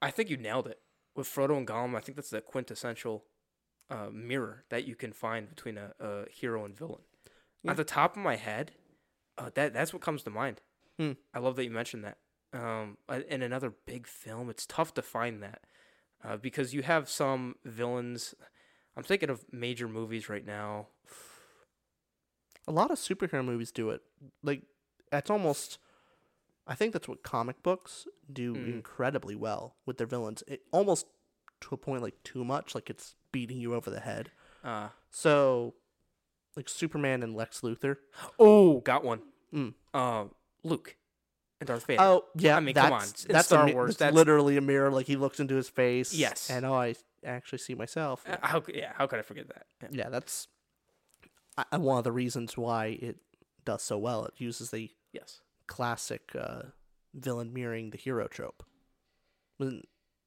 I 0.00 0.10
think 0.10 0.30
you 0.30 0.38
nailed 0.38 0.66
it 0.66 0.80
with 1.14 1.28
Frodo 1.28 1.56
and 1.56 1.66
Gollum. 1.66 1.94
I 1.94 2.00
think 2.00 2.16
that's 2.16 2.30
the 2.30 2.40
quintessential 2.40 3.24
uh, 3.90 4.08
mirror 4.12 4.64
that 4.70 4.86
you 4.86 4.94
can 4.94 5.12
find 5.12 5.48
between 5.48 5.76
a, 5.76 5.92
a 6.00 6.24
hero 6.30 6.64
and 6.64 6.74
villain. 6.76 7.02
Yeah. 7.62 7.72
At 7.72 7.76
the 7.76 7.84
top 7.84 8.16
of 8.16 8.22
my 8.22 8.36
head, 8.36 8.72
uh, 9.36 9.50
that 9.54 9.74
that's 9.74 9.92
what 9.92 10.02
comes 10.02 10.22
to 10.22 10.30
mind. 10.30 10.60
Hmm. 10.98 11.12
I 11.32 11.38
love 11.40 11.56
that 11.56 11.64
you 11.64 11.70
mentioned 11.70 12.04
that. 12.04 12.18
Um, 12.52 12.98
uh, 13.08 13.20
in 13.28 13.42
another 13.42 13.72
big 13.84 14.06
film, 14.06 14.48
it's 14.48 14.64
tough 14.66 14.94
to 14.94 15.02
find 15.02 15.42
that 15.42 15.62
uh, 16.24 16.36
because 16.36 16.72
you 16.72 16.82
have 16.82 17.08
some 17.08 17.56
villains. 17.64 18.34
I'm 18.96 19.02
thinking 19.02 19.30
of 19.30 19.44
major 19.52 19.88
movies 19.88 20.28
right 20.28 20.46
now. 20.46 20.88
A 22.66 22.72
lot 22.72 22.90
of 22.90 22.98
superhero 22.98 23.44
movies 23.44 23.70
do 23.70 23.90
it. 23.90 24.02
Like 24.42 24.62
that's 25.10 25.30
almost 25.30 25.78
I 26.66 26.74
think 26.74 26.92
that's 26.94 27.06
what 27.08 27.22
comic 27.22 27.62
books 27.62 28.06
do 28.32 28.54
Mm. 28.54 28.66
incredibly 28.76 29.34
well 29.34 29.76
with 29.84 29.98
their 29.98 30.06
villains. 30.06 30.42
It 30.46 30.62
almost 30.72 31.06
to 31.60 31.74
a 31.74 31.78
point 31.78 32.02
like 32.02 32.22
too 32.24 32.44
much, 32.44 32.74
like 32.74 32.88
it's 32.90 33.14
beating 33.32 33.58
you 33.58 33.74
over 33.74 33.90
the 33.90 34.00
head. 34.00 34.30
Uh, 34.62 34.88
So 35.10 35.74
like 36.56 36.68
Superman 36.68 37.22
and 37.22 37.34
Lex 37.34 37.60
Luthor. 37.60 37.96
oh, 38.38 38.80
got 38.80 39.04
one. 39.04 39.20
Mm. 39.52 39.74
Uh, 39.92 40.24
Luke 40.62 40.96
and 41.60 41.66
Darth 41.68 41.84
Vader. 41.86 42.00
Oh 42.02 42.24
yeah, 42.34 42.56
I 42.56 42.60
mean, 42.60 42.74
that's, 42.74 42.86
come 42.88 42.92
on, 42.94 43.32
That's 43.34 43.46
Star 43.46 43.68
a, 43.68 43.72
Wars, 43.72 43.88
That's, 43.90 43.98
that's- 43.98 44.14
literally 44.14 44.56
a 44.56 44.60
mirror. 44.62 44.90
Like 44.90 45.06
he 45.06 45.16
looks 45.16 45.38
into 45.40 45.54
his 45.54 45.68
face. 45.68 46.14
Yes. 46.14 46.48
and 46.50 46.64
oh, 46.64 46.74
I 46.74 46.94
actually 47.24 47.58
see 47.58 47.74
myself. 47.74 48.24
Uh, 48.26 48.36
how 48.40 48.62
yeah? 48.72 48.92
How 48.96 49.06
could 49.06 49.18
I 49.18 49.22
forget 49.22 49.48
that? 49.48 49.66
Yeah. 49.82 49.88
yeah, 49.92 50.08
that's 50.08 50.48
I, 51.56 51.76
one 51.76 51.98
of 51.98 52.04
the 52.04 52.12
reasons 52.12 52.56
why 52.56 52.86
it 53.00 53.16
does 53.64 53.82
so 53.82 53.96
well. 53.98 54.24
It 54.26 54.34
uses 54.38 54.70
the 54.70 54.90
Yes. 55.12 55.40
classic 55.66 56.32
uh, 56.38 56.62
villain 57.14 57.52
mirroring 57.52 57.90
the 57.90 57.98
hero 57.98 58.26
trope. 58.28 58.64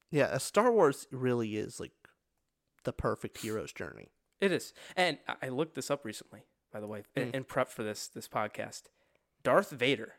Yeah, 0.09 0.29
a 0.31 0.39
Star 0.39 0.71
Wars 0.71 1.07
really 1.11 1.57
is 1.57 1.79
like 1.79 1.91
the 2.83 2.93
perfect 2.93 3.39
hero's 3.39 3.73
journey. 3.73 4.09
It 4.39 4.51
is, 4.51 4.73
and 4.95 5.17
I- 5.41 5.49
looked 5.49 5.75
this 5.75 5.91
up 5.91 6.05
recently, 6.05 6.43
by 6.71 6.79
the 6.79 6.87
way, 6.87 7.03
in, 7.15 7.31
Mm. 7.31 7.35
in 7.35 7.43
prep 7.43 7.69
for 7.69 7.83
this 7.83 8.07
this 8.07 8.27
podcast. 8.29 8.83
Darth 9.43 9.71
Vader 9.71 10.13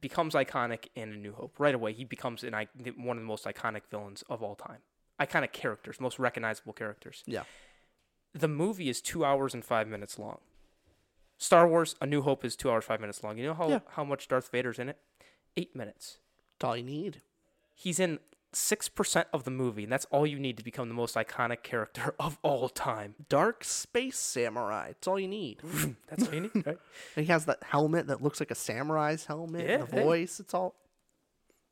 becomes 0.00 0.34
iconic 0.34 0.86
in 0.94 1.12
A 1.12 1.16
New 1.16 1.32
Hope 1.32 1.58
right 1.58 1.74
away. 1.74 1.92
He 1.92 2.04
becomes 2.04 2.44
an 2.44 2.52
one 2.54 3.16
of 3.16 3.22
the 3.22 3.26
most 3.26 3.44
iconic 3.44 3.82
villains 3.90 4.22
of 4.28 4.42
all 4.42 4.54
time. 4.54 4.82
Iconic 5.20 5.52
characters, 5.52 5.98
most 6.00 6.18
recognizable 6.20 6.72
characters. 6.72 7.24
Yeah. 7.26 7.42
The 8.38 8.48
movie 8.48 8.88
is 8.88 9.00
two 9.00 9.24
hours 9.24 9.54
and 9.54 9.64
five 9.64 9.88
minutes 9.88 10.18
long. 10.18 10.38
Star 11.38 11.66
Wars: 11.68 11.94
A 12.00 12.06
New 12.06 12.22
Hope 12.22 12.44
is 12.44 12.56
two 12.56 12.70
hours 12.70 12.84
five 12.84 13.00
minutes 13.00 13.22
long. 13.22 13.38
You 13.38 13.46
know 13.46 13.54
how 13.54 13.68
Yeah. 13.68 13.80
how 13.90 14.04
much 14.04 14.28
Darth 14.28 14.50
Vader's 14.50 14.78
in 14.78 14.88
it? 14.88 14.98
Eight 15.56 15.74
minutes. 15.74 16.18
That's 16.58 16.68
all 16.68 16.76
you 16.76 16.82
need. 16.84 17.22
He's 17.74 17.98
in 18.00 18.18
six 18.52 18.88
percent 18.88 19.28
of 19.32 19.44
the 19.44 19.50
movie, 19.50 19.84
and 19.84 19.92
that's 19.92 20.04
all 20.06 20.26
you 20.26 20.38
need 20.38 20.56
to 20.56 20.64
become 20.64 20.88
the 20.88 20.94
most 20.94 21.14
iconic 21.14 21.62
character 21.62 22.14
of 22.20 22.38
all 22.42 22.68
time. 22.68 23.14
Dark 23.28 23.62
space 23.64 24.18
samurai. 24.18 24.88
It's 24.90 25.06
all 25.08 25.18
you 25.18 25.28
need. 25.28 25.60
That's 26.08 26.26
all 26.26 26.34
you 26.34 26.40
need, 26.42 26.66
right? 26.66 26.78
and 27.16 27.26
he 27.26 27.32
has 27.32 27.44
that 27.46 27.62
helmet 27.62 28.06
that 28.08 28.22
looks 28.22 28.40
like 28.40 28.50
a 28.50 28.54
samurai's 28.56 29.26
helmet. 29.26 29.68
Yeah, 29.68 29.78
the 29.84 29.96
hey. 29.96 30.02
voice. 30.02 30.40
It's 30.40 30.54
all. 30.54 30.74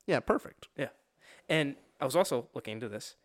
Yeah, 0.07 0.21
perfect. 0.21 0.69
Yeah, 0.77 0.89
and 1.49 1.77
I 2.01 2.05
was 2.05 2.15
also 2.15 2.49
looking 2.55 2.75
into 2.75 2.89
this. 2.89 3.17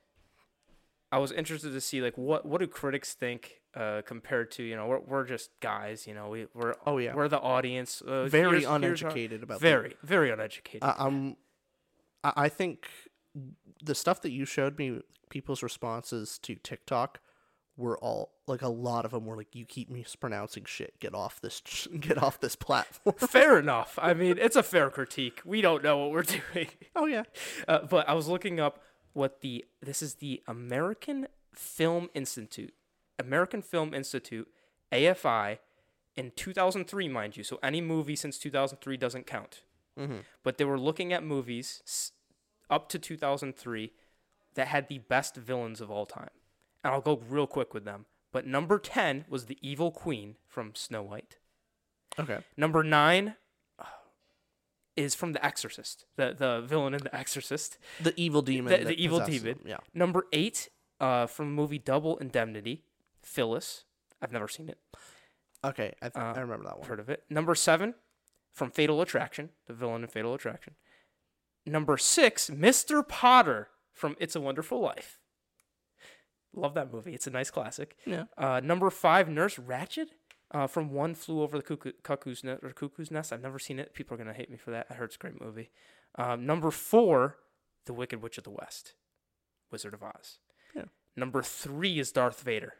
I 1.11 1.17
was 1.17 1.31
interested 1.31 1.71
to 1.73 1.81
see 1.81 2.01
like 2.01 2.17
what 2.17 2.45
what 2.45 2.59
do 2.61 2.67
critics 2.67 3.13
think 3.13 3.61
uh, 3.75 4.01
compared 4.05 4.51
to 4.51 4.63
you 4.63 4.75
know 4.75 4.87
we're 4.87 4.99
we're 5.01 5.25
just 5.25 5.49
guys 5.59 6.07
you 6.07 6.13
know 6.13 6.29
we 6.29 6.47
we're 6.53 6.75
Oh, 6.85 6.97
yeah. 6.97 7.13
we're 7.13 7.27
the 7.27 7.39
audience 7.39 8.01
uh, 8.01 8.25
Very 8.25 8.61
here's- 8.61 8.63
here's 8.63 8.65
our- 8.65 8.75
uneducated 8.77 9.43
about 9.43 9.59
very 9.61 9.95
very 10.03 10.29
uneducated 10.31 10.83
I, 10.83 10.95
I'm. 10.97 11.35
I, 12.23 12.33
I 12.35 12.49
think 12.49 12.87
the 13.83 13.95
stuff 13.95 14.21
that 14.21 14.31
you 14.31 14.45
showed 14.45 14.77
me, 14.77 14.99
people's 15.29 15.63
responses 15.63 16.37
to 16.39 16.55
TikTok, 16.55 17.19
were 17.77 17.97
all 17.99 18.33
like 18.47 18.61
a 18.61 18.67
lot 18.67 19.05
of 19.05 19.11
them 19.11 19.25
were 19.25 19.35
like, 19.37 19.55
"You 19.55 19.65
keep 19.65 19.89
mispronouncing 19.89 20.65
shit. 20.65 20.99
Get 20.99 21.13
off 21.15 21.39
this. 21.41 21.61
Get 21.99 22.21
off 22.21 22.39
this 22.39 22.55
platform." 22.55 23.15
fair 23.27 23.57
enough 23.57 23.97
I 24.01 24.13
mean 24.13 24.37
it's 24.37 24.55
a 24.57 24.63
fair 24.63 24.89
critique 24.89 25.41
we 25.45 25.61
don't 25.61 25.83
know 25.83 25.97
what 25.97 26.11
we're 26.11 26.23
doing 26.53 26.67
oh 26.95 27.05
yeah. 27.05 27.23
uh, 27.67 27.79
but 27.89 28.07
I 28.09 28.13
was 28.13 28.27
looking 28.27 28.59
up 28.59 28.83
what 29.13 29.41
the 29.41 29.65
this 29.81 30.01
is 30.01 30.15
the 30.15 30.41
American 30.47 31.27
Film 31.53 32.09
Institute 32.13 32.73
American 33.19 33.61
Film 33.61 33.93
Institute 33.93 34.47
AFI 34.91 35.59
in 36.15 36.31
2003 36.35 37.07
mind 37.07 37.37
you 37.37 37.43
so 37.43 37.59
any 37.63 37.81
movie 37.81 38.15
since 38.15 38.37
2003 38.37 38.97
doesn't 38.97 39.25
count 39.27 39.61
Mm-hmm. 39.99 40.19
but 40.41 40.57
they 40.57 40.63
were 40.63 40.79
looking 40.79 41.11
at 41.11 41.21
movies 41.21 42.11
up 42.69 42.87
to 42.89 42.97
2003 42.97 43.91
that 44.55 44.67
had 44.67 44.87
the 44.87 44.99
best 44.99 45.35
villains 45.35 45.81
of 45.81 45.91
all 45.91 46.05
time. 46.05 46.29
And 46.83 46.93
I'll 46.93 47.01
go 47.01 47.21
real 47.29 47.47
quick 47.47 47.73
with 47.73 47.85
them. 47.85 48.05
But 48.31 48.47
number 48.47 48.79
10 48.79 49.25
was 49.29 49.45
the 49.45 49.57
evil 49.61 49.91
queen 49.91 50.37
from 50.47 50.73
Snow 50.75 51.03
White. 51.03 51.37
Okay. 52.17 52.39
Number 52.57 52.83
9 52.83 53.27
uh, 53.27 53.33
is 55.03 55.15
from 55.15 55.33
The 55.33 55.45
Exorcist, 55.45 56.05
the, 56.15 56.33
the 56.37 56.61
villain 56.61 56.93
in 56.93 57.01
The 57.03 57.15
Exorcist. 57.15 57.77
The 58.01 58.13
evil 58.17 58.41
demon. 58.41 58.71
The, 58.79 58.85
the 58.89 59.03
evil 59.03 59.19
demon. 59.19 59.47
him, 59.47 59.59
Yeah. 59.65 59.77
Number 59.93 60.25
8 60.33 60.69
uh, 60.99 61.25
from 61.27 61.47
the 61.47 61.53
movie 61.53 61.79
Double 61.79 62.17
Indemnity, 62.17 62.83
Phyllis. 63.21 63.85
I've 64.21 64.31
never 64.31 64.47
seen 64.47 64.69
it. 64.69 64.77
Okay. 65.63 65.93
I, 66.01 66.09
th- 66.09 66.15
Uh, 66.15 66.33
I 66.35 66.39
remember 66.39 66.65
that 66.65 66.79
one. 66.79 66.87
Heard 66.87 66.99
of 66.99 67.09
it. 67.09 67.23
Number 67.29 67.55
7 67.55 67.93
from 68.51 68.69
Fatal 68.71 69.01
Attraction, 69.01 69.49
the 69.67 69.73
villain 69.73 70.01
in 70.03 70.07
Fatal 70.07 70.33
Attraction. 70.33 70.75
Number 71.65 71.95
six, 71.97 72.49
Mr. 72.49 73.07
Potter 73.07 73.69
from 73.93 74.15
It's 74.19 74.35
a 74.35 74.41
Wonderful 74.41 74.79
Life. 74.81 75.19
Love 76.53 76.73
that 76.73 76.91
movie. 76.91 77.13
It's 77.13 77.27
a 77.27 77.29
nice 77.29 77.49
classic. 77.49 77.95
Yeah. 78.05 78.23
Uh, 78.37 78.59
number 78.63 78.89
five, 78.89 79.29
Nurse 79.29 79.55
Ratched 79.57 80.07
uh, 80.51 80.67
from 80.67 80.91
One 80.91 81.15
Flew 81.15 81.41
Over 81.41 81.57
the 81.57 81.63
Cuckoo, 81.63 81.93
Cuckoo's 82.03 82.43
Nest 82.43 82.63
or 82.63 82.71
Cuckoo's 82.71 83.11
Nest. 83.11 83.33
I've 83.33 83.41
never 83.41 83.59
seen 83.59 83.79
it. 83.79 83.93
People 83.93 84.15
are 84.15 84.17
gonna 84.17 84.33
hate 84.33 84.49
me 84.49 84.57
for 84.57 84.71
that. 84.71 84.87
I 84.89 84.93
heard 84.93 85.05
it's 85.05 85.15
a 85.15 85.19
great 85.19 85.41
movie. 85.41 85.69
Um, 86.15 86.45
number 86.45 86.71
four, 86.71 87.37
The 87.85 87.93
Wicked 87.93 88.21
Witch 88.21 88.37
of 88.37 88.43
the 88.43 88.51
West, 88.51 88.93
Wizard 89.71 89.93
of 89.93 90.03
Oz. 90.03 90.39
Yeah. 90.75 90.85
Number 91.15 91.41
three 91.41 91.99
is 91.99 92.11
Darth 92.11 92.41
Vader. 92.41 92.73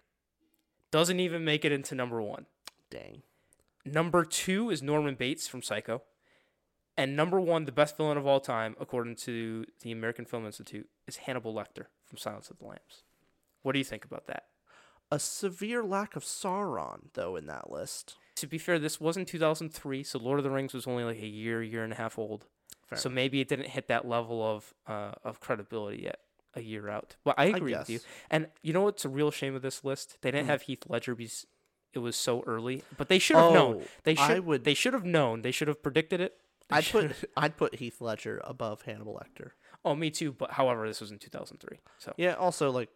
Doesn't 0.92 1.20
even 1.20 1.46
make 1.46 1.64
it 1.64 1.72
into 1.72 1.96
number 1.96 2.22
one. 2.22 2.46
Dang. 2.90 3.24
Number 3.86 4.26
two 4.26 4.70
is 4.70 4.84
Norman 4.84 5.16
Bates 5.16 5.48
from 5.48 5.62
Psycho. 5.62 6.04
And 6.98 7.16
number 7.16 7.40
one, 7.40 7.66
the 7.66 7.72
best 7.72 7.96
villain 7.96 8.18
of 8.18 8.28
all 8.28 8.42
time, 8.42 8.76
according 8.80 9.16
to 9.18 9.66
the 9.82 9.92
American 9.92 10.26
Film 10.26 10.46
Institute, 10.46 10.90
is 11.08 11.18
Hannibal 11.18 11.54
Lecter 11.54 11.86
from 12.06 12.18
Silence 12.18 12.50
of 12.50 12.60
the 12.60 12.66
Lambs. 12.66 13.04
What 13.64 13.72
do 13.72 13.80
you 13.80 13.86
think 13.86 14.04
about 14.04 14.28
that? 14.28 14.48
A 15.12 15.20
severe 15.20 15.84
lack 15.84 16.16
of 16.16 16.24
Sauron, 16.24 17.10
though, 17.14 17.36
in 17.36 17.48
that 17.48 17.70
list. 17.72 18.16
To 18.38 18.48
be 18.48 18.58
fair, 18.58 18.80
this 18.80 19.00
wasn't 19.00 19.28
2003, 19.28 20.04
so 20.04 20.18
Lord 20.20 20.40
of 20.40 20.44
the 20.44 20.50
Rings 20.50 20.74
was 20.74 20.88
only 20.88 21.04
like 21.04 21.20
a 21.22 21.28
year, 21.28 21.62
year 21.62 21.84
and 21.84 21.94
a 21.94 21.98
half 21.98 22.18
old. 22.18 22.46
Fair 22.88 22.98
so 22.98 23.10
maybe 23.10 23.40
it 23.42 23.48
didn't 23.48 23.68
hit 23.68 23.88
that 23.90 24.08
level 24.08 24.42
of 24.44 24.74
uh, 24.88 25.12
of 25.24 25.40
credibility 25.40 26.04
yet 26.04 26.20
a 26.56 26.62
year 26.62 26.90
out. 26.90 27.16
But 27.24 27.36
I 27.38 27.46
agree 27.46 27.74
with 27.76 27.90
you. 27.90 28.00
And 28.30 28.48
you 28.62 28.74
know 28.74 28.82
what's 28.84 29.06
a 29.06 29.10
real 29.10 29.32
shame 29.32 29.56
of 29.56 29.62
this 29.62 29.84
list? 29.84 30.18
They 30.22 30.32
didn't 30.32 30.46
Hmm. 30.46 30.52
have 30.52 30.62
Heath 30.64 30.84
Ledger 30.88 31.16
because 31.16 31.46
it 31.94 32.00
was 32.00 32.16
so 32.16 32.42
early. 32.48 32.84
But 32.98 33.08
they 33.10 33.20
should 33.20 33.36
have 33.38 33.54
known. 33.54 33.82
Oh, 33.82 33.88
They 34.04 34.16
I 34.16 34.28
should. 34.28 34.46
would- 34.46 34.64
They 34.64 34.74
should 34.74 34.94
have 34.94 35.06
known. 35.06 35.42
They 35.42 35.52
should 35.52 35.68
have 35.68 35.84
predicted 35.84 36.20
it. 36.22 36.38
They 36.70 36.78
I'd 36.78 36.86
put 36.86 37.16
I'd 37.38 37.58
put 37.58 37.76
Heath 37.76 38.00
Ledger 38.02 38.42
above 38.46 38.84
Hannibal 38.84 39.14
Lecter. 39.22 39.52
Oh, 39.84 39.96
me 39.96 40.10
too. 40.10 40.32
But 40.32 40.52
however, 40.52 40.88
this 40.88 41.02
was 41.02 41.12
in 41.12 41.20
2003, 41.20 41.80
so 41.98 42.14
Yeah. 42.18 42.34
Also, 42.34 42.72
like, 42.72 42.90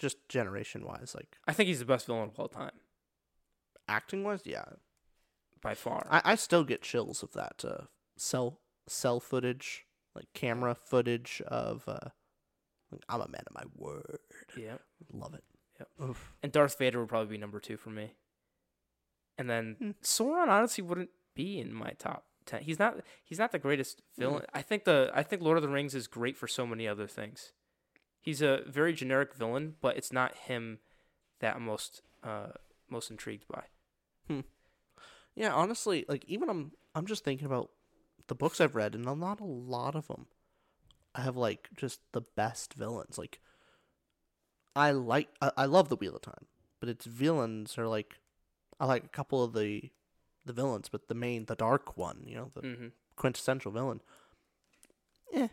just 0.00 0.16
generation 0.28 0.84
wise, 0.84 1.14
like 1.14 1.36
I 1.46 1.52
think 1.52 1.68
he's 1.68 1.78
the 1.78 1.84
best 1.84 2.06
villain 2.06 2.30
of 2.30 2.38
all 2.40 2.48
time 2.48 2.72
acting 3.88 4.22
wise, 4.24 4.40
yeah. 4.44 4.64
by 5.60 5.74
far. 5.74 6.06
I, 6.10 6.22
I 6.24 6.34
still 6.36 6.62
get 6.64 6.80
chills 6.82 7.22
of 7.22 7.32
that 7.32 7.64
uh, 7.64 7.84
cell 8.16 8.60
cell 8.86 9.20
footage, 9.20 9.84
like 10.14 10.26
camera 10.34 10.74
footage 10.74 11.42
of. 11.46 11.84
Uh, 11.86 12.10
I'm 13.08 13.20
a 13.20 13.28
man 13.28 13.42
of 13.46 13.54
my 13.54 13.62
word. 13.76 14.18
yeah. 14.56 14.78
Love 15.12 15.34
it. 15.34 15.44
Oof. 16.02 16.32
And 16.42 16.50
Darth 16.52 16.76
Vader 16.78 16.98
would 17.00 17.08
probably 17.08 17.28
be 17.36 17.38
number 17.38 17.60
two 17.60 17.76
for 17.76 17.90
me. 17.90 18.14
And 19.38 19.48
then 19.48 19.76
Hmm. 19.78 19.90
Sauron 20.02 20.48
honestly 20.48 20.82
wouldn't 20.82 21.10
be 21.34 21.58
in 21.60 21.72
my 21.72 21.90
top 21.98 22.26
ten. 22.46 22.62
He's 22.62 22.78
not. 22.78 22.96
He's 23.24 23.38
not 23.38 23.52
the 23.52 23.58
greatest 23.58 24.02
Hmm. 24.16 24.20
villain. 24.22 24.44
I 24.54 24.62
think 24.62 24.84
the. 24.84 25.10
I 25.14 25.22
think 25.22 25.42
Lord 25.42 25.56
of 25.56 25.62
the 25.62 25.68
Rings 25.68 25.94
is 25.94 26.06
great 26.06 26.36
for 26.36 26.46
so 26.48 26.66
many 26.66 26.86
other 26.86 27.06
things. 27.06 27.52
He's 28.20 28.42
a 28.42 28.62
very 28.66 28.92
generic 28.92 29.34
villain, 29.34 29.76
but 29.80 29.96
it's 29.96 30.12
not 30.12 30.34
him 30.36 30.78
that 31.40 31.56
I'm 31.56 31.64
most 31.64 32.02
uh 32.22 32.48
most 32.88 33.10
intrigued 33.10 33.46
by. 33.48 33.64
Yeah, 35.34 35.54
honestly, 35.54 36.04
like 36.08 36.24
even 36.26 36.48
I'm 36.50 36.72
I'm 36.94 37.06
just 37.06 37.24
thinking 37.24 37.46
about 37.46 37.70
the 38.26 38.34
books 38.34 38.60
I've 38.60 38.74
read, 38.74 38.94
and 38.94 39.04
not 39.04 39.40
a 39.40 39.44
lot 39.44 39.94
of 39.94 40.08
them 40.08 40.26
have 41.14 41.36
like 41.36 41.68
just 41.76 42.00
the 42.12 42.22
best 42.36 42.74
villains. 42.74 43.16
Like, 43.18 43.40
I 44.76 44.90
like 44.90 45.28
I, 45.40 45.52
I 45.56 45.64
love 45.66 45.88
the 45.88 45.96
Wheel 45.96 46.16
of 46.16 46.22
Time, 46.22 46.46
but 46.78 46.88
its 46.88 47.06
villains 47.06 47.78
are 47.78 47.88
like 47.88 48.18
I 48.78 48.86
like 48.86 49.04
a 49.04 49.08
couple 49.08 49.42
of 49.42 49.52
the 49.52 49.90
the 50.44 50.52
villains, 50.52 50.88
but 50.88 51.08
the 51.08 51.14
main 51.14 51.46
the 51.46 51.56
dark 51.56 51.96
one, 51.96 52.24
you 52.26 52.34
know, 52.34 52.50
the 52.54 52.60
hmm 52.60 52.86
quintessential 53.16 53.70
villain. 53.72 54.00
Yeah, 55.32 55.48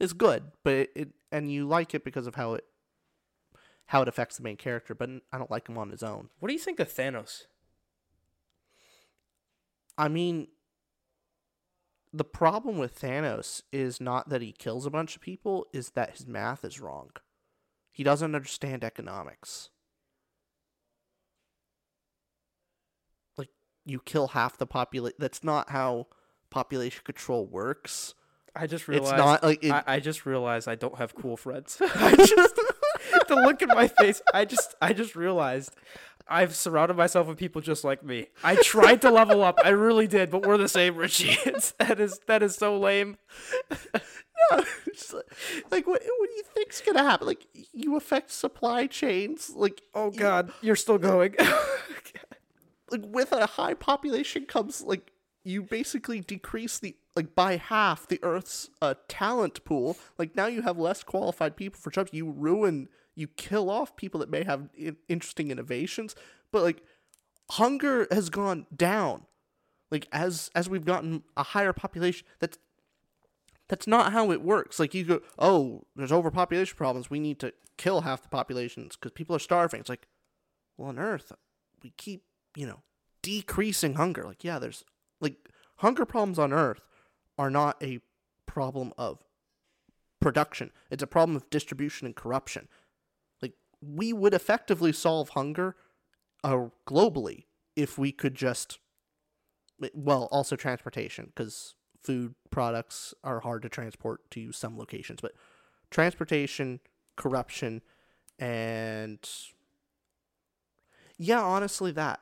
it's 0.00 0.12
good, 0.12 0.44
but 0.64 0.74
it, 0.74 0.90
it 0.94 1.08
and 1.30 1.52
you 1.52 1.66
like 1.66 1.94
it 1.94 2.04
because 2.04 2.26
of 2.26 2.34
how 2.34 2.54
it 2.54 2.64
how 3.86 4.02
it 4.02 4.08
affects 4.08 4.36
the 4.36 4.42
main 4.42 4.56
character. 4.56 4.94
But 4.94 5.10
I 5.32 5.38
don't 5.38 5.50
like 5.50 5.68
him 5.68 5.78
on 5.78 5.90
his 5.90 6.02
own. 6.02 6.28
What 6.38 6.48
do 6.48 6.52
you 6.52 6.60
think 6.60 6.80
of 6.80 6.92
Thanos? 6.92 7.46
I 9.96 10.08
mean, 10.08 10.48
the 12.12 12.24
problem 12.24 12.78
with 12.78 13.00
Thanos 13.00 13.62
is 13.72 14.00
not 14.00 14.28
that 14.28 14.42
he 14.42 14.52
kills 14.52 14.86
a 14.86 14.90
bunch 14.90 15.16
of 15.16 15.22
people, 15.22 15.66
is 15.72 15.90
that 15.90 16.16
his 16.16 16.26
math 16.26 16.64
is 16.64 16.80
wrong. 16.80 17.10
He 17.90 18.04
doesn't 18.04 18.34
understand 18.34 18.84
economics. 18.84 19.70
Like, 23.36 23.48
you 23.84 24.00
kill 24.00 24.28
half 24.28 24.56
the 24.56 24.66
population. 24.66 25.16
That's 25.18 25.42
not 25.42 25.70
how 25.70 26.06
population 26.48 27.02
control 27.04 27.46
works. 27.46 28.14
I 28.60 28.66
just 28.66 28.88
realized. 28.88 29.12
It's 29.12 29.18
not 29.18 29.42
like 29.44 29.62
it, 29.64 29.70
I, 29.70 29.82
I 29.86 30.00
just 30.00 30.26
realized 30.26 30.66
I 30.68 30.74
don't 30.74 30.98
have 30.98 31.14
cool 31.14 31.36
friends. 31.36 31.80
I 31.94 32.16
just 32.16 32.56
the 33.28 33.36
look 33.36 33.62
in 33.62 33.68
my 33.68 33.86
face. 33.88 34.20
I 34.34 34.44
just 34.44 34.74
I 34.82 34.92
just 34.92 35.14
realized 35.14 35.74
I've 36.26 36.54
surrounded 36.54 36.96
myself 36.96 37.28
with 37.28 37.38
people 37.38 37.60
just 37.62 37.84
like 37.84 38.02
me. 38.02 38.26
I 38.42 38.56
tried 38.56 39.00
to 39.02 39.10
level 39.10 39.42
up. 39.44 39.60
I 39.64 39.68
really 39.70 40.06
did, 40.08 40.30
but 40.30 40.44
we're 40.46 40.58
the 40.58 40.68
same, 40.68 40.96
Richie. 40.96 41.38
It's, 41.46 41.70
that 41.78 42.00
is 42.00 42.18
that 42.26 42.42
is 42.42 42.56
so 42.56 42.78
lame. 42.78 43.16
It's 44.86 45.12
like, 45.12 45.26
like, 45.70 45.86
what, 45.86 46.00
what 46.00 46.28
do 46.30 46.34
you 46.36 46.42
think's 46.54 46.80
gonna 46.80 47.02
happen? 47.02 47.26
Like, 47.26 47.46
you 47.72 47.96
affect 47.96 48.30
supply 48.30 48.86
chains. 48.86 49.50
Like, 49.54 49.82
Oh 49.94 50.10
you- 50.12 50.18
God, 50.18 50.52
you're 50.62 50.76
still 50.76 50.96
going. 50.98 51.34
like 52.90 53.02
with 53.04 53.32
a 53.32 53.44
high 53.46 53.74
population 53.74 54.46
comes 54.46 54.80
like 54.80 55.10
you 55.44 55.62
basically 55.62 56.20
decrease 56.20 56.78
the 56.78 56.96
like 57.18 57.34
by 57.34 57.56
half 57.56 58.06
the 58.06 58.20
earth's 58.22 58.70
uh, 58.80 58.94
talent 59.08 59.64
pool 59.64 59.96
like 60.20 60.36
now 60.36 60.46
you 60.46 60.62
have 60.62 60.78
less 60.78 61.02
qualified 61.02 61.56
people 61.56 61.80
for 61.80 61.90
jobs. 61.90 62.10
You 62.12 62.30
ruin 62.30 62.88
you 63.16 63.26
kill 63.26 63.70
off 63.70 63.96
people 63.96 64.20
that 64.20 64.30
may 64.30 64.44
have 64.44 64.68
in- 64.76 64.98
interesting 65.08 65.50
innovations 65.50 66.14
but 66.52 66.62
like 66.62 66.80
hunger 67.50 68.06
has 68.12 68.30
gone 68.30 68.66
down. 68.74 69.26
Like 69.90 70.06
as 70.12 70.48
as 70.54 70.68
we've 70.68 70.84
gotten 70.84 71.24
a 71.36 71.42
higher 71.42 71.72
population 71.72 72.24
that's 72.38 72.56
that's 73.66 73.88
not 73.88 74.12
how 74.12 74.30
it 74.30 74.40
works. 74.40 74.78
Like 74.78 74.94
you 74.94 75.02
go 75.02 75.20
oh 75.40 75.86
there's 75.96 76.12
overpopulation 76.12 76.76
problems. 76.76 77.10
We 77.10 77.18
need 77.18 77.40
to 77.40 77.52
kill 77.76 78.02
half 78.02 78.22
the 78.22 78.28
populations 78.28 78.94
because 78.94 79.10
people 79.10 79.34
are 79.34 79.40
starving. 79.40 79.80
It's 79.80 79.88
like 79.88 80.06
well 80.76 80.90
on 80.90 81.00
earth 81.00 81.32
we 81.82 81.90
keep 81.96 82.22
you 82.54 82.68
know 82.68 82.82
decreasing 83.22 83.94
hunger. 83.94 84.22
Like 84.22 84.44
yeah 84.44 84.60
there's 84.60 84.84
like 85.20 85.34
hunger 85.78 86.04
problems 86.04 86.38
on 86.38 86.52
earth 86.52 86.80
are 87.38 87.50
not 87.50 87.82
a 87.82 88.00
problem 88.46 88.92
of 88.98 89.22
production. 90.20 90.72
It's 90.90 91.02
a 91.02 91.06
problem 91.06 91.36
of 91.36 91.48
distribution 91.50 92.06
and 92.06 92.16
corruption. 92.16 92.68
Like 93.40 93.54
we 93.80 94.12
would 94.12 94.34
effectively 94.34 94.92
solve 94.92 95.30
hunger 95.30 95.76
uh, 96.44 96.66
globally 96.86 97.44
if 97.76 97.96
we 97.98 98.12
could 98.12 98.34
just 98.34 98.78
well 99.94 100.28
also 100.32 100.56
transportation 100.56 101.26
because 101.26 101.74
food 102.02 102.34
products 102.50 103.14
are 103.22 103.40
hard 103.40 103.62
to 103.62 103.68
transport 103.68 104.28
to 104.30 104.50
some 104.50 104.76
locations 104.76 105.20
but 105.20 105.32
transportation 105.90 106.80
corruption 107.16 107.82
and 108.38 109.28
yeah 111.16 111.42
honestly 111.42 111.92
that 111.92 112.20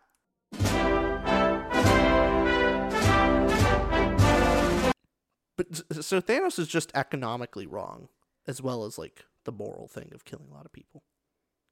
But 5.56 5.74
so 6.04 6.20
Thanos 6.20 6.58
is 6.58 6.68
just 6.68 6.90
economically 6.94 7.66
wrong, 7.66 8.08
as 8.46 8.60
well 8.62 8.84
as 8.84 8.98
like 8.98 9.24
the 9.44 9.52
moral 9.52 9.88
thing 9.88 10.10
of 10.14 10.24
killing 10.24 10.48
a 10.50 10.54
lot 10.54 10.66
of 10.66 10.72
people. 10.72 11.02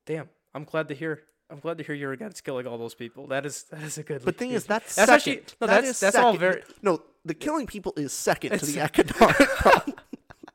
Damn, 0.07 0.29
I'm 0.55 0.65
glad 0.65 0.89
to 0.89 0.95
hear. 0.95 1.23
I'm 1.51 1.59
glad 1.61 1.77
to 1.79 1.85
hear 1.85 1.95
you're 1.95 2.13
against 2.13 2.43
killing 2.45 2.67
all 2.67 2.79
those 2.79 2.95
people. 2.95 3.27
That 3.27 3.45
is 3.45 3.65
that 3.65 3.83
is 3.83 3.99
a 3.99 4.03
good. 4.03 4.25
But 4.25 4.39
thing 4.39 4.53
is, 4.53 4.65
that's 4.65 4.95
That's 4.95 5.11
second. 5.25 5.39
actually- 5.41 5.57
no, 5.61 5.67
That 5.67 5.75
that's- 5.75 5.91
is 5.91 6.01
that's 6.01 6.17
all 6.17 6.33
second. 6.33 6.41
very- 6.41 6.63
no. 6.83 7.03
The 7.27 7.35
killing 7.35 7.67
people 7.67 7.93
is 7.97 8.13
second 8.13 8.59
to 8.59 8.67
the 8.67 8.81
economic 8.81 9.37
problem 9.37 9.97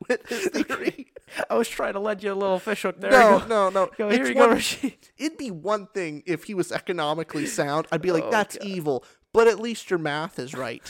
with 0.08 0.26
his 0.28 0.46
theory. 0.48 1.12
I 1.48 1.54
was 1.54 1.68
trying 1.68 1.92
to 1.94 2.00
let 2.00 2.22
you 2.24 2.32
a 2.32 2.34
little 2.34 2.58
fish 2.58 2.82
hook 2.82 3.00
there. 3.00 3.10
No, 3.12 3.38
no, 3.46 3.70
no. 3.70 3.90
Go, 3.96 4.08
here 4.10 4.20
It's 4.20 4.28
you 4.30 4.34
go, 4.34 4.48
Rashid. 4.50 4.94
It'd 5.16 5.38
be 5.38 5.52
one 5.52 5.86
thing 5.86 6.24
if 6.26 6.44
he 6.44 6.54
was 6.54 6.72
economically 6.72 7.46
sound. 7.46 7.86
I'd 7.92 8.02
be 8.02 8.10
like, 8.10 8.24
Oh, 8.24 8.30
that's 8.30 8.56
God. 8.58 8.66
evil. 8.66 9.04
But 9.32 9.46
at 9.46 9.60
least 9.60 9.90
your 9.90 10.00
math 10.00 10.40
is 10.40 10.54
right. 10.54 10.82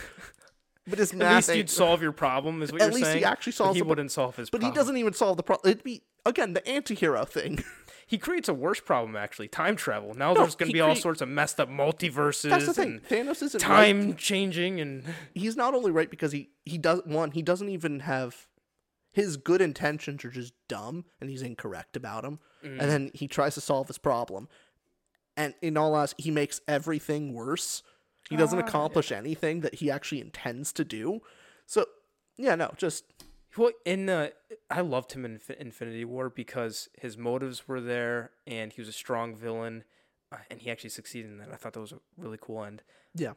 But 0.87 0.99
his 0.99 1.13
At 1.13 1.19
least 1.37 1.55
you'd 1.55 1.71
solve 1.71 2.03
your 2.03 2.13
problem, 2.13 2.63
is 2.63 2.73
what 2.73 2.81
At 2.83 2.87
you're 2.87 2.93
saying. 2.93 3.05
At 3.05 3.09
least 3.09 3.19
he 3.19 3.25
actually 3.25 3.51
But 3.53 3.57
solves 3.57 3.75
he 3.77 3.81
the 3.81 3.87
wouldn't 3.87 4.11
solve 4.13 4.37
his 4.37 4.51
But 4.51 4.61
problem. 4.61 4.73
he 4.73 4.79
doesn't 4.79 4.97
even 4.97 5.13
solve 5.13 5.37
the 5.37 5.43
problem. 5.43 5.71
It'd 5.71 5.85
be 5.85 6.03
again 6.27 6.53
the 6.55 6.67
anti-hero 6.69 7.25
thing. 7.25 7.63
He 8.07 8.19
creates 8.19 8.49
a 8.49 8.55
worse 8.55 8.81
problem, 8.81 9.15
actually. 9.15 9.47
Time 9.47 9.77
travel. 9.77 10.15
Now 10.15 10.33
No, 10.33 10.41
there's 10.41 10.57
going 10.57 10.69
to 10.69 10.73
be 10.73 10.81
all 10.81 10.97
sorts 10.97 11.21
of 11.21 11.29
messed 11.29 11.61
up 11.61 11.69
multiverses 11.69 12.51
That's 12.51 12.67
the 12.67 12.75
thing. 12.75 12.95
and 12.95 13.05
Thanos 13.29 13.41
isn't 13.41 13.63
right 13.63 13.69
time 13.69 14.17
changing 14.17 14.81
and 14.81 15.05
he's 15.33 15.55
not 15.57 15.75
only 15.75 15.93
right 15.93 16.11
because 16.11 16.33
he 16.33 16.51
he 16.65 16.77
does 16.77 17.03
one 17.05 17.31
he 17.31 17.41
doesn't 17.43 17.69
even 17.69 18.01
have 18.01 18.49
his 19.13 19.37
good 19.37 19.61
intentions 19.61 20.25
are 20.25 20.31
just 20.31 20.55
dumb 20.67 21.05
and 21.21 21.31
he's 21.31 21.43
incorrect 21.43 21.95
about 21.97 22.25
them 22.25 22.41
Mm. 22.65 22.81
and 22.81 22.91
then 22.91 23.11
he 23.15 23.29
tries 23.29 23.55
to 23.55 23.61
solve 23.61 23.87
his 23.87 23.99
problem 23.99 24.49
and 25.37 25.55
in 25.63 25.77
all 25.77 25.95
honesty 25.95 26.21
he 26.25 26.33
makes 26.33 26.61
everything 26.67 27.33
worse 27.33 27.85
he 28.31 28.37
doesn't 28.37 28.59
Ah, 28.59 28.63
yeah. 28.63 28.69
accomplish 28.69 29.13
anything 29.13 29.61
that 29.61 29.75
he 29.77 29.91
actually 29.91 30.21
intends 30.21 30.73
to 30.73 30.85
do 30.85 31.21
so 31.67 31.85
Yeah, 32.39 32.55
no, 32.55 32.73
just 32.77 33.05
Well, 33.57 33.73
in 33.85 34.09
uh, 34.09 34.31
I 34.71 34.81
loved 34.81 35.13
him 35.13 35.25
in 35.25 35.39
Infi- 35.39 35.57
Infinity 35.59 36.05
War 36.05 36.31
because 36.31 36.89
his 36.99 37.19
motives 37.19 37.67
were 37.69 37.81
there, 37.81 38.31
and 38.47 38.73
he 38.73 38.81
was 38.81 38.89
a 38.89 38.93
strong 38.93 39.35
villain, 39.37 39.83
uh, 40.33 40.37
and 40.51 40.61
he 40.61 40.71
actually 40.71 40.91
succeeded 40.91 41.31
in 41.33 41.39
that. 41.39 41.51
I 41.53 41.57
thought 41.57 41.73
that 41.75 41.81
was 41.81 41.93
a 41.93 42.01
really 42.17 42.39
cool 42.41 42.65
end. 42.65 42.83
yeah. 43.15 43.35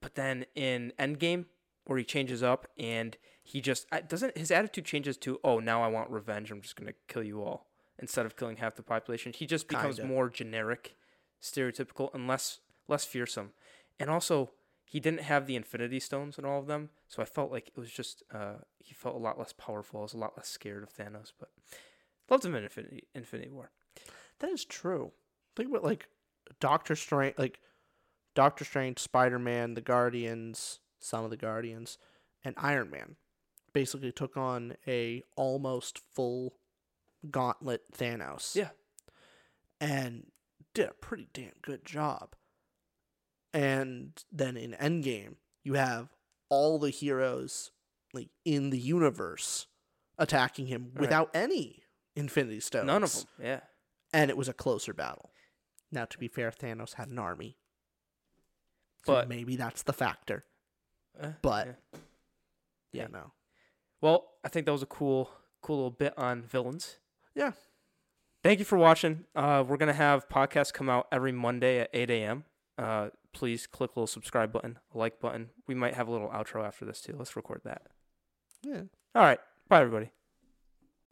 But 0.00 0.14
then 0.16 0.46
in 0.54 0.92
Endgame, 0.98 1.44
where 1.86 1.98
he 1.98 2.04
changes 2.04 2.42
up 2.42 2.66
and 2.78 3.16
he 3.42 3.60
just 3.60 3.86
uh, 3.92 4.00
doesn't 4.08 4.36
his 4.36 4.50
attitude 4.50 4.84
changes 4.86 5.16
to 5.18 5.38
oh 5.44 5.58
now 5.60 5.82
I 5.82 5.88
want 5.88 6.10
revenge. 6.10 6.50
I'm 6.50 6.60
just 6.62 6.76
gonna 6.76 6.94
kill 7.08 7.22
you 7.22 7.42
all 7.42 7.66
instead 7.98 8.24
of 8.26 8.36
killing 8.36 8.56
half 8.58 8.74
the 8.76 8.82
population. 8.82 9.32
He 9.34 9.46
just 9.46 9.68
becomes 9.68 9.96
Kinda. 9.96 10.12
more 10.12 10.28
generic, 10.30 10.94
stereotypical, 11.42 12.12
and 12.14 12.26
less 12.26 12.60
less 12.88 13.04
fearsome. 13.04 13.52
And 13.98 14.10
also, 14.10 14.50
he 14.84 15.00
didn't 15.00 15.22
have 15.22 15.46
the 15.46 15.56
Infinity 15.56 16.00
Stones 16.00 16.38
in 16.38 16.44
all 16.44 16.60
of 16.60 16.66
them, 16.66 16.90
so 17.08 17.22
I 17.22 17.24
felt 17.24 17.50
like 17.52 17.68
it 17.68 17.78
was 17.78 17.90
just 17.90 18.22
uh, 18.32 18.56
he 18.78 18.94
felt 18.94 19.14
a 19.16 19.18
lot 19.18 19.38
less 19.38 19.52
powerful. 19.52 20.00
I 20.00 20.02
was 20.02 20.14
a 20.14 20.18
lot 20.18 20.36
less 20.36 20.48
scared 20.48 20.82
of 20.82 20.92
Thanos, 20.94 21.32
but 21.38 21.50
loved 22.30 22.44
him 22.44 22.54
in 22.54 22.64
Infinity 22.64 23.04
Infinity 23.14 23.50
War. 23.50 23.70
That 24.40 24.50
is 24.50 24.64
true. 24.64 25.12
Think 25.56 25.70
about 25.70 25.84
like 25.84 26.08
Doctor 26.60 26.96
Strange, 26.96 27.34
like 27.38 27.60
Doctor 28.34 28.64
Strange, 28.64 28.98
Spider 28.98 29.38
Man, 29.38 29.74
the 29.74 29.80
Guardians, 29.80 30.80
some 30.98 31.24
of 31.24 31.30
the 31.30 31.36
Guardians, 31.36 31.98
and 32.44 32.54
Iron 32.58 32.90
Man. 32.90 33.16
Basically, 33.72 34.12
took 34.12 34.36
on 34.36 34.76
a 34.86 35.22
almost 35.36 35.98
full 36.14 36.54
gauntlet 37.30 37.82
Thanos. 37.96 38.54
Yeah. 38.54 38.70
and 39.80 40.26
did 40.74 40.88
a 40.88 40.94
pretty 40.94 41.28
damn 41.32 41.52
good 41.62 41.84
job. 41.84 42.34
And 43.54 44.22
then 44.32 44.56
in 44.56 44.72
Endgame, 44.72 45.36
you 45.62 45.74
have 45.74 46.08
all 46.50 46.78
the 46.78 46.90
heroes 46.90 47.70
like 48.12 48.28
in 48.44 48.70
the 48.70 48.78
universe 48.78 49.66
attacking 50.18 50.66
him 50.66 50.90
Right. 50.92 51.00
without 51.00 51.30
any 51.34 51.84
Infinity 52.16 52.60
Stones. 52.60 52.86
None 52.86 53.02
of 53.02 53.12
them. 53.14 53.24
Yeah. 53.40 53.60
And 54.12 54.30
it 54.30 54.36
was 54.36 54.48
a 54.48 54.52
closer 54.54 54.92
battle. 54.92 55.30
Now, 55.90 56.04
to 56.04 56.18
be 56.18 56.28
fair, 56.28 56.50
Thanos 56.50 56.94
had 56.94 57.08
an 57.08 57.18
army. 57.18 57.56
So 59.06 59.12
But- 59.14 59.28
maybe 59.28 59.56
that's 59.56 59.82
the 59.82 59.92
factor. 59.92 60.44
Uh, 61.18 61.32
But- 61.42 61.66
yeah. 61.66 61.74
Yeah, 62.92 63.02
Yeah. 63.02 63.06
no. 63.08 63.32
Well, 64.00 64.32
I 64.44 64.48
think 64.48 64.66
that 64.66 64.72
was 64.72 64.82
a 64.82 64.86
cool, 64.86 65.30
cool 65.62 65.76
little 65.76 65.90
bit 65.90 66.16
on 66.18 66.42
villains. 66.42 66.98
Yeah. 67.34 67.52
Thank 68.42 68.58
you 68.58 68.64
for 68.64 68.76
watching. 68.78 69.26
Uh, 69.34 69.64
we're 69.66 69.76
gonna 69.78 69.92
have 69.94 70.28
podcasts 70.28 70.72
come 70.72 70.88
out 70.90 71.08
every 71.10 71.32
Monday 71.32 71.80
at 71.80 71.90
8 71.92 72.10
a.m. 72.10 72.44
Uh, 72.76 73.10
please 73.34 73.66
click 73.66 73.90
a 73.90 73.98
little 73.98 74.06
subscribe 74.06 74.52
button, 74.52 74.78
a 74.94 74.98
like 74.98 75.20
button. 75.20 75.50
We 75.66 75.74
might 75.74 75.94
have 75.94 76.08
a 76.08 76.10
little 76.10 76.28
outro 76.28 76.64
after 76.64 76.84
this 76.84 77.00
too. 77.00 77.14
Let's 77.18 77.36
record 77.36 77.60
that. 77.64 77.82
Yeah. 78.62 78.82
All 79.14 79.22
right. 79.22 79.40
Bye, 79.68 79.80
everybody. 79.80 80.10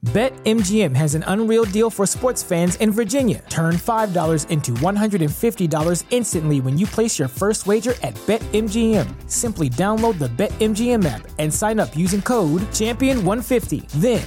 BetMGM 0.06 0.96
has 0.96 1.14
an 1.14 1.22
unreal 1.28 1.64
deal 1.64 1.88
for 1.88 2.06
sports 2.06 2.42
fans 2.42 2.74
in 2.76 2.90
Virginia. 2.90 3.44
Turn 3.48 3.76
$5 3.76 4.50
into 4.50 4.72
$150 4.72 6.04
instantly 6.10 6.60
when 6.60 6.76
you 6.76 6.86
place 6.86 7.20
your 7.20 7.28
first 7.28 7.68
wager 7.68 7.94
at 8.02 8.14
BetMGM. 8.26 9.30
Simply 9.30 9.70
download 9.70 10.18
the 10.18 10.26
BetMGM 10.26 11.04
app 11.04 11.28
and 11.38 11.54
sign 11.54 11.78
up 11.78 11.96
using 11.96 12.20
code 12.20 12.62
Champion150. 12.72 13.88
Then, 14.00 14.26